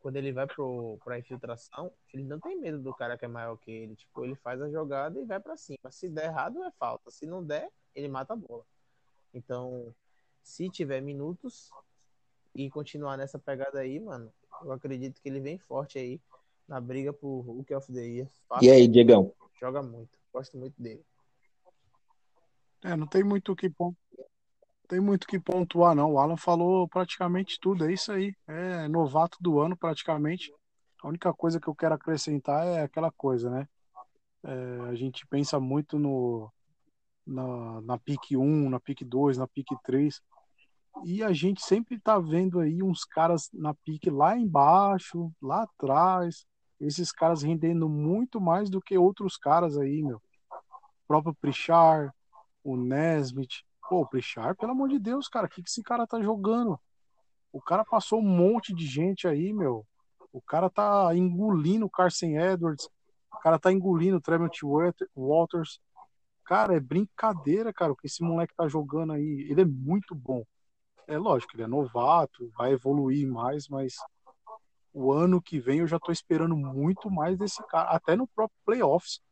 quando 0.00 0.16
ele 0.16 0.32
vai 0.32 0.46
pro, 0.46 0.98
pra 1.04 1.18
infiltração, 1.18 1.92
ele 2.12 2.24
não 2.24 2.38
tem 2.38 2.58
medo 2.58 2.78
do 2.78 2.94
cara 2.94 3.18
que 3.18 3.24
é 3.24 3.28
maior 3.28 3.56
que 3.56 3.70
ele. 3.70 3.96
Tipo, 3.96 4.24
ele 4.24 4.34
faz 4.36 4.60
a 4.62 4.70
jogada 4.70 5.18
e 5.20 5.24
vai 5.24 5.40
para 5.40 5.56
cima. 5.56 5.90
Se 5.90 6.08
der 6.08 6.26
errado, 6.26 6.62
é 6.64 6.70
falta. 6.72 7.10
Se 7.10 7.26
não 7.26 7.44
der, 7.44 7.70
ele 7.94 8.08
mata 8.08 8.32
a 8.32 8.36
bola. 8.36 8.64
Então, 9.34 9.94
se 10.42 10.68
tiver 10.70 11.00
minutos 11.00 11.70
e 12.54 12.70
continuar 12.70 13.16
nessa 13.16 13.38
pegada 13.38 13.80
aí, 13.80 14.00
mano, 14.00 14.32
eu 14.62 14.72
acredito 14.72 15.20
que 15.20 15.28
ele 15.28 15.40
vem 15.40 15.58
forte 15.58 15.98
aí 15.98 16.20
na 16.66 16.80
briga 16.80 17.12
por 17.12 17.40
Hulk 17.40 17.74
of 17.74 17.92
the 17.92 18.00
Year. 18.00 18.28
Fácil. 18.48 18.66
E 18.66 18.70
aí, 18.70 18.88
Diegão? 18.88 19.32
Joga 19.60 19.82
muito. 19.82 20.18
Gosto 20.32 20.56
muito 20.56 20.80
dele. 20.80 21.04
É, 22.82 22.96
não 22.96 23.06
tem 23.06 23.24
muito 23.24 23.52
o 23.52 23.56
que 23.56 23.68
tem 24.88 25.00
muito 25.00 25.26
que 25.26 25.38
pontuar, 25.38 25.94
não. 25.94 26.12
O 26.12 26.18
Alan 26.18 26.36
falou 26.36 26.88
praticamente 26.88 27.58
tudo, 27.60 27.84
é 27.84 27.92
isso 27.92 28.10
aí. 28.10 28.34
É 28.46 28.88
novato 28.88 29.38
do 29.40 29.60
ano, 29.60 29.76
praticamente. 29.76 30.52
A 31.02 31.08
única 31.08 31.32
coisa 31.32 31.60
que 31.60 31.68
eu 31.68 31.74
quero 31.74 31.94
acrescentar 31.94 32.66
é 32.66 32.82
aquela 32.82 33.12
coisa, 33.12 33.50
né? 33.50 33.68
É, 34.42 34.80
a 34.88 34.94
gente 34.94 35.26
pensa 35.26 35.60
muito 35.60 35.98
no 35.98 36.50
na, 37.26 37.80
na 37.82 37.98
PIC 37.98 38.36
1, 38.36 38.70
na 38.70 38.80
PIC 38.80 39.04
2, 39.04 39.36
na 39.36 39.46
PIC 39.46 39.76
3. 39.84 40.20
E 41.04 41.22
a 41.22 41.32
gente 41.32 41.62
sempre 41.62 41.98
tá 42.00 42.18
vendo 42.18 42.58
aí 42.58 42.82
uns 42.82 43.04
caras 43.04 43.48
na 43.52 43.74
pique 43.74 44.10
lá 44.10 44.36
embaixo, 44.36 45.30
lá 45.40 45.62
atrás, 45.62 46.44
esses 46.80 47.12
caras 47.12 47.42
rendendo 47.42 47.88
muito 47.88 48.40
mais 48.40 48.70
do 48.70 48.80
que 48.80 48.96
outros 48.98 49.36
caras 49.36 49.76
aí, 49.76 50.02
meu. 50.02 50.16
O 50.16 51.06
próprio 51.06 51.34
Prichar, 51.34 52.12
o 52.64 52.76
Nesmith. 52.76 53.62
Pô, 53.88 54.02
o 54.02 54.54
pelo 54.54 54.72
amor 54.72 54.90
de 54.90 54.98
Deus, 54.98 55.28
cara, 55.28 55.46
o 55.46 55.48
que, 55.48 55.62
que 55.62 55.70
esse 55.70 55.82
cara 55.82 56.06
tá 56.06 56.20
jogando? 56.20 56.78
O 57.50 57.58
cara 57.58 57.82
passou 57.82 58.20
um 58.20 58.28
monte 58.28 58.74
de 58.74 58.86
gente 58.86 59.26
aí, 59.26 59.50
meu. 59.50 59.86
O 60.30 60.42
cara 60.42 60.68
tá 60.68 61.10
engolindo 61.16 61.86
o 61.86 61.90
Carson 61.90 62.38
Edwards. 62.38 62.86
O 63.32 63.38
cara 63.38 63.58
tá 63.58 63.72
engolindo 63.72 64.18
o 64.18 64.20
Tremont 64.20 64.60
Walters. 65.16 65.80
Cara, 66.44 66.76
é 66.76 66.80
brincadeira, 66.80 67.72
cara, 67.72 67.92
o 67.92 67.96
que 67.96 68.06
esse 68.06 68.22
moleque 68.22 68.54
tá 68.54 68.68
jogando 68.68 69.14
aí. 69.14 69.46
Ele 69.48 69.62
é 69.62 69.64
muito 69.64 70.14
bom. 70.14 70.44
É 71.06 71.16
lógico, 71.16 71.56
ele 71.56 71.62
é 71.62 71.66
novato, 71.66 72.52
vai 72.58 72.72
evoluir 72.72 73.26
mais, 73.26 73.68
mas 73.68 73.94
o 74.92 75.10
ano 75.10 75.40
que 75.40 75.58
vem 75.58 75.78
eu 75.78 75.86
já 75.86 75.98
tô 75.98 76.12
esperando 76.12 76.54
muito 76.54 77.10
mais 77.10 77.38
desse 77.38 77.66
cara, 77.68 77.88
até 77.88 78.14
no 78.14 78.26
próprio 78.28 78.58
playoffs. 78.66 79.22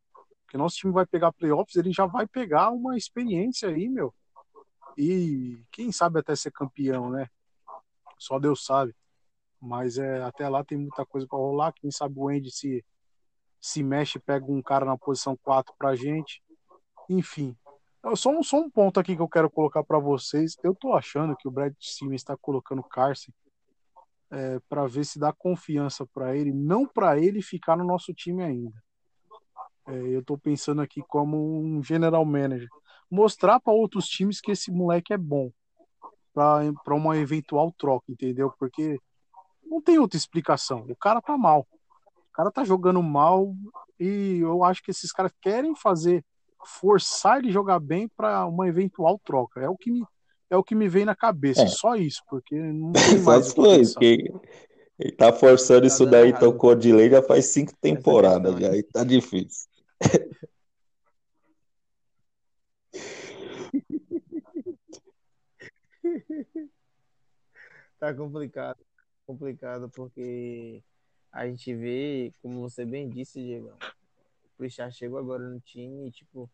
Porque 0.44 0.56
nosso 0.56 0.76
time 0.76 0.94
vai 0.94 1.04
pegar 1.04 1.32
playoffs, 1.32 1.76
ele 1.76 1.92
já 1.92 2.06
vai 2.06 2.26
pegar 2.26 2.70
uma 2.70 2.96
experiência 2.96 3.68
aí, 3.68 3.86
meu. 3.90 4.14
E 4.96 5.62
quem 5.70 5.92
sabe 5.92 6.20
até 6.20 6.34
ser 6.34 6.52
campeão, 6.52 7.10
né? 7.10 7.28
Só 8.18 8.38
Deus 8.38 8.64
sabe. 8.64 8.94
Mas 9.60 9.98
é, 9.98 10.22
até 10.22 10.48
lá 10.48 10.64
tem 10.64 10.78
muita 10.78 11.04
coisa 11.04 11.26
para 11.26 11.38
rolar. 11.38 11.72
Quem 11.72 11.90
sabe 11.90 12.14
o 12.18 12.28
Andy 12.28 12.50
se, 12.50 12.84
se 13.60 13.82
mexe 13.82 14.18
pega 14.18 14.46
um 14.46 14.62
cara 14.62 14.84
na 14.84 14.96
posição 14.96 15.36
4 15.36 15.74
pra 15.78 15.94
gente. 15.94 16.42
Enfim, 17.08 17.56
só 18.14 18.30
um, 18.30 18.42
só 18.42 18.58
um 18.58 18.70
ponto 18.70 19.00
aqui 19.00 19.16
que 19.16 19.22
eu 19.22 19.28
quero 19.28 19.50
colocar 19.50 19.82
para 19.82 19.98
vocês. 19.98 20.56
Eu 20.62 20.74
tô 20.74 20.92
achando 20.92 21.36
que 21.36 21.48
o 21.48 21.50
Brad 21.50 21.74
Simmons 21.80 22.20
está 22.20 22.36
colocando 22.36 22.82
Carson 22.82 23.32
é, 24.30 24.60
para 24.68 24.86
ver 24.86 25.04
se 25.04 25.18
dá 25.18 25.32
confiança 25.32 26.06
para 26.06 26.36
ele, 26.36 26.52
não 26.52 26.86
para 26.86 27.18
ele 27.18 27.42
ficar 27.42 27.76
no 27.76 27.84
nosso 27.84 28.12
time 28.14 28.42
ainda. 28.42 28.82
É, 29.88 29.92
eu 29.92 30.24
tô 30.24 30.36
pensando 30.36 30.80
aqui 30.82 31.02
como 31.02 31.60
um 31.60 31.82
general 31.82 32.24
manager, 32.24 32.68
mostrar 33.10 33.60
para 33.60 33.72
outros 33.72 34.06
times 34.06 34.40
que 34.40 34.52
esse 34.52 34.70
moleque 34.70 35.12
é 35.12 35.18
bom 35.18 35.50
para 36.34 36.94
uma 36.94 37.16
eventual 37.16 37.72
troca, 37.78 38.12
entendeu? 38.12 38.52
Porque 38.58 38.98
não 39.64 39.80
tem 39.80 39.98
outra 39.98 40.18
explicação. 40.18 40.84
O 40.88 40.96
cara 40.96 41.22
tá 41.22 41.36
mal. 41.36 41.66
O 42.28 42.32
cara 42.32 42.50
tá 42.50 42.62
jogando 42.62 43.02
mal 43.02 43.54
e 43.98 44.38
eu 44.42 44.62
acho 44.62 44.82
que 44.82 44.90
esses 44.90 45.10
caras 45.10 45.32
querem 45.40 45.74
fazer 45.74 46.22
forçar 46.66 47.38
ele 47.38 47.50
jogar 47.50 47.78
bem 47.78 48.08
para 48.08 48.44
uma 48.46 48.68
eventual 48.68 49.18
troca. 49.24 49.60
É 49.60 49.68
o 49.68 49.76
que 49.76 49.90
me, 49.90 50.04
é 50.50 50.56
o 50.56 50.62
que 50.62 50.74
me 50.74 50.88
vem 50.88 51.04
na 51.04 51.14
cabeça, 51.14 51.62
é. 51.62 51.68
só 51.68 51.94
isso, 51.94 52.22
porque 52.28 52.54
não 52.54 52.92
tem 52.92 53.18
mais. 53.20 53.46
Só 53.46 53.74
isso, 53.76 53.98
que 53.98 54.30
ele 54.98 55.12
tá 55.12 55.32
forçando 55.32 55.82
tá 55.82 55.86
isso 55.86 56.04
daí, 56.04 56.28
errado. 56.28 56.40
tocou 56.40 56.74
de 56.74 56.92
lei 56.92 57.08
já 57.08 57.22
faz 57.22 57.46
cinco 57.46 57.72
temporadas, 57.80 58.58
já, 58.58 58.76
e 58.76 58.82
tá 58.82 59.04
difícil. 59.04 59.68
tá 67.98 68.14
complicado, 68.14 68.78
complicado, 69.26 69.88
porque 69.90 70.82
a 71.32 71.46
gente 71.46 71.74
vê, 71.74 72.32
como 72.40 72.60
você 72.60 72.84
bem 72.84 73.08
disse, 73.08 73.40
Diego, 73.40 73.72
Pritchard 74.56 74.94
chegou 74.96 75.18
agora 75.18 75.48
no 75.48 75.60
time 75.60 76.08
e, 76.08 76.10
tipo, 76.10 76.50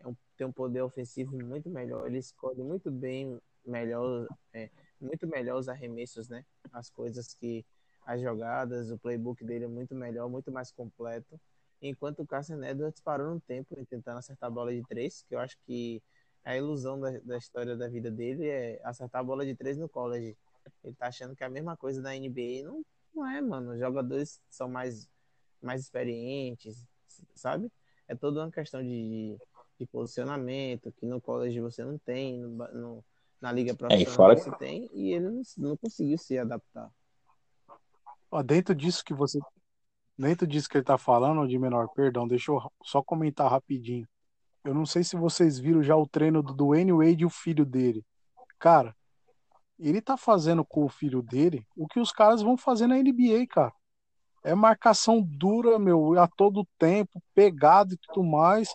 é 0.00 0.08
um, 0.08 0.16
tem 0.36 0.46
um 0.46 0.52
poder 0.52 0.82
ofensivo 0.82 1.38
muito 1.38 1.68
melhor. 1.68 2.06
Ele 2.06 2.18
escolhe 2.18 2.62
muito 2.62 2.90
bem, 2.90 3.38
melhor, 3.64 4.26
é, 4.52 4.70
muito 5.00 5.26
melhor 5.26 5.58
os 5.58 5.68
arremessos, 5.68 6.28
né? 6.28 6.44
As 6.72 6.88
coisas 6.90 7.34
que, 7.34 7.64
as 8.06 8.20
jogadas, 8.20 8.90
o 8.90 8.98
playbook 8.98 9.44
dele 9.44 9.66
é 9.66 9.68
muito 9.68 9.94
melhor, 9.94 10.28
muito 10.28 10.50
mais 10.50 10.72
completo. 10.72 11.38
enquanto 11.80 12.20
o 12.22 12.26
Carson 12.26 12.62
Edwards 12.62 13.00
parou 13.00 13.34
um 13.34 13.40
tempo 13.40 13.74
tentando 13.86 14.18
acertar 14.18 14.48
a 14.48 14.52
bola 14.52 14.72
de 14.72 14.82
três, 14.84 15.24
que 15.28 15.34
eu 15.34 15.40
acho 15.40 15.58
que 15.66 16.02
a 16.44 16.56
ilusão 16.56 16.98
da, 16.98 17.10
da 17.20 17.36
história 17.36 17.76
da 17.76 17.88
vida 17.88 18.10
dele 18.10 18.48
é 18.48 18.80
acertar 18.84 19.20
a 19.20 19.24
bola 19.24 19.44
de 19.44 19.54
três 19.54 19.78
no 19.78 19.88
college. 19.88 20.36
Ele 20.82 20.94
tá 20.94 21.06
achando 21.06 21.34
que 21.36 21.42
é 21.42 21.46
a 21.46 21.50
mesma 21.50 21.76
coisa 21.76 22.02
da 22.02 22.10
NBA. 22.10 22.64
Não, 22.64 22.84
não 23.14 23.26
é, 23.26 23.40
mano. 23.40 23.72
Os 23.72 23.78
jogadores 23.78 24.40
são 24.48 24.68
mais, 24.68 25.08
mais 25.60 25.82
experientes, 25.82 26.86
sabe? 27.34 27.70
É 28.08 28.14
toda 28.14 28.40
uma 28.40 28.50
questão 28.50 28.82
de, 28.82 29.36
de 29.78 29.86
posicionamento, 29.86 30.92
que 30.92 31.06
no 31.06 31.20
college 31.20 31.60
você 31.60 31.84
não 31.84 31.98
tem, 31.98 32.38
no, 32.38 32.56
no 32.72 33.04
na 33.40 33.50
liga 33.50 33.74
profissional 33.74 34.12
é, 34.12 34.14
fora... 34.14 34.36
você 34.36 34.56
tem, 34.56 34.88
e 34.92 35.12
ele 35.12 35.28
não, 35.28 35.42
não 35.58 35.76
conseguiu 35.76 36.16
se 36.16 36.38
adaptar. 36.38 36.88
Ó, 38.30 38.40
dentro 38.42 38.74
disso 38.74 39.04
que 39.04 39.12
você. 39.12 39.40
Dentro 40.16 40.46
disso 40.46 40.68
que 40.68 40.76
ele 40.76 40.84
tá 40.84 40.96
falando, 40.96 41.48
de 41.48 41.58
menor, 41.58 41.88
perdão, 41.88 42.28
deixa 42.28 42.52
eu 42.52 42.60
só 42.84 43.02
comentar 43.02 43.50
rapidinho. 43.50 44.06
Eu 44.64 44.74
não 44.74 44.86
sei 44.86 45.02
se 45.02 45.16
vocês 45.16 45.58
viram 45.58 45.82
já 45.82 45.96
o 45.96 46.06
treino 46.06 46.42
do 46.42 46.54
Dwayne 46.54 46.92
Wade 46.92 47.22
e 47.22 47.26
o 47.26 47.30
filho 47.30 47.64
dele. 47.66 48.04
Cara, 48.58 48.94
ele 49.78 50.00
tá 50.00 50.16
fazendo 50.16 50.64
com 50.64 50.84
o 50.84 50.88
filho 50.88 51.20
dele 51.20 51.66
o 51.76 51.88
que 51.88 51.98
os 51.98 52.12
caras 52.12 52.42
vão 52.42 52.56
fazer 52.56 52.86
na 52.86 52.96
NBA, 52.96 53.46
cara. 53.48 53.72
É 54.44 54.54
marcação 54.54 55.20
dura, 55.20 55.78
meu, 55.78 56.18
a 56.18 56.28
todo 56.28 56.66
tempo, 56.78 57.20
pegado 57.34 57.94
e 57.94 57.96
tudo 57.96 58.22
mais. 58.22 58.74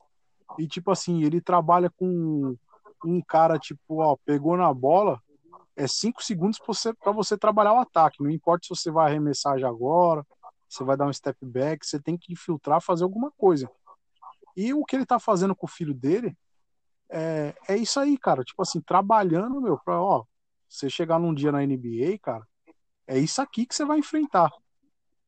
E 0.57 0.67
tipo 0.67 0.91
assim, 0.91 1.23
ele 1.23 1.39
trabalha 1.39 1.89
com 1.89 2.55
um 3.05 3.21
cara, 3.21 3.57
tipo, 3.57 4.01
ó, 4.01 4.17
pegou 4.25 4.57
na 4.57 4.73
bola, 4.73 5.21
é 5.75 5.87
cinco 5.87 6.23
segundos 6.23 6.57
para 6.57 6.67
você, 6.67 6.93
você 7.13 7.37
trabalhar 7.37 7.73
o 7.73 7.79
ataque. 7.79 8.21
Não 8.21 8.29
importa 8.29 8.65
se 8.65 8.69
você 8.69 8.91
vai 8.91 9.09
arremessar 9.09 9.57
já 9.57 9.69
agora, 9.69 10.25
você 10.67 10.83
vai 10.83 10.97
dar 10.97 11.07
um 11.07 11.13
step 11.13 11.37
back, 11.45 11.85
você 11.85 11.99
tem 11.99 12.17
que 12.17 12.33
infiltrar, 12.33 12.81
fazer 12.81 13.03
alguma 13.03 13.31
coisa. 13.37 13.69
E 14.57 14.73
o 14.73 14.83
que 14.83 14.95
ele 14.95 15.05
tá 15.05 15.19
fazendo 15.19 15.55
com 15.55 15.67
o 15.67 15.69
filho 15.69 15.93
dele 15.93 16.35
é, 17.09 17.55
é 17.69 17.77
isso 17.77 17.99
aí, 17.99 18.17
cara. 18.17 18.43
Tipo 18.43 18.63
assim, 18.63 18.81
trabalhando, 18.81 19.61
meu, 19.61 19.77
pra, 19.77 20.01
ó, 20.01 20.25
você 20.67 20.89
chegar 20.89 21.19
num 21.19 21.33
dia 21.33 21.51
na 21.51 21.63
NBA, 21.63 22.17
cara, 22.21 22.45
é 23.05 23.19
isso 23.19 23.41
aqui 23.41 23.67
que 23.67 23.75
você 23.75 23.85
vai 23.85 23.99
enfrentar. 23.99 24.51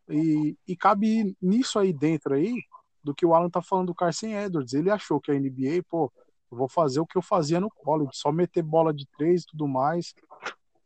E, 0.09 0.57
e 0.67 0.75
cabe 0.75 1.38
nisso 1.39 1.77
aí 1.77 1.93
dentro 1.93 2.34
aí, 2.34 2.55
do 3.03 3.13
que 3.13 3.25
o 3.25 3.36
Alan 3.36 3.49
tá 3.49 3.61
falando 3.61 3.88
do 3.88 3.95
Carson 3.95 4.27
Edwards. 4.27 4.73
Ele 4.73 4.89
achou 4.89 5.21
que 5.21 5.32
a 5.32 5.36
NBA, 5.36 5.84
pô, 5.88 6.11
eu 6.51 6.57
vou 6.57 6.67
fazer 6.67 6.99
o 6.99 7.05
que 7.05 7.17
eu 7.17 7.21
fazia 7.21 7.59
no 7.59 7.69
college, 7.69 8.11
só 8.13 8.32
meter 8.32 8.63
bola 8.63 8.91
de 8.91 9.07
três 9.15 9.43
e 9.43 9.45
tudo 9.45 9.67
mais. 9.67 10.13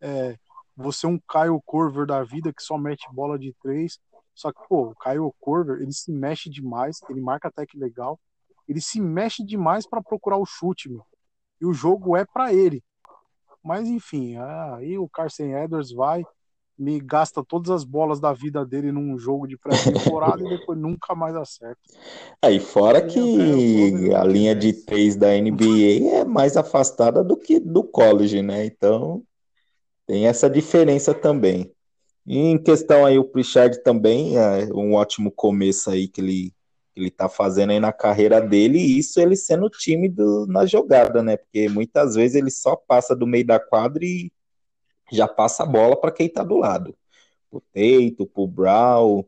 É, 0.01 0.37
você 0.75 1.07
um 1.07 1.17
Kyle 1.17 1.61
Corver 1.65 2.05
da 2.05 2.21
vida 2.23 2.51
que 2.53 2.61
só 2.61 2.77
mete 2.77 3.07
bola 3.13 3.39
de 3.39 3.53
três. 3.61 3.97
Só 4.35 4.51
que, 4.51 4.59
pô, 4.67 4.89
o 4.89 4.95
Kyle 4.95 5.31
Corver, 5.39 5.81
ele 5.81 5.93
se 5.93 6.11
mexe 6.11 6.49
demais, 6.49 6.99
ele 7.09 7.21
marca 7.21 7.47
até 7.47 7.65
que 7.65 7.77
legal. 7.77 8.19
Ele 8.67 8.81
se 8.81 8.99
mexe 8.99 9.43
demais 9.43 9.87
para 9.87 10.01
procurar 10.01 10.37
o 10.37 10.45
chute, 10.45 10.89
meu. 10.89 11.03
E 11.59 11.65
o 11.65 11.73
jogo 11.73 12.15
é 12.15 12.25
para 12.25 12.53
ele. 12.53 12.83
Mas 13.63 13.87
enfim, 13.87 14.35
aí 14.37 14.97
o 14.97 15.07
Carson 15.07 15.43
Edwards 15.43 15.91
vai, 15.91 16.25
me 16.77 16.99
gasta 16.99 17.43
todas 17.43 17.69
as 17.71 17.83
bolas 17.83 18.19
da 18.19 18.33
vida 18.33 18.65
dele 18.65 18.91
num 18.91 19.17
jogo 19.17 19.47
de 19.47 19.57
pré-temporada 19.57 20.43
e 20.43 20.49
depois 20.49 20.77
nunca 20.77 21.15
mais 21.15 21.35
acerta. 21.35 21.79
Aí 22.41 22.59
fora 22.59 23.01
que 23.01 24.13
a 24.13 24.23
linha 24.23 24.53
de 24.53 24.73
três 24.73 25.15
da 25.15 25.27
NBA 25.29 26.19
é 26.19 26.25
mais 26.25 26.57
afastada 26.57 27.23
do 27.23 27.37
que 27.37 27.59
do 27.59 27.83
college, 27.83 28.41
né? 28.41 28.65
Então 28.65 29.23
tem 30.05 30.27
essa 30.27 30.49
diferença 30.49 31.13
também. 31.13 31.71
E 32.25 32.37
em 32.37 32.57
questão 32.57 33.05
aí 33.05 33.17
o 33.17 33.23
Pritchard 33.23 33.81
também 33.83 34.37
é 34.37 34.65
um 34.73 34.93
ótimo 34.93 35.31
começo 35.31 35.89
aí 35.89 36.07
que 36.07 36.21
ele 36.21 36.53
ele 36.95 37.09
tá 37.09 37.27
fazendo 37.27 37.71
aí 37.71 37.79
na 37.79 37.91
carreira 37.91 38.39
dele, 38.39 38.77
e 38.77 38.99
isso 38.99 39.19
ele 39.19 39.35
sendo 39.35 39.69
tímido 39.69 40.45
na 40.47 40.65
jogada, 40.65 41.23
né? 41.23 41.37
Porque 41.37 41.67
muitas 41.69 42.15
vezes 42.15 42.35
ele 42.35 42.51
só 42.51 42.75
passa 42.75 43.15
do 43.15 43.25
meio 43.25 43.45
da 43.45 43.59
quadra 43.59 44.05
e 44.05 44.31
já 45.11 45.27
passa 45.27 45.63
a 45.63 45.65
bola 45.65 45.99
para 45.99 46.11
quem 46.11 46.27
está 46.27 46.43
do 46.43 46.57
lado. 46.57 46.95
O 47.51 47.59
Teito, 47.59 48.29
o 48.33 48.47
Brown. 48.47 49.23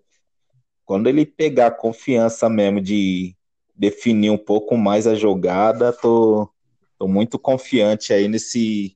Quando 0.85 1.07
ele 1.07 1.25
pegar 1.25 1.71
confiança 1.71 2.47
mesmo 2.49 2.79
de 2.79 3.35
definir 3.75 4.29
um 4.29 4.37
pouco 4.37 4.77
mais 4.77 5.07
a 5.07 5.15
jogada, 5.15 5.91
tô, 5.91 6.49
tô 6.97 7.07
muito 7.07 7.37
confiante 7.37 8.13
aí 8.13 8.27
nesse, 8.27 8.95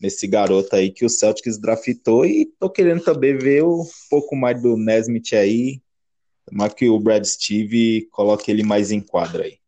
nesse 0.00 0.26
garoto 0.26 0.74
aí 0.74 0.90
que 0.90 1.04
o 1.04 1.10
Celtics 1.10 1.58
draftou 1.58 2.24
e 2.24 2.46
tô 2.58 2.68
querendo 2.68 3.02
também 3.02 3.36
ver 3.36 3.64
um 3.64 3.84
pouco 4.10 4.34
mais 4.34 4.60
do 4.60 4.76
Nesmith 4.76 5.32
aí, 5.34 5.80
mas 6.50 6.74
que 6.74 6.88
o 6.88 6.98
Brad 6.98 7.24
Steve 7.24 8.08
coloque 8.10 8.50
ele 8.50 8.62
mais 8.62 8.90
em 8.90 9.00
quadra 9.00 9.44
aí. 9.44 9.58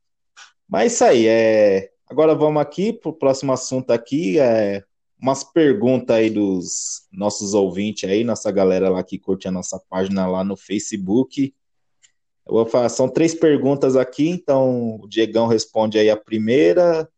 Mas 0.69 0.93
isso 0.93 1.05
aí, 1.05 1.27
é... 1.27 1.91
agora 2.09 2.35
vamos 2.35 2.61
aqui 2.61 2.93
para 2.93 3.11
o 3.11 3.15
próximo 3.15 3.53
assunto 3.53 3.91
aqui, 3.91 4.39
é 4.39 4.83
umas 5.21 5.43
perguntas 5.43 6.17
aí 6.17 6.31
dos 6.31 7.03
nossos 7.13 7.53
ouvintes 7.53 8.09
aí, 8.09 8.23
nossa 8.23 8.51
galera 8.53 8.89
lá 8.89 9.03
que 9.03 9.19
curte 9.19 9.49
a 9.49 9.51
nossa 9.51 9.81
página 9.91 10.27
lá 10.27 10.45
no 10.45 10.57
Facebook. 10.57 11.53
Eu 12.47 12.55
vou 12.55 12.67
falar, 12.67 12.89
são 12.89 13.09
três 13.09 13.35
perguntas 13.35 13.97
aqui, 13.97 14.29
então 14.29 14.97
o 15.01 15.09
Diegão 15.09 15.49
responde 15.49 15.99
aí 15.99 16.09
a 16.09 16.17
primeira, 16.17 17.09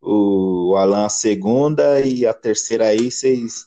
o 0.00 0.74
Alan 0.76 1.06
a 1.06 1.08
segunda 1.08 2.00
e 2.00 2.26
a 2.26 2.34
terceira 2.34 2.88
aí 2.88 3.10
vocês 3.10 3.66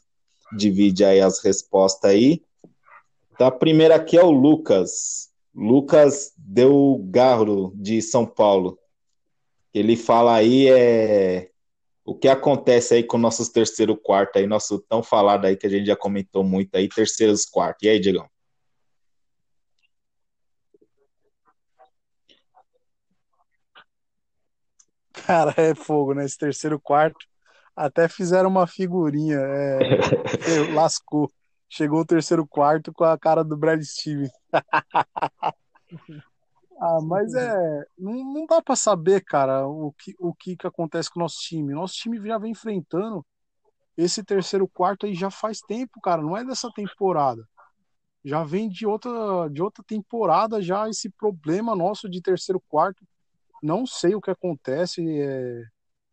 dividem 0.56 1.08
aí 1.08 1.22
as 1.22 1.40
respostas 1.44 2.12
aí. 2.12 2.42
Então 3.34 3.48
a 3.48 3.52
primeira 3.52 3.96
aqui 3.96 4.18
é 4.18 4.24
o 4.24 4.32
Lucas. 4.32 5.27
Lucas 5.58 6.34
deu 6.38 7.04
garro 7.10 7.74
de 7.76 8.00
São 8.00 8.28
Paulo. 8.28 8.78
Ele 9.74 9.98
fala 9.98 10.36
aí 10.36 10.70
é 10.70 11.50
o 12.06 12.16
que 12.16 12.28
acontece 12.28 12.94
aí 12.94 13.04
com 13.04 13.18
nossos 13.18 13.50
terceiro 13.50 13.98
quarto 13.98 14.38
aí, 14.38 14.46
nosso 14.46 14.80
tão 14.80 15.02
falado 15.02 15.46
aí 15.46 15.58
que 15.58 15.66
a 15.66 15.70
gente 15.70 15.88
já 15.88 15.96
comentou 15.96 16.44
muito 16.44 16.76
aí, 16.76 16.88
terceiros 16.88 17.44
quartos. 17.44 17.84
E 17.84 17.90
aí, 17.90 18.00
Diegão? 18.00 18.30
Cara, 25.12 25.54
é 25.58 25.74
fogo, 25.74 26.14
né? 26.14 26.24
Esse 26.24 26.38
terceiro 26.38 26.80
quarto. 26.80 27.26
Até 27.76 28.08
fizeram 28.08 28.50
uma 28.50 28.68
figurinha. 28.68 29.38
É... 29.38 29.80
lascou. 30.74 31.30
Chegou 31.70 32.02
o 32.02 32.06
terceiro 32.06 32.48
quarto 32.48 32.94
com 32.94 33.04
a 33.04 33.18
cara 33.18 33.44
do 33.44 33.58
Brad 33.58 33.82
Steve. 33.84 34.30
Ah, 36.80 37.00
mas 37.02 37.34
é. 37.34 37.86
Não, 37.98 38.14
não 38.14 38.46
dá 38.46 38.62
para 38.62 38.76
saber, 38.76 39.24
cara, 39.24 39.68
o 39.68 39.92
que, 39.94 40.14
o 40.20 40.34
que, 40.34 40.56
que 40.56 40.68
acontece 40.68 41.10
com 41.10 41.20
o 41.20 41.24
nosso 41.24 41.40
time. 41.40 41.74
Nosso 41.74 41.96
time 41.96 42.22
já 42.24 42.38
vem 42.38 42.52
enfrentando 42.52 43.26
esse 43.98 44.24
terceiro 44.24 44.68
quarto 44.68 45.08
aí 45.08 45.16
já 45.16 45.32
faz 45.32 45.60
tempo, 45.60 46.00
cara. 46.02 46.22
Não 46.22 46.38
é 46.38 46.46
dessa 46.46 46.70
temporada. 46.72 47.48
Já 48.24 48.44
vem 48.44 48.70
de 48.70 48.86
outra, 48.86 49.50
de 49.50 49.62
outra 49.62 49.84
temporada 49.88 50.62
já 50.62 50.88
esse 50.88 51.10
problema 51.10 51.76
nosso 51.76 52.08
de 52.08 52.22
terceiro 52.22 52.62
quarto. 52.70 53.04
Não 53.64 53.86
sei 53.88 54.14
o 54.14 54.22
que 54.22 54.30
acontece. 54.30 55.02
É, 55.20 55.64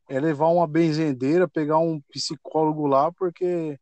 é 0.09 0.21
levar 0.21 0.49
uma 0.49 0.67
benzendeira, 0.67 1.47
pegar 1.49 1.79
um 1.79 2.01
psicólogo 2.11 2.87
lá, 2.87 3.13
porque 3.13 3.79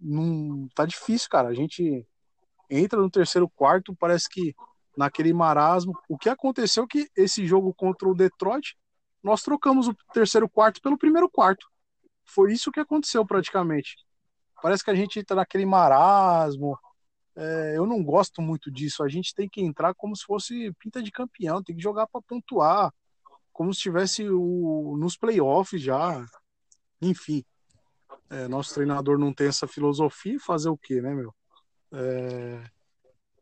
não 0.00 0.68
tá 0.74 0.86
difícil, 0.86 1.28
cara. 1.28 1.48
A 1.48 1.54
gente 1.54 2.06
entra 2.68 3.00
no 3.00 3.10
terceiro 3.10 3.48
quarto, 3.48 3.94
parece 3.94 4.28
que 4.28 4.54
naquele 4.96 5.32
marasmo. 5.32 5.98
O 6.08 6.18
que 6.18 6.28
aconteceu 6.28 6.84
é 6.84 6.86
que 6.86 7.08
esse 7.16 7.46
jogo 7.46 7.74
contra 7.74 8.08
o 8.08 8.14
Detroit, 8.14 8.76
nós 9.22 9.42
trocamos 9.42 9.88
o 9.88 9.94
terceiro 10.12 10.48
quarto 10.48 10.80
pelo 10.80 10.98
primeiro 10.98 11.28
quarto. 11.28 11.66
Foi 12.24 12.52
isso 12.52 12.70
que 12.70 12.80
aconteceu 12.80 13.26
praticamente. 13.26 13.96
Parece 14.62 14.84
que 14.84 14.90
a 14.90 14.94
gente 14.94 15.18
entra 15.18 15.36
naquele 15.36 15.66
marasmo. 15.66 16.78
É, 17.36 17.74
eu 17.76 17.86
não 17.86 18.02
gosto 18.02 18.42
muito 18.42 18.70
disso. 18.70 19.02
A 19.02 19.08
gente 19.08 19.34
tem 19.34 19.48
que 19.48 19.60
entrar 19.60 19.94
como 19.94 20.14
se 20.14 20.24
fosse 20.24 20.72
pinta 20.78 21.02
de 21.02 21.10
campeão, 21.10 21.62
tem 21.62 21.76
que 21.76 21.82
jogar 21.82 22.06
para 22.06 22.22
pontuar, 22.22 22.92
como 23.52 23.72
se 23.72 23.78
estivesse 23.78 24.24
nos 24.24 25.16
playoffs 25.16 25.82
já. 25.82 26.24
Enfim, 27.00 27.44
é, 28.30 28.48
nosso 28.48 28.72
treinador 28.74 29.18
não 29.18 29.32
tem 29.34 29.48
essa 29.48 29.66
filosofia, 29.66 30.38
fazer 30.38 30.68
o 30.68 30.78
quê, 30.78 31.00
né, 31.02 31.12
meu? 31.12 31.34
É, 31.92 32.62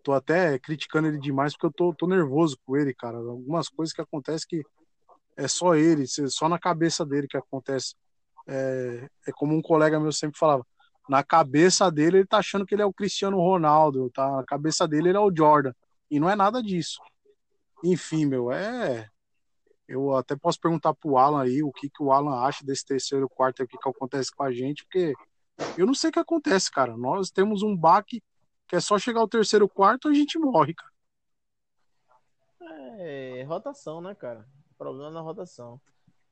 tô 0.03 0.13
até 0.13 0.59
criticando 0.59 1.09
ele 1.09 1.19
demais 1.19 1.53
porque 1.53 1.67
eu 1.67 1.73
tô, 1.73 1.95
tô 1.95 2.07
nervoso 2.07 2.59
com 2.65 2.77
ele, 2.77 2.95
cara. 2.95 3.19
Algumas 3.19 3.69
coisas 3.69 3.93
que 3.93 4.01
acontecem 4.01 4.47
que 4.49 4.63
é 5.37 5.47
só 5.47 5.75
ele, 5.75 6.07
só 6.07 6.49
na 6.49 6.59
cabeça 6.59 7.05
dele 7.05 7.29
que 7.29 7.37
acontece. 7.37 7.95
É, 8.47 9.09
é 9.27 9.33
como 9.33 9.55
um 9.55 9.61
colega 9.61 10.01
meu 10.01 10.11
sempre 10.11 10.39
falava, 10.39 10.67
na 11.09 11.23
cabeça 11.23 11.91
dele 11.91 12.19
ele 12.19 12.27
tá 12.27 12.39
achando 12.39 12.65
que 12.65 12.75
ele 12.75 12.83
é 12.83 12.87
o 12.87 12.93
Cristiano 12.93 13.37
Ronaldo, 13.37 14.11
tá? 14.11 14.31
Na 14.37 14.45
cabeça 14.45 14.89
dele 14.89 15.11
ele 15.11 15.19
é 15.19 15.21
o 15.21 15.33
Jordan. 15.35 15.73
E 16.11 16.19
não 16.19 16.31
é 16.31 16.35
nada 16.35 16.63
disso. 16.63 17.01
Enfim, 17.85 18.27
meu, 18.27 18.51
é. 18.51 19.09
Eu 19.89 20.15
até 20.15 20.37
posso 20.37 20.61
perguntar 20.61 20.93
pro 20.95 21.17
Alan 21.17 21.43
aí 21.43 21.63
o 21.63 21.73
que, 21.73 21.89
que 21.89 22.03
o 22.03 22.13
Alan 22.13 22.43
acha 22.43 22.65
desse 22.65 22.85
terceiro 22.85 23.27
quarto 23.29 23.63
aqui 23.63 23.79
que 23.79 23.89
acontece 23.89 24.31
com 24.31 24.43
a 24.43 24.53
gente, 24.53 24.85
porque 24.85 25.15
eu 25.79 25.87
não 25.87 25.95
sei 25.95 26.11
o 26.11 26.13
que 26.13 26.19
acontece, 26.19 26.71
cara. 26.71 26.95
Nós 26.97 27.31
temos 27.31 27.63
um 27.63 27.75
baque 27.75 28.23
que 28.67 28.77
é 28.77 28.81
só 28.81 28.99
chegar 28.99 29.21
ao 29.21 29.29
terceiro 29.29 29.67
quarto 29.67 30.09
a 30.09 30.13
gente 30.13 30.39
morre, 30.39 30.75
cara. 30.75 30.93
É 33.01 33.43
rotação, 33.45 34.01
né, 34.01 34.15
cara? 34.15 34.47
O 34.73 34.75
problema 34.75 35.11
na 35.11 35.21
rotação. 35.21 35.81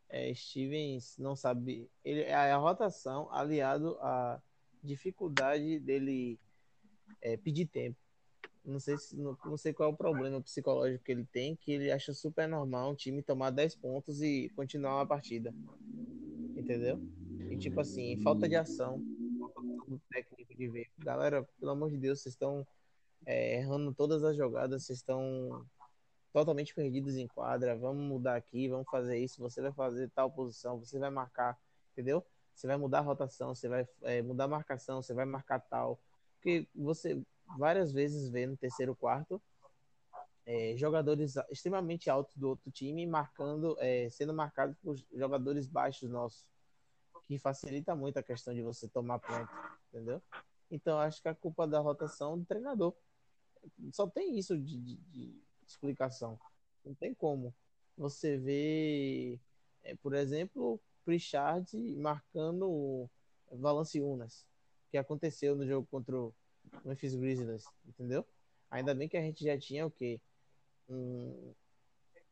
É, 0.09 0.33
Stevens 0.35 1.17
não 1.19 1.35
sabe. 1.35 1.91
Ele, 2.05 2.23
é 2.23 2.35
a 2.35 2.59
rotação 2.59 3.33
aliado 3.33 3.97
à 4.01 4.41
dificuldade 4.83 5.81
dele 5.81 6.39
é, 7.23 7.37
pedir 7.37 7.67
tempo. 7.67 7.99
Não 8.67 8.81
sei, 8.81 8.99
se, 8.99 9.17
não, 9.17 9.39
não, 9.45 9.57
sei 9.57 9.73
qual 9.73 9.91
é 9.91 9.93
o 9.93 9.97
problema 9.97 10.41
psicológico 10.41 11.05
que 11.05 11.13
ele 11.13 11.25
tem, 11.25 11.55
que 11.55 11.71
ele 11.71 11.91
acha 11.91 12.13
super 12.13 12.49
normal 12.49 12.91
um 12.91 12.95
time 12.97 13.23
tomar 13.23 13.51
10 13.51 13.77
pontos 13.77 14.21
e 14.21 14.51
continuar 14.57 15.01
a 15.01 15.07
partida. 15.07 15.55
Entendeu? 16.57 17.01
E 17.49 17.57
tipo 17.57 17.81
assim, 17.81 18.17
falta 18.23 18.49
de 18.49 18.57
ação 18.57 18.99
do 19.87 20.01
técnico 20.11 20.53
de 20.53 20.69
ver. 20.69 20.91
Galera, 20.99 21.49
pelo 21.61 21.71
amor 21.71 21.91
de 21.91 21.97
Deus, 21.97 22.21
vocês 22.21 22.35
estão 22.35 22.67
é, 23.25 23.59
errando 23.59 23.95
todas 23.95 24.25
as 24.25 24.37
jogadas, 24.37 24.85
vocês 24.85 24.99
estão 24.99 25.65
totalmente 26.33 26.75
perdidos 26.75 27.17
em 27.17 27.29
quadra. 27.29 27.77
Vamos 27.77 28.05
mudar 28.05 28.35
aqui, 28.35 28.69
vamos 28.69 28.89
fazer 28.91 29.17
isso. 29.19 29.41
Você 29.41 29.63
vai 29.63 29.73
fazer 29.73 30.11
tal 30.11 30.29
posição, 30.31 30.79
você 30.79 30.99
vai 30.99 31.09
marcar, 31.09 31.57
entendeu? 31.93 32.27
Você 32.53 32.67
vai 32.67 32.77
mudar 32.77 32.99
a 32.99 33.03
rotação, 33.03 33.55
você 33.55 33.69
vai 33.69 33.89
é, 34.03 34.23
mudar 34.23 34.45
a 34.45 34.49
marcação, 34.49 35.01
você 35.01 35.15
vai 35.15 35.25
marcar 35.25 35.61
tal. 35.61 36.01
Porque 36.35 36.67
você 36.75 37.23
várias 37.59 37.93
vezes 37.93 38.29
vê 38.29 38.47
no 38.47 38.57
terceiro 38.57 38.95
quarto 38.95 39.41
é, 40.47 40.77
jogadores 40.77 41.35
extremamente 41.51 42.09
altos 42.09 42.37
do 42.37 42.49
outro 42.49 42.71
time 42.71 43.05
marcando, 43.05 43.77
é, 43.81 44.09
sendo 44.11 44.33
marcados 44.33 44.77
por 44.79 44.97
jogadores 45.13 45.67
baixos 45.67 46.09
nossos, 46.09 46.47
que 47.25 47.37
facilita 47.37 47.97
muito 47.97 48.17
a 48.19 48.23
questão 48.23 48.55
de 48.55 48.63
você 48.63 48.87
tomar 48.87 49.19
ponto, 49.19 49.51
entendeu? 49.89 50.23
Então 50.71 50.99
acho 51.01 51.21
que 51.21 51.29
a 51.29 51.35
culpa 51.35 51.67
da 51.67 51.81
rotação 51.81 52.39
do 52.39 52.45
treinador. 52.45 52.95
Só 53.93 54.07
tem 54.07 54.39
isso 54.39 54.57
de, 54.57 54.81
de, 54.81 54.97
de 54.97 55.43
explicação. 55.67 56.39
Não 56.85 56.95
tem 56.95 57.13
como. 57.13 57.53
Você 57.99 58.37
vê, 58.37 59.41
é, 59.83 59.97
por 59.97 60.15
exemplo, 60.15 60.81
Pritchard 61.05 61.77
marcando 61.97 63.11
Valanciunas, 63.51 64.47
que 64.91 64.97
aconteceu 64.97 65.57
no 65.57 65.67
jogo 65.67 65.89
contra 65.91 66.17
o 66.17 66.33
Memphis 66.85 67.15
Grizzlies, 67.15 67.65
entendeu? 67.87 68.25
Ainda 68.71 68.95
bem 68.95 69.09
que 69.09 69.17
a 69.17 69.23
gente 69.23 69.45
já 69.45 69.59
tinha 69.59 69.87
o 69.87 69.91
quê? 69.91 70.21
Um, 70.89 71.53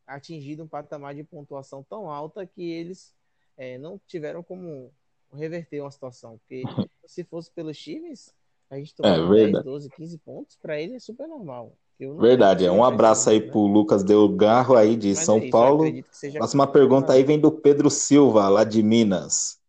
atingido 0.06 0.62
um 0.62 0.68
patamar 0.68 1.14
de 1.14 1.24
pontuação 1.24 1.82
tão 1.82 2.10
alta 2.10 2.46
que 2.46 2.70
eles 2.70 3.14
é, 3.56 3.78
não 3.78 4.00
tiveram 4.06 4.42
como 4.42 4.92
reverter 5.32 5.80
uma 5.80 5.90
situação. 5.90 6.38
Porque 6.38 6.62
se 7.06 7.24
fosse 7.24 7.50
pelos 7.50 7.78
times, 7.78 8.34
a 8.70 8.76
gente 8.76 8.94
tomava 8.94 9.38
é, 9.38 9.50
10, 9.50 9.64
12, 9.64 9.90
15 9.90 10.18
pontos, 10.18 10.56
para 10.56 10.80
ele 10.80 10.96
é 10.96 11.00
super 11.00 11.26
normal. 11.26 11.76
Verdade, 12.18 12.64
é 12.64 12.72
um 12.72 12.82
abraço 12.82 13.30
aí 13.30 13.38
né? 13.38 13.46
pro 13.46 13.60
Lucas 13.60 14.02
Delgarro 14.02 14.74
aí 14.74 14.96
de 14.96 15.10
Mas 15.10 15.18
São 15.20 15.36
é 15.38 15.42
isso, 15.42 15.50
Paulo. 15.50 15.84
Próxima 16.32 16.66
pergunta 16.66 17.12
aí 17.12 17.22
vem 17.22 17.38
do 17.38 17.52
Pedro 17.52 17.88
Silva, 17.88 18.48
lá 18.48 18.64
de 18.64 18.82
Minas. 18.82 19.60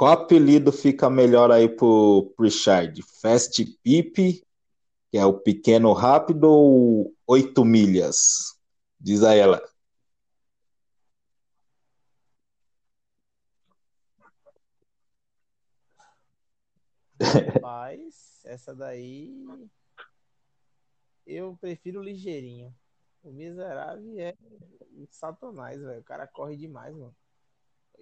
Qual 0.00 0.12
apelido 0.12 0.72
fica 0.72 1.10
melhor 1.10 1.52
aí 1.52 1.68
pro 1.68 2.34
Richard? 2.40 3.02
Fast 3.20 3.62
Pip, 3.82 4.42
que 5.10 5.18
é 5.18 5.26
o 5.26 5.38
pequeno 5.38 5.92
rápido, 5.92 6.44
ou 6.44 7.14
oito 7.26 7.66
milhas? 7.66 8.58
Diz 8.98 9.22
a 9.22 9.34
ela. 9.34 9.62
Rapaz, 17.20 18.40
essa 18.46 18.74
daí 18.74 19.44
eu 21.26 21.58
prefiro 21.60 22.02
ligeirinho. 22.02 22.74
O 23.22 23.30
miserável 23.30 24.18
é 24.18 24.34
satanás, 25.10 25.78
velho. 25.78 26.00
O 26.00 26.04
cara 26.04 26.26
corre 26.26 26.56
demais, 26.56 26.96
mano. 26.96 27.14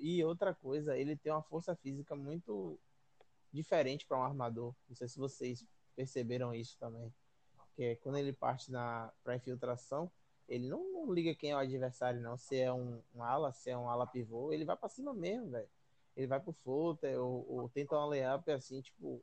E 0.00 0.24
outra 0.24 0.54
coisa, 0.54 0.96
ele 0.96 1.16
tem 1.16 1.32
uma 1.32 1.42
força 1.42 1.74
física 1.74 2.14
muito 2.14 2.78
diferente 3.52 4.06
para 4.06 4.18
um 4.18 4.22
armador. 4.22 4.74
Não 4.88 4.94
sei 4.94 5.08
se 5.08 5.18
vocês 5.18 5.64
perceberam 5.94 6.54
isso 6.54 6.76
também. 6.78 7.12
Que 7.74 7.82
é 7.82 7.96
quando 7.96 8.18
ele 8.18 8.32
parte 8.32 8.70
para 9.22 9.36
infiltração, 9.36 10.10
ele 10.48 10.68
não, 10.68 10.92
não, 10.92 11.12
liga 11.12 11.34
quem 11.34 11.50
é 11.50 11.54
o 11.54 11.58
adversário, 11.58 12.20
não. 12.20 12.36
Se 12.36 12.56
é 12.56 12.72
um, 12.72 13.02
um 13.14 13.22
ala, 13.22 13.52
se 13.52 13.70
é 13.70 13.76
um 13.76 13.88
ala 13.88 14.06
pivô, 14.06 14.52
ele 14.52 14.64
vai 14.64 14.76
para 14.76 14.88
cima 14.88 15.12
mesmo, 15.12 15.50
velho. 15.50 15.68
Ele 16.16 16.26
vai 16.26 16.40
pro 16.40 16.52
floater 16.52 17.18
ou, 17.20 17.46
ou 17.48 17.68
tenta 17.68 17.96
um 17.96 18.06
layup 18.06 18.50
assim, 18.50 18.80
tipo, 18.80 19.22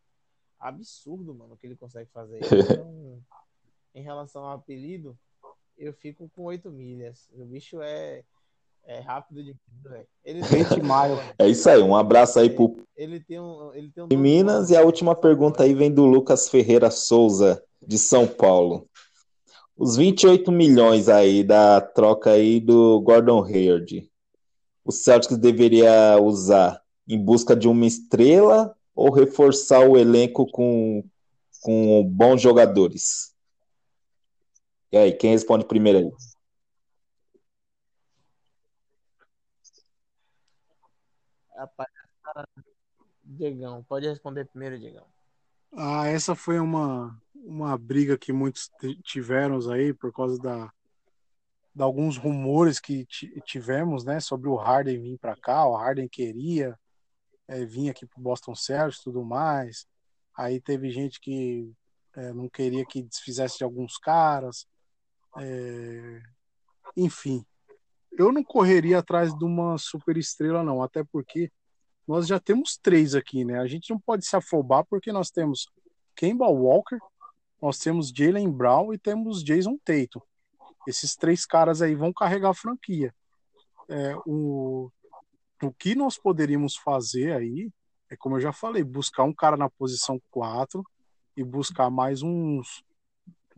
absurdo, 0.60 1.34
mano, 1.34 1.56
o 1.56 1.58
que 1.58 1.68
ele 1.68 1.76
consegue 1.76 2.10
fazer. 2.12 2.40
Então, 2.76 3.24
em 3.94 4.02
relação 4.02 4.44
ao 4.44 4.58
apelido, 4.58 5.18
eu 5.78 5.94
fico 5.94 6.30
com 6.30 6.44
8 6.44 6.70
milhas. 6.70 7.30
O 7.34 7.46
bicho 7.46 7.82
é 7.82 8.24
é 8.86 9.00
rápido 9.00 9.44
de 9.44 9.56
velho. 9.84 10.08
Ele 10.24 10.42
20 10.42 10.82
miles. 10.82 11.20
É 11.40 11.48
isso 11.48 11.70
aí, 11.70 11.82
um 11.82 11.96
abraço 11.96 12.40
aí 12.40 12.50
pro 12.50 12.76
ele 12.96 13.20
tem 13.20 13.40
um, 13.40 13.74
ele 13.74 13.92
tem 13.92 14.04
um 14.04 14.08
de 14.08 14.16
Minas 14.16 14.70
e 14.70 14.78
a 14.78 14.82
última 14.82 15.14
pergunta 15.14 15.64
aí 15.64 15.74
vem 15.74 15.92
do 15.92 16.06
Lucas 16.06 16.48
Ferreira 16.48 16.90
Souza 16.90 17.62
de 17.86 17.98
São 17.98 18.26
Paulo. 18.26 18.88
Os 19.76 19.98
28 19.98 20.50
milhões 20.52 21.10
aí 21.10 21.44
da 21.44 21.82
troca 21.82 22.32
aí 22.32 22.62
do 22.62 23.02
Gordon 23.02 23.44
Hayward. 23.44 24.10
O 24.86 24.92
Celtics 24.92 25.38
deveria 25.38 26.18
usar 26.22 26.82
em 27.08 27.22
busca 27.22 27.56
de 27.56 27.68
uma 27.68 27.86
estrela 27.86 28.74
ou 28.96 29.12
reforçar 29.12 29.86
o 29.86 29.98
elenco 29.98 30.46
com, 30.50 31.04
com 31.62 32.04
bons 32.06 32.42
jogadores? 32.42 33.34
E 34.92 34.98
aí, 34.98 35.12
quem 35.12 35.32
responde 35.32 35.66
primeiro 35.66 36.00
aí? 36.00 36.12
Diegão, 43.24 43.84
pode 43.84 44.08
responder 44.08 44.46
primeiro, 44.46 44.80
Diegão. 44.80 45.06
Ah, 45.74 46.08
essa 46.08 46.36
foi 46.36 46.60
uma, 46.60 47.20
uma 47.34 47.78
briga 47.78 48.18
que 48.18 48.32
muitos 48.32 48.70
tiveram 49.04 49.60
aí 49.72 49.94
por 49.94 50.14
causa 50.14 50.38
da 50.40 50.72
de 51.74 51.84
alguns 51.84 52.16
rumores 52.16 52.80
que 52.80 53.06
tivemos, 53.44 54.06
né, 54.06 54.22
sobre 54.22 54.48
o 54.48 54.56
Harden 54.56 54.98
vir 54.98 55.18
para 55.18 55.36
cá, 55.36 55.68
o 55.68 55.76
Harden 55.76 56.08
queria 56.08 56.80
é, 57.50 57.66
vir 57.66 57.90
aqui 57.90 58.06
para 58.06 58.24
Boston 58.24 58.56
Celtics, 58.56 59.04
tudo 59.04 59.26
mais. 59.26 59.86
Aí 60.38 60.62
teve 60.62 60.90
gente 60.90 61.20
que 61.20 61.70
é, 62.16 62.32
não 62.32 62.48
queria 62.48 62.86
que 62.86 63.04
desfizesse 63.04 63.58
de 63.58 63.66
alguns 63.66 63.98
caras, 63.98 64.66
é, 65.38 66.22
enfim 66.96 67.46
eu 68.18 68.32
não 68.32 68.44
correria 68.44 69.00
atrás 69.00 69.34
de 69.34 69.44
uma 69.44 69.78
super 69.78 70.18
estrela, 70.18 70.64
não, 70.64 70.82
até 70.82 71.04
porque 71.04 71.52
nós 72.08 72.28
já 72.28 72.40
temos 72.40 72.78
três 72.78 73.16
aqui, 73.16 73.44
né? 73.44 73.60
A 73.60 73.68
gente 73.68 73.90
não 73.90 74.00
pode 74.00 74.26
se 74.26 74.36
afobar 74.36 74.86
porque 74.86 75.12
nós 75.12 75.30
temos 75.30 75.68
Kemba 76.16 76.48
Walker, 76.48 77.00
nós 77.62 77.80
temos 77.80 78.10
Jalen 78.10 78.52
Brown 78.52 78.94
e 78.94 78.98
temos 78.98 79.44
Jason 79.44 79.78
Tatum. 79.84 80.22
Esses 80.88 81.16
três 81.16 81.46
caras 81.46 81.82
aí 81.82 81.96
vão 81.96 82.14
carregar 82.14 82.50
a 82.50 82.54
franquia. 82.54 83.14
É, 83.90 84.16
o, 84.26 84.92
o 85.62 85.72
que 85.74 85.96
nós 85.96 86.18
poderíamos 86.18 86.76
fazer 86.76 87.34
aí 87.34 87.72
é, 88.10 88.16
como 88.16 88.36
eu 88.36 88.42
já 88.42 88.54
falei, 88.54 88.84
buscar 88.84 89.24
um 89.24 89.34
cara 89.34 89.58
na 89.58 89.70
posição 89.70 90.22
4 90.32 90.84
e 91.36 91.44
buscar 91.44 91.90
mais 91.90 92.22
uns, 92.22 92.84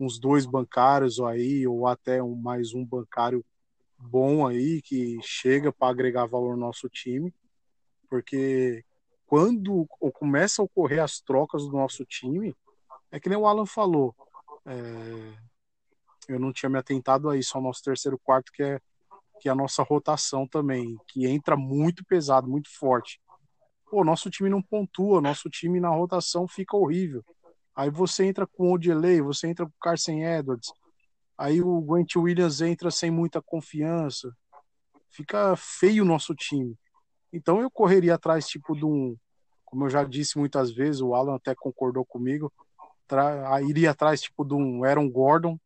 uns 0.00 0.18
dois 0.18 0.46
bancários 0.46 1.20
aí, 1.20 1.66
ou 1.66 1.86
até 1.86 2.22
um, 2.22 2.34
mais 2.34 2.72
um 2.74 2.84
bancário 2.84 3.44
bom 3.98 4.46
aí 4.46 4.80
que 4.82 5.18
chega 5.22 5.72
para 5.72 5.90
agregar 5.90 6.26
valor 6.26 6.56
no 6.56 6.66
nosso 6.66 6.88
time, 6.88 7.34
porque 8.08 8.84
quando 9.26 9.86
começa 10.14 10.62
a 10.62 10.64
ocorrer 10.64 11.02
as 11.02 11.20
trocas 11.20 11.64
do 11.64 11.72
nosso 11.72 12.04
time, 12.04 12.54
é 13.10 13.18
que 13.20 13.28
nem 13.28 13.36
o 13.36 13.46
Alan 13.46 13.66
falou, 13.66 14.14
é, 14.64 15.34
eu 16.28 16.38
não 16.38 16.52
tinha 16.52 16.70
me 16.70 16.78
atentado 16.78 17.28
a 17.28 17.36
isso, 17.36 17.56
ao 17.56 17.62
nosso 17.62 17.82
terceiro 17.82 18.18
quarto, 18.18 18.52
que 18.52 18.62
é, 18.62 18.80
que 19.40 19.48
é 19.48 19.52
a 19.52 19.54
nossa 19.54 19.82
rotação 19.82 20.46
também, 20.46 20.98
que 21.06 21.26
entra 21.26 21.56
muito 21.56 22.04
pesado, 22.04 22.48
muito 22.48 22.70
forte. 22.70 23.20
Pô, 23.90 24.04
nosso 24.04 24.30
time 24.30 24.50
não 24.50 24.62
pontua, 24.62 25.20
nosso 25.20 25.48
time 25.48 25.80
na 25.80 25.88
rotação 25.88 26.46
fica 26.46 26.76
horrível. 26.76 27.24
Aí 27.74 27.90
você 27.90 28.24
entra 28.24 28.46
com 28.46 28.70
o 28.70 28.74
Odelay, 28.74 29.20
você 29.20 29.48
entra 29.48 29.64
com 29.64 29.72
o 29.72 29.80
Carson 29.80 30.12
Edwards, 30.12 30.72
Aí 31.38 31.62
o 31.62 31.80
Grant 31.80 32.16
Williams 32.16 32.60
entra 32.60 32.90
sem 32.90 33.12
muita 33.12 33.40
confiança. 33.40 34.36
Fica 35.08 35.54
feio 35.56 36.02
o 36.02 36.06
nosso 36.06 36.34
time. 36.34 36.76
Então 37.32 37.60
eu 37.60 37.70
correria 37.70 38.16
atrás, 38.16 38.48
tipo, 38.48 38.74
de 38.74 38.84
um. 38.84 39.16
Como 39.64 39.84
eu 39.84 39.90
já 39.90 40.02
disse 40.02 40.36
muitas 40.36 40.72
vezes, 40.72 41.00
o 41.00 41.14
Alan 41.14 41.36
até 41.36 41.54
concordou 41.54 42.04
comigo. 42.04 42.52
Tra... 43.06 43.62
Iria 43.62 43.92
atrás, 43.92 44.20
tipo, 44.20 44.44
de 44.44 44.54
um 44.54 44.82
Aaron 44.82 45.08
Gordon. 45.08 45.56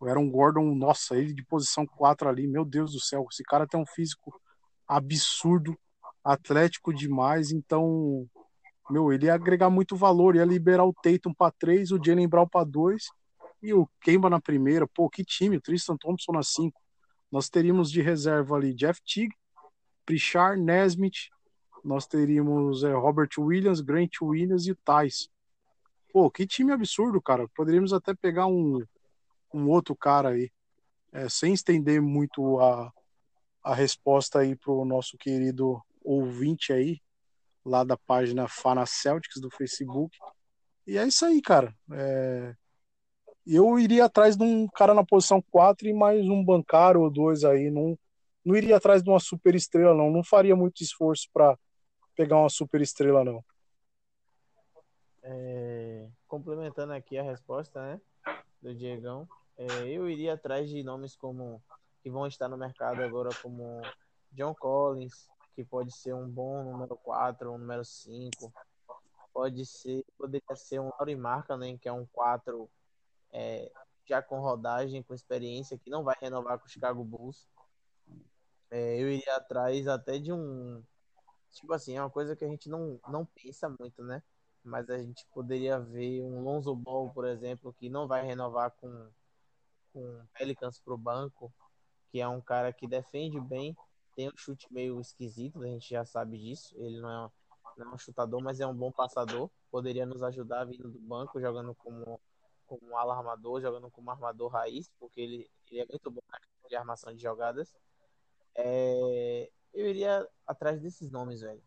O 0.00 0.08
Aaron 0.08 0.28
Gordon, 0.28 0.74
nossa, 0.74 1.16
ele 1.16 1.32
de 1.32 1.44
posição 1.44 1.86
4 1.86 2.28
ali, 2.28 2.48
meu 2.48 2.64
Deus 2.64 2.92
do 2.92 3.00
céu, 3.00 3.26
esse 3.30 3.42
cara 3.44 3.66
tem 3.66 3.78
um 3.78 3.86
físico 3.86 4.40
absurdo, 4.88 5.78
atlético 6.24 6.92
demais, 6.92 7.52
então, 7.52 8.26
meu, 8.88 9.12
ele 9.12 9.26
ia 9.26 9.34
agregar 9.34 9.68
muito 9.68 9.94
valor, 9.96 10.36
ia 10.36 10.44
liberar 10.46 10.86
o 10.86 10.94
Tatum 10.94 11.34
para 11.34 11.52
3, 11.52 11.92
o 11.92 12.00
Jalen 12.02 12.26
Brown 12.26 12.48
para 12.48 12.64
2 12.64 13.10
e 13.62 13.72
o 13.74 13.88
Kemba 14.00 14.30
na 14.30 14.40
primeira. 14.40 14.86
Pô, 14.86 15.08
que 15.08 15.24
time, 15.24 15.56
o 15.56 15.60
Tristan 15.60 15.96
Thompson 15.96 16.32
na 16.32 16.42
5. 16.42 16.80
Nós 17.30 17.48
teríamos 17.48 17.90
de 17.90 18.00
reserva 18.00 18.56
ali 18.56 18.74
Jeff 18.74 19.00
Teague, 19.02 19.34
Pritchard, 20.04 20.60
Nesmith, 20.60 21.28
nós 21.84 22.06
teríamos 22.06 22.82
é, 22.84 22.92
Robert 22.92 23.30
Williams, 23.38 23.80
Grant 23.80 24.20
Williams 24.20 24.66
e 24.66 24.74
Thais. 24.74 25.28
Pô, 26.12 26.30
que 26.30 26.46
time 26.46 26.72
absurdo, 26.72 27.20
cara. 27.22 27.48
Poderíamos 27.54 27.92
até 27.92 28.14
pegar 28.14 28.46
um, 28.46 28.84
um 29.54 29.68
outro 29.68 29.94
cara 29.94 30.30
aí, 30.30 30.50
é, 31.12 31.28
sem 31.28 31.52
estender 31.52 32.00
muito 32.00 32.58
a, 32.60 32.92
a 33.62 33.74
resposta 33.74 34.40
aí 34.40 34.56
pro 34.56 34.84
nosso 34.84 35.16
querido 35.16 35.80
ouvinte 36.02 36.72
aí, 36.72 37.00
lá 37.64 37.84
da 37.84 37.96
página 37.96 38.48
Fana 38.48 38.86
Celtics 38.86 39.40
do 39.40 39.50
Facebook. 39.50 40.16
E 40.86 40.98
é 40.98 41.06
isso 41.06 41.24
aí, 41.24 41.40
cara. 41.40 41.74
É... 41.92 42.54
Eu 43.52 43.80
iria 43.80 44.04
atrás 44.04 44.36
de 44.36 44.44
um 44.44 44.68
cara 44.68 44.94
na 44.94 45.04
posição 45.04 45.42
4 45.50 45.88
e 45.88 45.92
mais 45.92 46.24
um 46.24 46.44
bancário 46.44 47.00
ou 47.00 47.10
dois 47.10 47.42
aí. 47.42 47.68
Não, 47.68 47.98
não 48.44 48.54
iria 48.54 48.76
atrás 48.76 49.02
de 49.02 49.10
uma 49.10 49.18
super 49.18 49.56
estrela, 49.56 49.92
não. 49.92 50.08
Não 50.08 50.22
faria 50.22 50.54
muito 50.54 50.84
esforço 50.84 51.28
para 51.32 51.58
pegar 52.14 52.36
uma 52.36 52.48
super 52.48 52.80
estrela, 52.80 53.24
não. 53.24 53.44
É... 55.24 56.08
Complementando 56.28 56.92
aqui 56.92 57.18
a 57.18 57.24
resposta, 57.24 57.82
né? 57.82 58.00
Do 58.62 58.72
Diegão. 58.72 59.28
É, 59.58 59.88
eu 59.88 60.08
iria 60.08 60.34
atrás 60.34 60.70
de 60.70 60.84
nomes 60.84 61.16
como 61.16 61.60
que 62.04 62.08
vão 62.08 62.28
estar 62.28 62.48
no 62.48 62.56
mercado 62.56 63.02
agora, 63.02 63.30
como 63.42 63.82
John 64.30 64.54
Collins, 64.54 65.28
que 65.56 65.64
pode 65.64 65.90
ser 65.90 66.14
um 66.14 66.28
bom 66.28 66.62
número 66.62 66.96
4, 66.98 67.52
um 67.52 67.58
número 67.58 67.84
5. 67.84 68.52
Pode 69.34 69.66
ser, 69.66 70.04
poderia 70.16 70.54
ser 70.54 70.78
um 70.78 70.90
Laurie 71.00 71.16
Markkanen, 71.16 71.76
que 71.76 71.88
é 71.88 71.92
um 71.92 72.06
4 72.12 72.70
é, 73.32 73.70
já 74.06 74.20
com 74.22 74.40
rodagem, 74.40 75.02
com 75.02 75.14
experiência, 75.14 75.78
que 75.78 75.90
não 75.90 76.02
vai 76.02 76.16
renovar 76.20 76.58
com 76.58 76.66
o 76.66 76.68
Chicago 76.68 77.04
Bulls. 77.04 77.48
É, 78.70 79.00
eu 79.00 79.10
iria 79.10 79.36
atrás 79.36 79.86
até 79.88 80.18
de 80.18 80.32
um. 80.32 80.82
Tipo 81.50 81.72
assim, 81.72 81.96
é 81.96 82.00
uma 82.00 82.10
coisa 82.10 82.36
que 82.36 82.44
a 82.44 82.48
gente 82.48 82.68
não, 82.68 83.00
não 83.08 83.24
pensa 83.24 83.68
muito, 83.68 84.02
né? 84.04 84.22
Mas 84.62 84.88
a 84.90 84.98
gente 84.98 85.26
poderia 85.32 85.80
ver 85.80 86.22
um 86.22 86.42
Lonzo 86.42 86.74
Ball, 86.74 87.10
por 87.10 87.26
exemplo, 87.26 87.72
que 87.72 87.88
não 87.88 88.06
vai 88.06 88.24
renovar 88.24 88.70
com, 88.72 89.08
com 89.92 90.22
Pelicans 90.34 90.78
pro 90.78 90.96
banco, 90.96 91.52
que 92.10 92.20
é 92.20 92.28
um 92.28 92.40
cara 92.40 92.72
que 92.72 92.86
defende 92.86 93.40
bem, 93.40 93.76
tem 94.14 94.28
um 94.28 94.36
chute 94.36 94.72
meio 94.72 95.00
esquisito, 95.00 95.62
a 95.62 95.66
gente 95.66 95.88
já 95.88 96.04
sabe 96.04 96.38
disso. 96.38 96.74
Ele 96.76 97.00
não 97.00 97.10
é, 97.10 97.30
não 97.78 97.92
é 97.92 97.94
um 97.94 97.98
chutador, 97.98 98.42
mas 98.42 98.60
é 98.60 98.66
um 98.66 98.74
bom 98.74 98.92
passador. 98.92 99.50
Poderia 99.70 100.04
nos 100.04 100.22
ajudar 100.22 100.64
vindo 100.64 100.90
do 100.90 100.98
banco, 100.98 101.40
jogando 101.40 101.74
como, 101.74 102.20
como 102.70 102.96
alarmador, 102.96 103.60
jogando 103.60 103.90
como 103.90 104.12
armador 104.12 104.48
raiz, 104.52 104.88
porque 105.00 105.20
ele, 105.20 105.50
ele 105.68 105.80
é 105.80 105.86
muito 105.90 106.08
bom 106.08 106.20
na 106.30 106.38
questão 106.38 106.68
de 106.68 106.76
armação 106.76 107.12
de 107.12 107.20
jogadas. 107.20 107.74
É, 108.54 109.50
eu 109.74 109.88
iria 109.88 110.24
atrás 110.46 110.80
desses 110.80 111.10
nomes, 111.10 111.40
velho. 111.40 111.60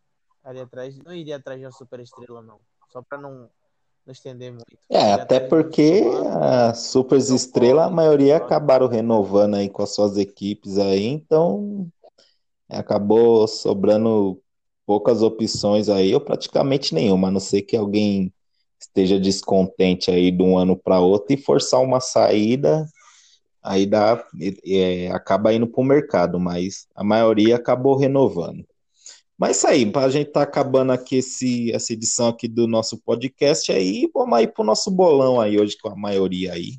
Iria 0.48 0.64
atrás, 0.64 0.98
não 1.00 1.14
iria 1.14 1.36
atrás 1.36 1.60
de 1.60 1.66
uma 1.66 1.72
super 1.74 2.00
estrela, 2.00 2.42
não. 2.42 2.60
Só 2.90 3.02
para 3.02 3.18
não, 3.18 3.50
não 4.06 4.12
estender 4.14 4.52
muito. 4.52 4.78
É, 4.90 5.12
até 5.12 5.42
porque 5.42 6.04
as 6.42 6.80
super 6.84 7.18
estrelas, 7.18 7.88
a 7.88 7.90
maioria 7.90 8.38
acabaram 8.38 8.88
renovando 8.88 9.56
aí 9.56 9.70
com 9.70 9.84
as 9.84 9.94
suas 9.94 10.16
equipes 10.16 10.78
aí, 10.78 11.06
então 11.06 11.92
acabou 12.70 13.46
sobrando 13.46 14.42
poucas 14.86 15.22
opções 15.22 15.90
aí, 15.90 16.14
ou 16.14 16.22
praticamente 16.22 16.94
nenhuma, 16.94 17.28
a 17.28 17.32
não 17.32 17.40
ser 17.42 17.62
que 17.64 17.76
alguém 17.76 18.34
esteja 18.84 19.20
descontente 19.20 20.12
aí 20.12 20.32
de 20.32 20.44
um 20.44 20.58
ano 20.58 20.78
para 20.78 21.00
outro 21.00 21.34
e 21.34 21.38
forçar 21.38 21.82
uma 21.82 22.00
saída, 22.00 22.86
aí 23.62 23.86
dá, 23.86 24.24
é, 24.66 25.10
acaba 25.12 25.54
indo 25.54 25.68
para 25.68 25.82
o 25.82 25.86
mercado, 25.86 26.40
mas 26.40 26.88
a 26.96 27.04
maioria 27.04 27.56
acabou 27.56 27.96
renovando. 27.96 28.66
Mas 29.38 29.58
isso 29.58 29.68
aí, 29.68 29.92
a 29.96 30.10
gente 30.10 30.32
tá 30.32 30.44
acabando 30.44 30.92
aqui 30.92 31.18
esse, 31.18 31.72
essa 31.72 31.94
edição 31.94 32.28
aqui 32.28 32.48
do 32.48 32.68
nosso 32.68 32.98
podcast 32.98 33.72
aí, 33.72 34.10
vamos 34.14 34.38
aí 34.38 34.48
pro 34.48 34.64
nosso 34.64 34.92
bolão 34.92 35.42
aí 35.42 35.60
hoje 35.60 35.78
com 35.82 35.90
a 35.90 35.96
maioria 35.96 36.54
aí. 36.54 36.78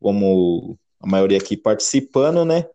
Vamos, 0.00 0.76
a 1.00 1.06
maioria 1.06 1.38
aqui 1.38 1.56
participando, 1.56 2.44
né? 2.44 2.66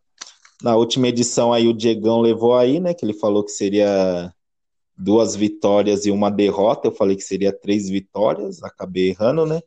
Na 0.61 0.75
última 0.75 1.07
edição 1.07 1.51
aí 1.51 1.67
o 1.67 1.73
Diegão 1.73 2.21
levou 2.21 2.55
aí, 2.55 2.79
né? 2.79 2.93
Que 2.93 3.03
ele 3.03 3.13
falou 3.13 3.43
que 3.43 3.51
seria 3.51 4.31
duas 5.01 5.35
vitórias 5.35 6.05
e 6.05 6.11
uma 6.11 6.29
derrota. 6.29 6.87
Eu 6.87 6.91
falei 6.91 7.15
que 7.15 7.23
seria 7.23 7.51
três 7.51 7.89
vitórias, 7.89 8.63
acabei 8.63 9.09
errando, 9.09 9.45
né? 9.45 9.61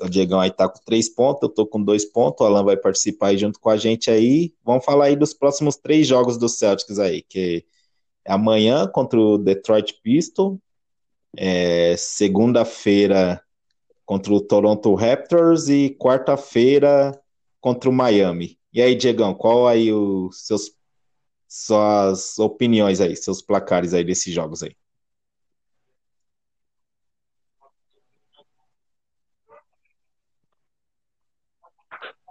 O 0.00 0.08
Diegão 0.08 0.40
aí 0.40 0.50
tá 0.50 0.68
com 0.68 0.80
três 0.84 1.08
pontos, 1.08 1.42
eu 1.42 1.48
tô 1.48 1.66
com 1.66 1.82
dois 1.82 2.04
pontos. 2.04 2.40
O 2.40 2.44
Alan 2.44 2.64
vai 2.64 2.76
participar 2.76 3.28
aí 3.28 3.38
junto 3.38 3.60
com 3.60 3.70
a 3.70 3.76
gente 3.76 4.10
aí. 4.10 4.52
Vamos 4.64 4.84
falar 4.84 5.06
aí 5.06 5.16
dos 5.16 5.32
próximos 5.32 5.76
três 5.76 6.06
jogos 6.06 6.36
do 6.36 6.48
Celtics 6.48 6.98
aí, 6.98 7.22
que 7.22 7.64
é 8.24 8.32
amanhã 8.32 8.86
contra 8.86 9.18
o 9.20 9.38
Detroit 9.38 9.94
Pistons, 10.02 10.58
é 11.36 11.94
segunda-feira 11.96 13.40
contra 14.04 14.32
o 14.32 14.40
Toronto 14.40 14.94
Raptors 14.94 15.68
e 15.68 15.90
quarta-feira 15.90 17.18
contra 17.60 17.88
o 17.88 17.92
Miami. 17.92 18.58
E 18.72 18.82
aí, 18.82 18.94
Diegão, 18.94 19.34
qual 19.34 19.68
aí 19.68 19.92
os 19.92 20.46
seus 20.46 20.72
suas 21.52 22.38
opiniões 22.38 22.98
aí, 23.00 23.14
seus 23.14 23.42
placares 23.42 23.92
aí 23.92 24.02
desses 24.02 24.32
jogos 24.32 24.62
aí? 24.62 24.74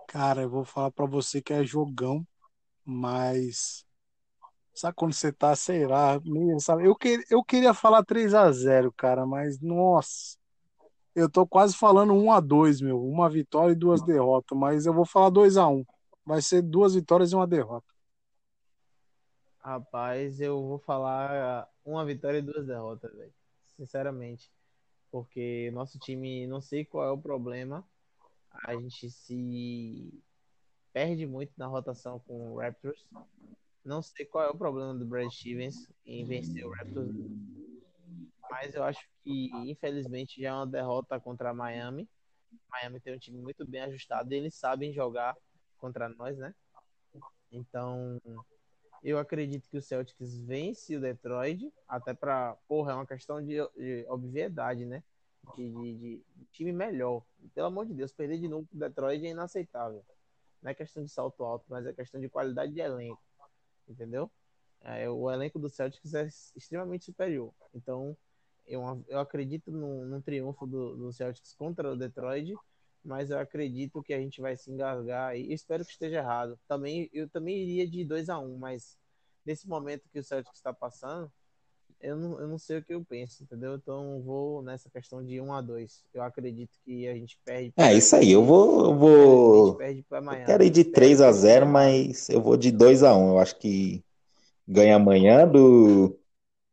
Cara, 0.08 0.42
eu 0.42 0.50
vou 0.50 0.66
falar 0.66 0.92
para 0.92 1.06
você 1.06 1.40
que 1.40 1.54
é 1.54 1.64
jogão, 1.64 2.26
mas 2.84 3.86
sabe 4.74 4.96
quando 4.96 5.14
você 5.14 5.32
tá, 5.32 5.56
sei 5.56 5.86
lá, 5.88 6.20
meio, 6.26 6.60
sabe? 6.60 6.86
Eu, 6.86 6.96
que, 6.96 7.24
eu 7.30 7.44
queria 7.44 7.74
falar 7.74 8.04
3 8.04 8.34
a 8.34 8.52
0 8.52 8.92
cara, 8.92 9.26
mas 9.26 9.60
nossa, 9.62 10.36
eu 11.16 11.30
tô 11.30 11.48
quase 11.48 11.76
falando 11.78 12.14
1 12.14 12.32
a 12.32 12.40
2 12.40 12.82
meu, 12.82 13.00
uma 13.04 13.30
vitória 13.30 13.74
e 13.74 13.76
duas 13.76 14.02
derrotas, 14.04 14.58
mas 14.58 14.86
eu 14.88 14.94
vou 14.94 15.06
falar 15.06 15.30
2 15.30 15.58
a 15.58 15.68
1 15.68 15.86
Vai 16.26 16.42
ser 16.42 16.62
duas 16.64 16.96
vitórias 16.96 17.32
e 17.32 17.36
uma 17.36 17.48
derrota. 17.48 17.91
Rapaz, 19.64 20.42
eu 20.42 20.60
vou 20.60 20.80
falar 20.80 21.70
uma 21.86 22.04
vitória 22.04 22.40
e 22.40 22.42
duas 22.42 22.66
derrotas, 22.66 23.14
velho. 23.16 23.34
Sinceramente. 23.76 24.52
Porque 25.12 25.70
nosso 25.72 26.00
time, 26.00 26.48
não 26.48 26.60
sei 26.60 26.84
qual 26.84 27.06
é 27.06 27.12
o 27.12 27.18
problema. 27.18 27.88
A 28.66 28.76
gente 28.76 29.10
se 29.10 30.24
perde 30.92 31.28
muito 31.28 31.54
na 31.58 31.68
rotação 31.68 32.20
com 32.20 32.54
o 32.54 32.60
Raptors. 32.60 33.06
Não 33.84 34.02
sei 34.02 34.26
qual 34.26 34.46
é 34.46 34.50
o 34.50 34.58
problema 34.58 34.96
do 34.96 35.06
Brad 35.06 35.32
Stevens 35.32 35.88
em 36.06 36.26
vencer 36.26 36.66
o 36.66 36.72
Raptors. 36.72 37.12
Mas 38.50 38.74
eu 38.74 38.84
acho 38.84 39.08
que, 39.24 39.52
infelizmente, 39.70 40.42
já 40.42 40.50
é 40.50 40.54
uma 40.54 40.68
derrota 40.68 41.20
contra 41.20 41.52
a 41.52 41.54
Miami. 41.54 42.10
Miami 42.70 43.00
tem 43.00 43.16
um 43.16 43.20
time 43.20 43.40
muito 43.40 43.66
bem 43.66 43.82
ajustado 43.82 44.34
e 44.34 44.38
eles 44.38 44.56
sabem 44.56 44.92
jogar 44.92 45.36
contra 45.78 46.10
nós, 46.10 46.38
né? 46.38 46.54
Então, 47.52 48.20
eu 49.04 49.18
acredito 49.18 49.68
que 49.70 49.78
o 49.78 49.82
Celtics 49.82 50.38
vence 50.38 50.96
o 50.96 51.02
Detroit, 51.02 51.74
até 51.88 52.14
para, 52.14 52.56
porra, 52.68 52.92
é 52.92 52.96
uma 52.96 53.06
questão 53.06 53.42
de, 53.42 53.56
de 53.76 54.06
obviedade, 54.08 54.86
né? 54.86 55.04
De, 55.56 55.70
de, 55.70 55.96
de, 55.96 56.46
time 56.52 56.72
melhor. 56.72 57.24
Pelo 57.56 57.68
amor 57.68 57.86
de 57.88 57.94
Deus, 57.94 58.12
perder 58.12 58.40
de 58.40 58.48
novo 58.48 58.68
pro 58.68 58.78
Detroit 58.78 59.26
é 59.26 59.32
inaceitável. 59.32 60.06
Não 60.62 60.70
é 60.70 60.74
questão 60.76 61.04
de 61.04 61.10
salto 61.10 61.44
alto, 61.44 61.66
mas 61.68 61.86
é 61.86 61.94
questão 61.94 62.22
de 62.22 62.30
qualidade 62.30 62.72
de 62.72 62.80
elenco. 62.80 63.22
Entendeu? 63.88 64.30
É, 64.82 65.10
o 65.10 65.32
elenco 65.32 65.58
do 65.58 65.68
Celtics 65.68 66.14
é 66.14 66.28
extremamente 66.56 67.06
superior. 67.06 67.52
Então, 67.74 68.16
eu, 68.68 69.04
eu 69.08 69.20
acredito 69.20 69.72
num 69.72 70.22
triunfo 70.22 70.68
do, 70.68 70.96
do 70.96 71.12
Celtics 71.12 71.56
contra 71.56 71.92
o 71.92 71.98
Detroit 71.98 72.56
mas 73.04 73.32
eu 73.32 73.40
acredito 73.40 74.04
que 74.04 74.14
a 74.14 74.20
gente 74.20 74.42
vai 74.42 74.56
se 74.56 74.72
engasgar 74.72 75.36
e 75.36 75.54
espero 75.54 75.86
que 75.86 75.92
esteja 75.92 76.18
errado. 76.18 76.60
Também 76.68 77.10
eu 77.14 77.28
também 77.30 77.58
iria 77.64 77.88
de 77.88 78.06
2 78.06 78.30
a 78.30 78.40
1 78.40 78.46
um, 78.46 78.58
mas 78.58 78.98
nesse 79.46 79.68
momento 79.68 80.10
que 80.12 80.20
o 80.20 80.24
Celtic 80.24 80.54
está 80.54 80.74
passando, 80.74 81.32
eu 82.00 82.16
não, 82.16 82.40
eu 82.40 82.48
não 82.48 82.58
sei 82.58 82.78
o 82.78 82.84
que 82.84 82.94
eu 82.94 83.04
penso, 83.04 83.44
entendeu? 83.44 83.76
Então 83.76 84.22
vou 84.22 84.62
nessa 84.62 84.90
questão 84.90 85.24
de 85.24 85.40
1 85.40 85.46
um 85.46 85.54
a 85.54 85.62
2. 85.62 86.04
Eu 86.14 86.24
acredito 86.24 86.78
que 86.84 87.08
a 87.08 87.14
gente 87.14 87.40
perde. 87.44 87.74
É 87.78 87.94
isso 87.94 88.16
aí, 88.16 88.32
eu 88.32 88.44
vou 88.44 88.86
eu 88.86 88.98
vou 88.98 89.76
perde 89.76 90.06
eu 90.10 90.46
quero 90.46 90.64
ir 90.64 90.70
de 90.70 90.84
3 90.84 91.22
a 91.22 91.32
0, 91.32 91.68
mas 91.68 92.30
eu 92.30 92.42
vou 92.42 92.58
de 92.58 92.72
2 92.72 93.04
a 93.04 93.16
1. 93.16 93.30
Eu 93.30 93.40
acho 93.40 93.58
que 93.58 94.04
ganha 94.68 94.96
amanhã 94.96 95.48
do 95.48 96.18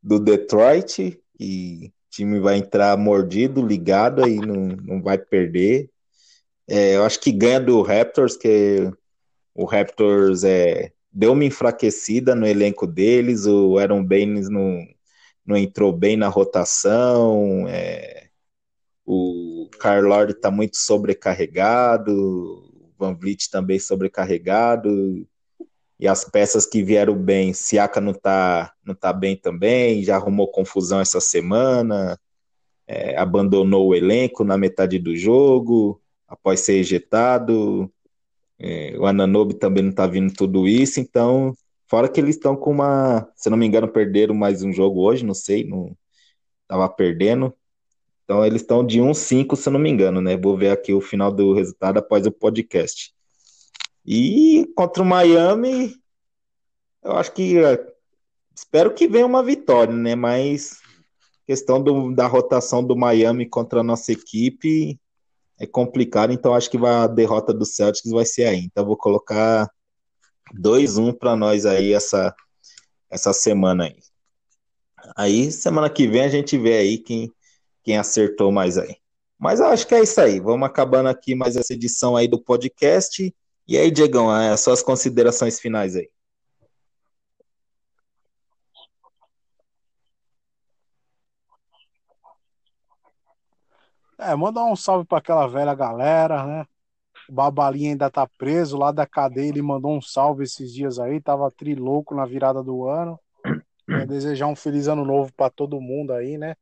do 0.02 0.18
Detroit 0.18 1.20
e 1.38 1.86
o 1.86 2.10
time 2.10 2.40
vai 2.40 2.56
entrar 2.56 2.96
mordido, 2.96 3.64
ligado 3.64 4.24
aí 4.24 4.36
não, 4.36 4.68
não 4.82 5.02
vai 5.02 5.18
perder. 5.18 5.90
É, 6.68 6.96
eu 6.96 7.04
acho 7.04 7.18
que 7.20 7.32
ganha 7.32 7.58
do 7.58 7.80
Raptors, 7.80 8.36
que 8.36 8.92
o 9.54 9.64
Raptors 9.64 10.44
é, 10.44 10.92
deu 11.10 11.32
uma 11.32 11.44
enfraquecida 11.44 12.34
no 12.34 12.46
elenco 12.46 12.86
deles, 12.86 13.46
o 13.46 13.78
Aaron 13.78 14.04
Baines 14.04 14.50
não, 14.50 14.78
não 15.46 15.56
entrou 15.56 15.92
bem 15.92 16.16
na 16.16 16.28
rotação, 16.28 17.66
é, 17.68 18.28
o, 19.04 19.64
o 19.64 19.70
Carl 19.78 20.06
Lord 20.06 20.32
está 20.32 20.50
muito 20.50 20.76
sobrecarregado, 20.76 22.12
o 22.12 22.92
Van 22.98 23.14
Vliet 23.14 23.48
também 23.50 23.78
sobrecarregado, 23.78 25.26
e 25.98 26.06
as 26.06 26.24
peças 26.24 26.66
que 26.66 26.82
vieram 26.82 27.16
bem, 27.16 27.54
Siaka 27.54 28.00
não 28.00 28.12
está 28.12 28.74
não 28.84 28.94
tá 28.94 29.12
bem 29.12 29.34
também, 29.36 30.04
já 30.04 30.16
arrumou 30.16 30.52
confusão 30.52 31.00
essa 31.00 31.20
semana, 31.20 32.20
é, 32.86 33.16
abandonou 33.16 33.88
o 33.88 33.94
elenco 33.94 34.44
na 34.44 34.58
metade 34.58 34.98
do 34.98 35.16
jogo, 35.16 36.00
após 36.28 36.60
ser 36.60 36.74
ejetado, 36.74 37.90
é, 38.58 38.94
o 38.98 39.06
Ananobi 39.06 39.54
também 39.54 39.82
não 39.82 39.90
está 39.90 40.06
vindo 40.06 40.32
tudo 40.32 40.68
isso, 40.68 41.00
então, 41.00 41.54
fora 41.88 42.08
que 42.08 42.20
eles 42.20 42.36
estão 42.36 42.54
com 42.54 42.70
uma, 42.70 43.28
se 43.34 43.48
não 43.48 43.56
me 43.56 43.66
engano, 43.66 43.88
perderam 43.88 44.34
mais 44.34 44.62
um 44.62 44.72
jogo 44.72 45.00
hoje, 45.00 45.24
não 45.24 45.34
sei, 45.34 45.64
não 45.64 45.96
estava 46.62 46.88
perdendo, 46.88 47.54
então 48.24 48.44
eles 48.44 48.60
estão 48.60 48.84
de 48.84 49.00
1-5, 49.00 49.56
se 49.56 49.70
não 49.70 49.80
me 49.80 49.88
engano, 49.88 50.20
né? 50.20 50.36
Vou 50.36 50.54
ver 50.54 50.70
aqui 50.70 50.92
o 50.92 51.00
final 51.00 51.32
do 51.32 51.54
resultado 51.54 51.96
após 51.96 52.26
o 52.26 52.30
podcast. 52.30 53.14
E 54.04 54.70
contra 54.76 55.02
o 55.02 55.06
Miami, 55.06 55.94
eu 57.02 57.12
acho 57.12 57.32
que 57.32 57.58
é, 57.58 57.86
espero 58.54 58.92
que 58.92 59.08
venha 59.08 59.24
uma 59.24 59.42
vitória, 59.42 59.94
né? 59.94 60.14
Mas 60.14 60.78
questão 61.46 61.82
do, 61.82 62.14
da 62.14 62.26
rotação 62.26 62.84
do 62.84 62.94
Miami 62.94 63.46
contra 63.48 63.80
a 63.80 63.82
nossa 63.82 64.12
equipe 64.12 65.00
é 65.58 65.66
complicado, 65.66 66.32
então 66.32 66.54
acho 66.54 66.70
que 66.70 66.78
vai, 66.78 66.92
a 66.92 67.06
derrota 67.06 67.52
do 67.52 67.64
Celtics 67.64 68.10
vai 68.10 68.24
ser 68.24 68.44
aí. 68.44 68.60
Então 68.60 68.84
vou 68.84 68.96
colocar 68.96 69.68
2-1 70.54 71.16
para 71.18 71.36
nós 71.36 71.66
aí 71.66 71.92
essa, 71.92 72.34
essa 73.10 73.32
semana 73.32 73.84
aí. 73.84 73.96
Aí 75.16 75.50
semana 75.50 75.90
que 75.90 76.06
vem 76.06 76.22
a 76.22 76.28
gente 76.28 76.56
vê 76.56 76.78
aí 76.78 76.98
quem, 76.98 77.32
quem 77.82 77.96
acertou 77.96 78.52
mais 78.52 78.78
aí. 78.78 78.96
Mas 79.38 79.60
eu 79.60 79.66
acho 79.66 79.86
que 79.86 79.94
é 79.94 80.02
isso 80.02 80.20
aí. 80.20 80.40
Vamos 80.40 80.66
acabando 80.66 81.08
aqui 81.08 81.34
mais 81.34 81.56
essa 81.56 81.72
edição 81.72 82.16
aí 82.16 82.26
do 82.26 82.42
podcast. 82.42 83.34
E 83.66 83.76
aí, 83.76 83.90
Diegão, 83.90 84.30
as 84.30 84.52
é, 84.52 84.56
suas 84.56 84.82
considerações 84.82 85.60
finais 85.60 85.94
aí. 85.94 86.08
É, 94.18 94.34
mandar 94.34 94.64
um 94.64 94.74
salve 94.74 95.06
para 95.06 95.18
aquela 95.18 95.46
velha 95.46 95.74
galera, 95.74 96.44
né? 96.44 96.66
O 97.28 97.32
Babalinha 97.32 97.90
ainda 97.90 98.10
tá 98.10 98.26
preso 98.26 98.76
lá 98.76 98.90
da 98.90 99.06
cadeia, 99.06 99.48
ele 99.48 99.62
mandou 99.62 99.96
um 99.96 100.00
salve 100.00 100.44
esses 100.44 100.72
dias 100.72 100.98
aí, 100.98 101.20
tava 101.20 101.50
trilouco 101.50 102.14
na 102.14 102.24
virada 102.24 102.62
do 102.62 102.88
ano. 102.88 103.18
Quer 103.86 104.06
desejar 104.06 104.46
um 104.46 104.56
feliz 104.56 104.88
ano 104.88 105.04
novo 105.04 105.32
para 105.34 105.50
todo 105.50 105.80
mundo 105.80 106.12
aí, 106.12 106.36
né? 106.36 106.56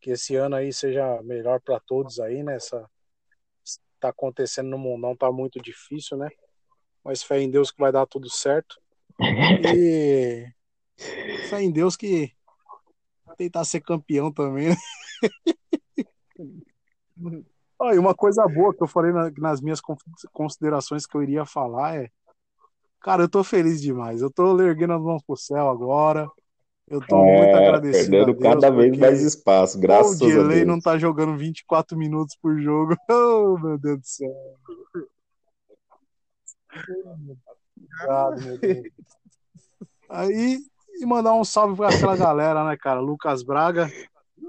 Que 0.00 0.10
esse 0.10 0.36
ano 0.36 0.56
aí 0.56 0.72
seja 0.72 1.22
melhor 1.22 1.60
para 1.60 1.80
todos 1.80 2.20
aí, 2.20 2.42
né? 2.42 2.56
Essa, 2.56 2.88
tá 3.98 4.10
acontecendo 4.10 4.68
no 4.68 4.78
mundão 4.78 5.16
tá 5.16 5.32
muito 5.32 5.60
difícil, 5.60 6.18
né? 6.18 6.28
Mas 7.02 7.22
fé 7.22 7.40
em 7.40 7.50
Deus 7.50 7.70
que 7.70 7.80
vai 7.80 7.90
dar 7.90 8.06
tudo 8.06 8.28
certo. 8.28 8.80
E 10.96 11.48
fé 11.48 11.62
em 11.62 11.70
Deus 11.70 11.96
que 11.96 12.32
tentar 13.36 13.64
ser 13.64 13.80
campeão 13.80 14.30
também. 14.30 14.68
Né? 14.68 14.76
Ah, 17.80 17.94
e 17.94 17.98
uma 17.98 18.14
coisa 18.14 18.46
boa 18.46 18.74
que 18.74 18.82
eu 18.82 18.86
falei 18.86 19.12
na, 19.12 19.30
nas 19.38 19.60
minhas 19.60 19.80
considerações 20.32 21.06
que 21.06 21.16
eu 21.16 21.22
iria 21.22 21.44
falar 21.44 21.96
é, 21.96 22.08
cara, 23.00 23.24
eu 23.24 23.28
tô 23.28 23.44
feliz 23.44 23.80
demais. 23.80 24.22
Eu 24.22 24.30
tô 24.30 24.60
erguendo 24.60 24.94
as 24.94 25.02
mãos 25.02 25.22
pro 25.22 25.36
céu 25.36 25.68
agora. 25.68 26.28
Eu 26.88 27.00
tô 27.00 27.16
é, 27.16 27.38
muito 27.38 27.56
agradecido. 27.56 28.10
Perdendo 28.10 28.38
cada 28.38 28.70
vez 28.70 28.98
mais 28.98 29.22
espaço, 29.22 29.78
graças 29.78 30.16
a 30.16 30.26
Deus. 30.26 30.32
O 30.32 30.48
delay 30.48 30.64
não 30.64 30.78
tá 30.78 30.98
jogando 30.98 31.36
24 31.36 31.96
minutos 31.96 32.36
por 32.40 32.60
jogo. 32.60 32.96
Oh, 33.10 33.58
meu 33.58 33.78
Deus 33.78 34.00
do 34.00 34.06
céu. 34.06 34.30
Obrigado, 37.76 38.42
meu 38.42 38.58
Deus. 38.58 38.86
Aí, 40.10 40.58
e 41.00 41.06
mandar 41.06 41.34
um 41.34 41.44
salve 41.44 41.76
pra 41.76 41.88
aquela 41.88 42.16
galera, 42.16 42.64
né, 42.64 42.76
cara? 42.76 43.00
Lucas 43.00 43.42
Braga, 43.42 43.90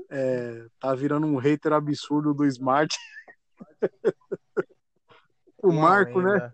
é, 0.10 0.66
tá 0.80 0.94
virando 0.94 1.28
um 1.28 1.38
hater 1.38 1.74
absurdo 1.74 2.34
do 2.34 2.46
Smart. 2.46 2.96
o 5.62 5.72
Marco, 5.72 6.22
né? 6.22 6.52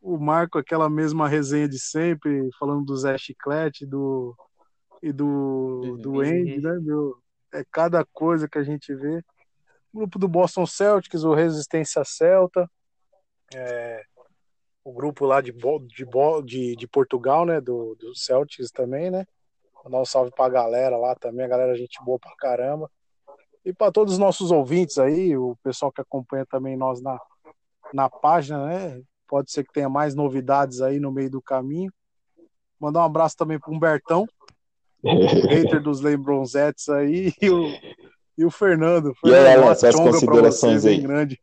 O 0.00 0.18
Marco, 0.18 0.58
aquela 0.58 0.88
mesma 0.88 1.28
resenha 1.28 1.68
de 1.68 1.78
sempre, 1.78 2.48
falando 2.58 2.84
do 2.84 2.96
Zé 2.96 3.16
Chiclete 3.18 3.84
do, 3.84 4.34
e 5.02 5.12
do, 5.12 5.98
do 6.00 6.20
Andy, 6.20 6.60
né, 6.60 6.78
meu? 6.80 7.16
É 7.52 7.64
cada 7.70 8.04
coisa 8.04 8.48
que 8.48 8.58
a 8.58 8.62
gente 8.62 8.94
vê. 8.94 9.18
O 9.92 9.98
grupo 9.98 10.18
do 10.18 10.28
Boston 10.28 10.66
Celtics, 10.66 11.24
o 11.24 11.34
Resistência 11.34 12.04
Celta, 12.04 12.70
é, 13.54 14.02
o 14.84 14.92
grupo 14.92 15.24
lá 15.24 15.40
de, 15.40 15.52
de, 15.52 16.06
de, 16.44 16.76
de 16.76 16.88
Portugal, 16.88 17.44
né, 17.44 17.60
do, 17.60 17.94
do 17.96 18.14
Celtics 18.14 18.70
também, 18.70 19.10
né? 19.10 19.26
Mandar 19.84 20.00
um 20.00 20.04
salve 20.04 20.30
pra 20.30 20.48
galera 20.48 20.96
lá 20.96 21.14
também, 21.14 21.44
a 21.44 21.48
galera 21.48 21.74
gente 21.76 22.02
boa 22.04 22.18
pra 22.18 22.34
caramba. 22.36 22.90
E 23.64 23.72
para 23.72 23.92
todos 23.92 24.14
os 24.14 24.18
nossos 24.18 24.50
ouvintes 24.50 24.98
aí, 24.98 25.36
o 25.36 25.56
pessoal 25.62 25.92
que 25.92 26.00
acompanha 26.00 26.46
também 26.46 26.76
nós 26.76 27.00
na, 27.02 27.18
na 27.92 28.08
página, 28.08 28.66
né? 28.66 29.00
Pode 29.26 29.50
ser 29.50 29.64
que 29.64 29.72
tenha 29.72 29.88
mais 29.88 30.14
novidades 30.14 30.80
aí 30.80 30.98
no 30.98 31.12
meio 31.12 31.30
do 31.30 31.42
caminho. 31.42 31.92
Mandar 32.80 33.00
um 33.00 33.04
abraço 33.04 33.36
também 33.36 33.58
pro 33.58 33.72
Humbertão, 33.72 34.26
hater 35.04 35.82
dos 35.82 36.00
Lembronzetes 36.00 36.88
aí, 36.88 37.32
e 37.42 37.50
o, 37.50 37.66
e 38.38 38.44
o 38.44 38.50
Fernando. 38.50 39.14
Fernando 39.16 39.44
e 39.44 39.48
aí, 39.48 39.54
Alan, 39.54 39.74
suas 39.74 39.96
considerações 39.96 40.84
aí. 40.86 41.00
Grande. 41.00 41.40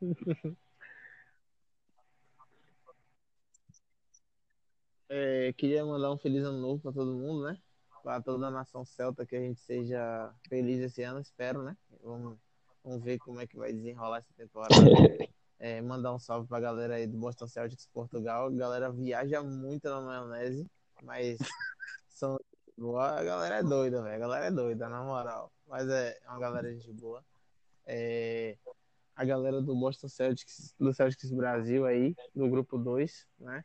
É, 5.08 5.52
queria 5.52 5.84
mandar 5.84 6.12
um 6.12 6.18
feliz 6.18 6.42
ano 6.44 6.60
novo 6.60 6.82
para 6.82 6.92
todo 6.92 7.14
mundo, 7.14 7.44
né? 7.44 7.58
Para 8.02 8.20
toda 8.20 8.46
a 8.46 8.50
nação 8.50 8.84
celta, 8.84 9.24
que 9.24 9.36
a 9.36 9.40
gente 9.40 9.60
seja 9.60 10.32
feliz 10.48 10.80
esse 10.80 11.02
ano, 11.02 11.20
espero, 11.20 11.62
né? 11.62 11.76
Vamos, 12.02 12.38
vamos 12.82 13.02
ver 13.02 13.18
como 13.18 13.40
é 13.40 13.46
que 13.46 13.56
vai 13.56 13.72
desenrolar 13.72 14.18
essa 14.18 14.32
temporada. 14.36 14.74
É, 15.58 15.80
mandar 15.80 16.12
um 16.12 16.18
salve 16.18 16.46
para 16.46 16.58
a 16.58 16.60
galera 16.60 16.96
aí 16.96 17.06
do 17.06 17.16
Boston 17.16 17.46
Celtics 17.46 17.86
Portugal. 17.86 18.48
A 18.48 18.50
galera 18.50 18.92
viaja 18.92 19.42
muito 19.42 19.88
na 19.88 20.02
maionese, 20.02 20.70
mas 21.02 21.38
são 22.08 22.38
boa. 22.76 23.18
A 23.18 23.24
galera 23.24 23.54
é 23.56 23.62
doida, 23.62 24.02
velho. 24.02 24.16
A 24.16 24.18
galera 24.18 24.44
é 24.44 24.50
doida, 24.50 24.86
na 24.86 25.02
moral. 25.02 25.50
Mas 25.66 25.88
é 25.88 26.14
uma 26.28 26.38
galera 26.38 26.74
de 26.76 26.92
boa. 26.92 27.24
É, 27.86 28.58
a 29.14 29.24
galera 29.24 29.62
do 29.62 29.74
Boston 29.74 30.08
Celtics, 30.08 30.74
do 30.78 30.92
Celtics 30.92 31.30
Brasil 31.30 31.86
aí, 31.86 32.14
do 32.34 32.48
grupo 32.50 32.76
2, 32.76 33.26
né? 33.38 33.64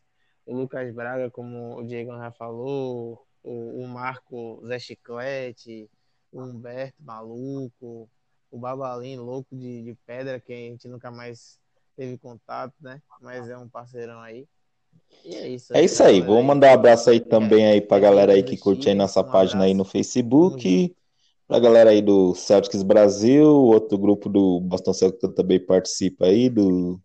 O 0.51 0.57
Lucas 0.57 0.93
Braga, 0.93 1.31
como 1.31 1.77
o 1.77 1.83
Diego 1.83 2.11
já 2.11 2.29
falou, 2.31 3.25
o, 3.41 3.83
o 3.83 3.87
Marco 3.87 4.61
Zé 4.67 4.77
Chiclete, 4.77 5.89
o 6.31 6.41
Humberto 6.41 6.97
Maluco, 6.99 8.09
o 8.51 8.57
Babalim 8.59 9.15
louco 9.15 9.55
de, 9.55 9.81
de 9.81 9.97
pedra, 10.05 10.41
que 10.41 10.51
a 10.51 10.55
gente 10.55 10.89
nunca 10.89 11.09
mais 11.09 11.57
teve 11.95 12.17
contato, 12.17 12.73
né? 12.81 13.01
Mas 13.21 13.49
é 13.49 13.57
um 13.57 13.69
parceirão 13.69 14.19
aí. 14.19 14.45
E 15.23 15.35
é 15.35 15.47
isso. 15.47 15.73
É 15.73 15.83
isso 15.83 16.03
aí. 16.03 16.19
Vou 16.19 16.43
mandar 16.43 16.71
um 16.71 16.73
abraço 16.73 17.09
aí 17.09 17.21
também 17.21 17.65
aí 17.65 17.79
pra 17.79 17.99
galera 17.99 18.33
aí 18.33 18.43
que 18.43 18.57
curte 18.57 18.89
aí 18.89 18.95
nossa 18.95 19.23
página 19.23 19.63
aí 19.63 19.73
no 19.73 19.85
Facebook. 19.85 20.93
Pra 21.47 21.59
galera 21.59 21.91
aí 21.91 22.01
do 22.01 22.35
Celtics 22.35 22.83
Brasil, 22.83 23.47
outro 23.47 23.97
grupo 23.97 24.29
do 24.29 24.59
Boston 24.59 24.93
Celtics 24.93 25.33
também 25.33 25.59
participa 25.59 26.25
aí, 26.25 26.49
do 26.49 26.99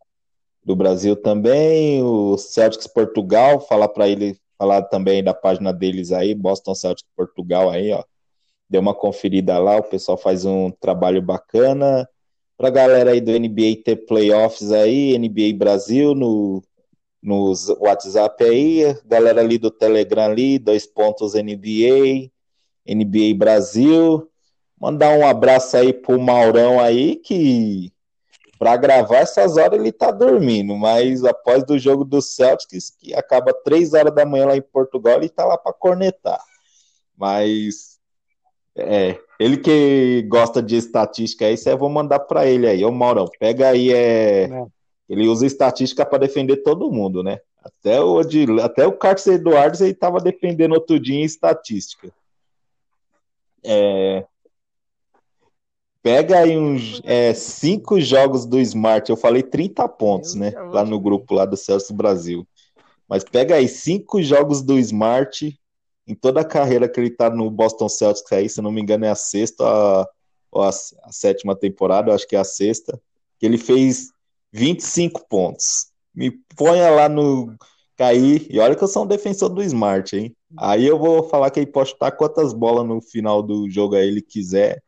do 0.66 0.74
Brasil 0.74 1.14
também, 1.14 2.02
o 2.02 2.36
Celtics 2.36 2.88
Portugal, 2.88 3.60
falar 3.60 3.86
para 3.86 4.08
ele, 4.08 4.36
falar 4.58 4.82
também 4.82 5.22
da 5.22 5.32
página 5.32 5.72
deles 5.72 6.10
aí, 6.10 6.34
Boston 6.34 6.74
Celtics 6.74 7.08
Portugal 7.16 7.70
aí, 7.70 7.92
ó. 7.92 8.02
Deu 8.68 8.80
uma 8.80 8.92
conferida 8.92 9.56
lá, 9.60 9.76
o 9.76 9.84
pessoal 9.84 10.18
faz 10.18 10.44
um 10.44 10.72
trabalho 10.72 11.22
bacana. 11.22 12.08
Pra 12.58 12.68
galera 12.68 13.12
aí 13.12 13.20
do 13.20 13.30
NBA 13.30 13.82
ter 13.84 14.06
playoffs 14.06 14.72
aí, 14.72 15.16
NBA 15.16 15.56
Brasil 15.56 16.16
no 16.16 16.60
nos 17.22 17.68
WhatsApp 17.68 18.44
aí, 18.44 18.96
galera 19.04 19.40
ali 19.40 19.58
do 19.58 19.70
Telegram 19.70 20.24
ali, 20.24 20.58
dois 20.58 20.86
pontos 20.86 21.34
NBA, 21.34 22.30
NBA 22.86 23.36
Brasil. 23.36 24.28
Mandar 24.80 25.16
um 25.16 25.26
abraço 25.26 25.76
aí 25.76 25.92
pro 25.92 26.20
Maurão 26.20 26.80
aí, 26.80 27.16
que 27.16 27.92
para 28.58 28.76
gravar 28.76 29.18
essas 29.18 29.56
horas 29.56 29.78
ele 29.78 29.92
tá 29.92 30.10
dormindo, 30.10 30.76
mas 30.76 31.24
após 31.24 31.64
do 31.64 31.78
jogo 31.78 32.04
do 32.04 32.22
Celtics, 32.22 32.90
que 32.90 33.14
acaba 33.14 33.52
três 33.52 33.92
horas 33.92 34.14
da 34.14 34.24
manhã 34.24 34.46
lá 34.46 34.56
em 34.56 34.62
Portugal, 34.62 35.16
ele 35.16 35.28
tá 35.28 35.44
lá 35.44 35.58
para 35.58 35.72
cornetar. 35.72 36.42
Mas 37.16 37.98
é, 38.76 39.18
ele 39.38 39.56
que 39.56 40.22
gosta 40.28 40.62
de 40.62 40.76
estatística 40.76 41.46
aí, 41.46 41.56
você 41.56 41.74
vou 41.74 41.88
mandar 41.88 42.20
para 42.20 42.46
ele 42.46 42.66
aí, 42.66 42.84
ô 42.84 42.90
Maurão, 42.90 43.26
pega 43.38 43.68
aí 43.68 43.92
é, 43.92 44.44
é. 44.44 44.66
ele 45.08 45.28
usa 45.28 45.46
estatística 45.46 46.04
para 46.04 46.18
defender 46.18 46.58
todo 46.58 46.90
mundo, 46.90 47.22
né? 47.22 47.40
Até 47.62 48.00
o 48.00 48.20
até 48.62 48.86
o 48.86 48.92
Carlos 48.92 49.26
Eduardo 49.26 49.82
ele 49.82 49.94
tava 49.94 50.20
defendendo 50.20 50.72
outro 50.72 51.00
dia 51.00 51.16
em 51.16 51.24
estatística. 51.24 52.12
É, 53.64 54.24
Pega 56.06 56.38
aí 56.38 56.56
uns 56.56 57.00
é, 57.02 57.34
cinco 57.34 58.00
jogos 58.00 58.46
do 58.46 58.60
Smart. 58.60 59.10
Eu 59.10 59.16
falei 59.16 59.42
30 59.42 59.88
pontos, 59.88 60.36
né? 60.36 60.52
Lá 60.70 60.84
no 60.84 61.00
grupo 61.00 61.34
lá 61.34 61.44
do 61.44 61.56
Celso 61.56 61.92
Brasil. 61.92 62.46
Mas 63.08 63.24
pega 63.24 63.56
aí 63.56 63.66
cinco 63.66 64.22
jogos 64.22 64.62
do 64.62 64.78
Smart 64.78 65.58
em 66.06 66.14
toda 66.14 66.42
a 66.42 66.44
carreira 66.44 66.88
que 66.88 67.00
ele 67.00 67.10
tá 67.10 67.28
no 67.28 67.50
Boston 67.50 67.88
Celtics 67.88 68.30
aí, 68.30 68.48
se 68.48 68.62
não 68.62 68.70
me 68.70 68.80
engano, 68.80 69.04
é 69.04 69.10
a 69.10 69.16
sexta 69.16 69.64
ou 70.52 70.62
a, 70.62 70.68
a 70.68 71.10
sétima 71.10 71.56
temporada, 71.56 72.14
acho 72.14 72.28
que 72.28 72.36
é 72.36 72.38
a 72.38 72.44
sexta, 72.44 73.00
que 73.36 73.44
ele 73.44 73.58
fez 73.58 74.12
25 74.52 75.26
pontos. 75.28 75.86
Me 76.14 76.30
ponha 76.56 76.88
lá 76.88 77.08
no 77.08 77.52
cair, 77.96 78.46
e 78.48 78.60
olha 78.60 78.76
que 78.76 78.84
eu 78.84 78.88
sou 78.88 79.02
um 79.02 79.08
defensor 79.08 79.48
do 79.48 79.60
Smart, 79.60 80.16
hein? 80.16 80.36
Aí 80.56 80.86
eu 80.86 81.00
vou 81.00 81.24
falar 81.28 81.50
que 81.50 81.58
ele 81.58 81.66
pode 81.66 81.90
estar 81.90 82.12
quantas 82.12 82.52
bolas 82.52 82.86
no 82.86 83.02
final 83.02 83.42
do 83.42 83.68
jogo 83.68 83.96
aí 83.96 84.06
ele 84.06 84.22
quiser. 84.22 84.80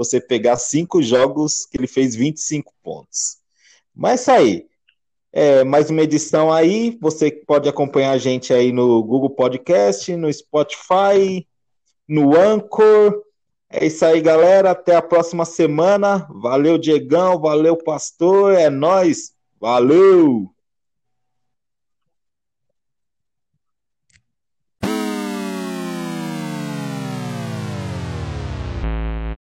Você 0.00 0.18
pegar 0.18 0.56
cinco 0.56 1.02
jogos 1.02 1.66
que 1.66 1.76
ele 1.76 1.86
fez 1.86 2.16
25 2.16 2.72
pontos. 2.82 3.36
Mas 3.94 4.22
isso 4.22 4.30
aí. 4.30 4.66
É, 5.30 5.62
mais 5.62 5.90
uma 5.90 6.00
edição 6.00 6.50
aí. 6.50 6.96
Você 7.02 7.30
pode 7.30 7.68
acompanhar 7.68 8.12
a 8.12 8.16
gente 8.16 8.50
aí 8.50 8.72
no 8.72 9.02
Google 9.02 9.28
Podcast, 9.28 10.16
no 10.16 10.32
Spotify, 10.32 11.46
no 12.08 12.34
Anchor. 12.34 13.22
É 13.68 13.84
isso 13.84 14.02
aí, 14.06 14.22
galera. 14.22 14.70
Até 14.70 14.96
a 14.96 15.02
próxima 15.02 15.44
semana. 15.44 16.26
Valeu, 16.30 16.78
Diegão. 16.78 17.38
Valeu, 17.38 17.76
pastor. 17.76 18.54
É 18.54 18.70
nós. 18.70 19.34
Valeu! 19.60 20.50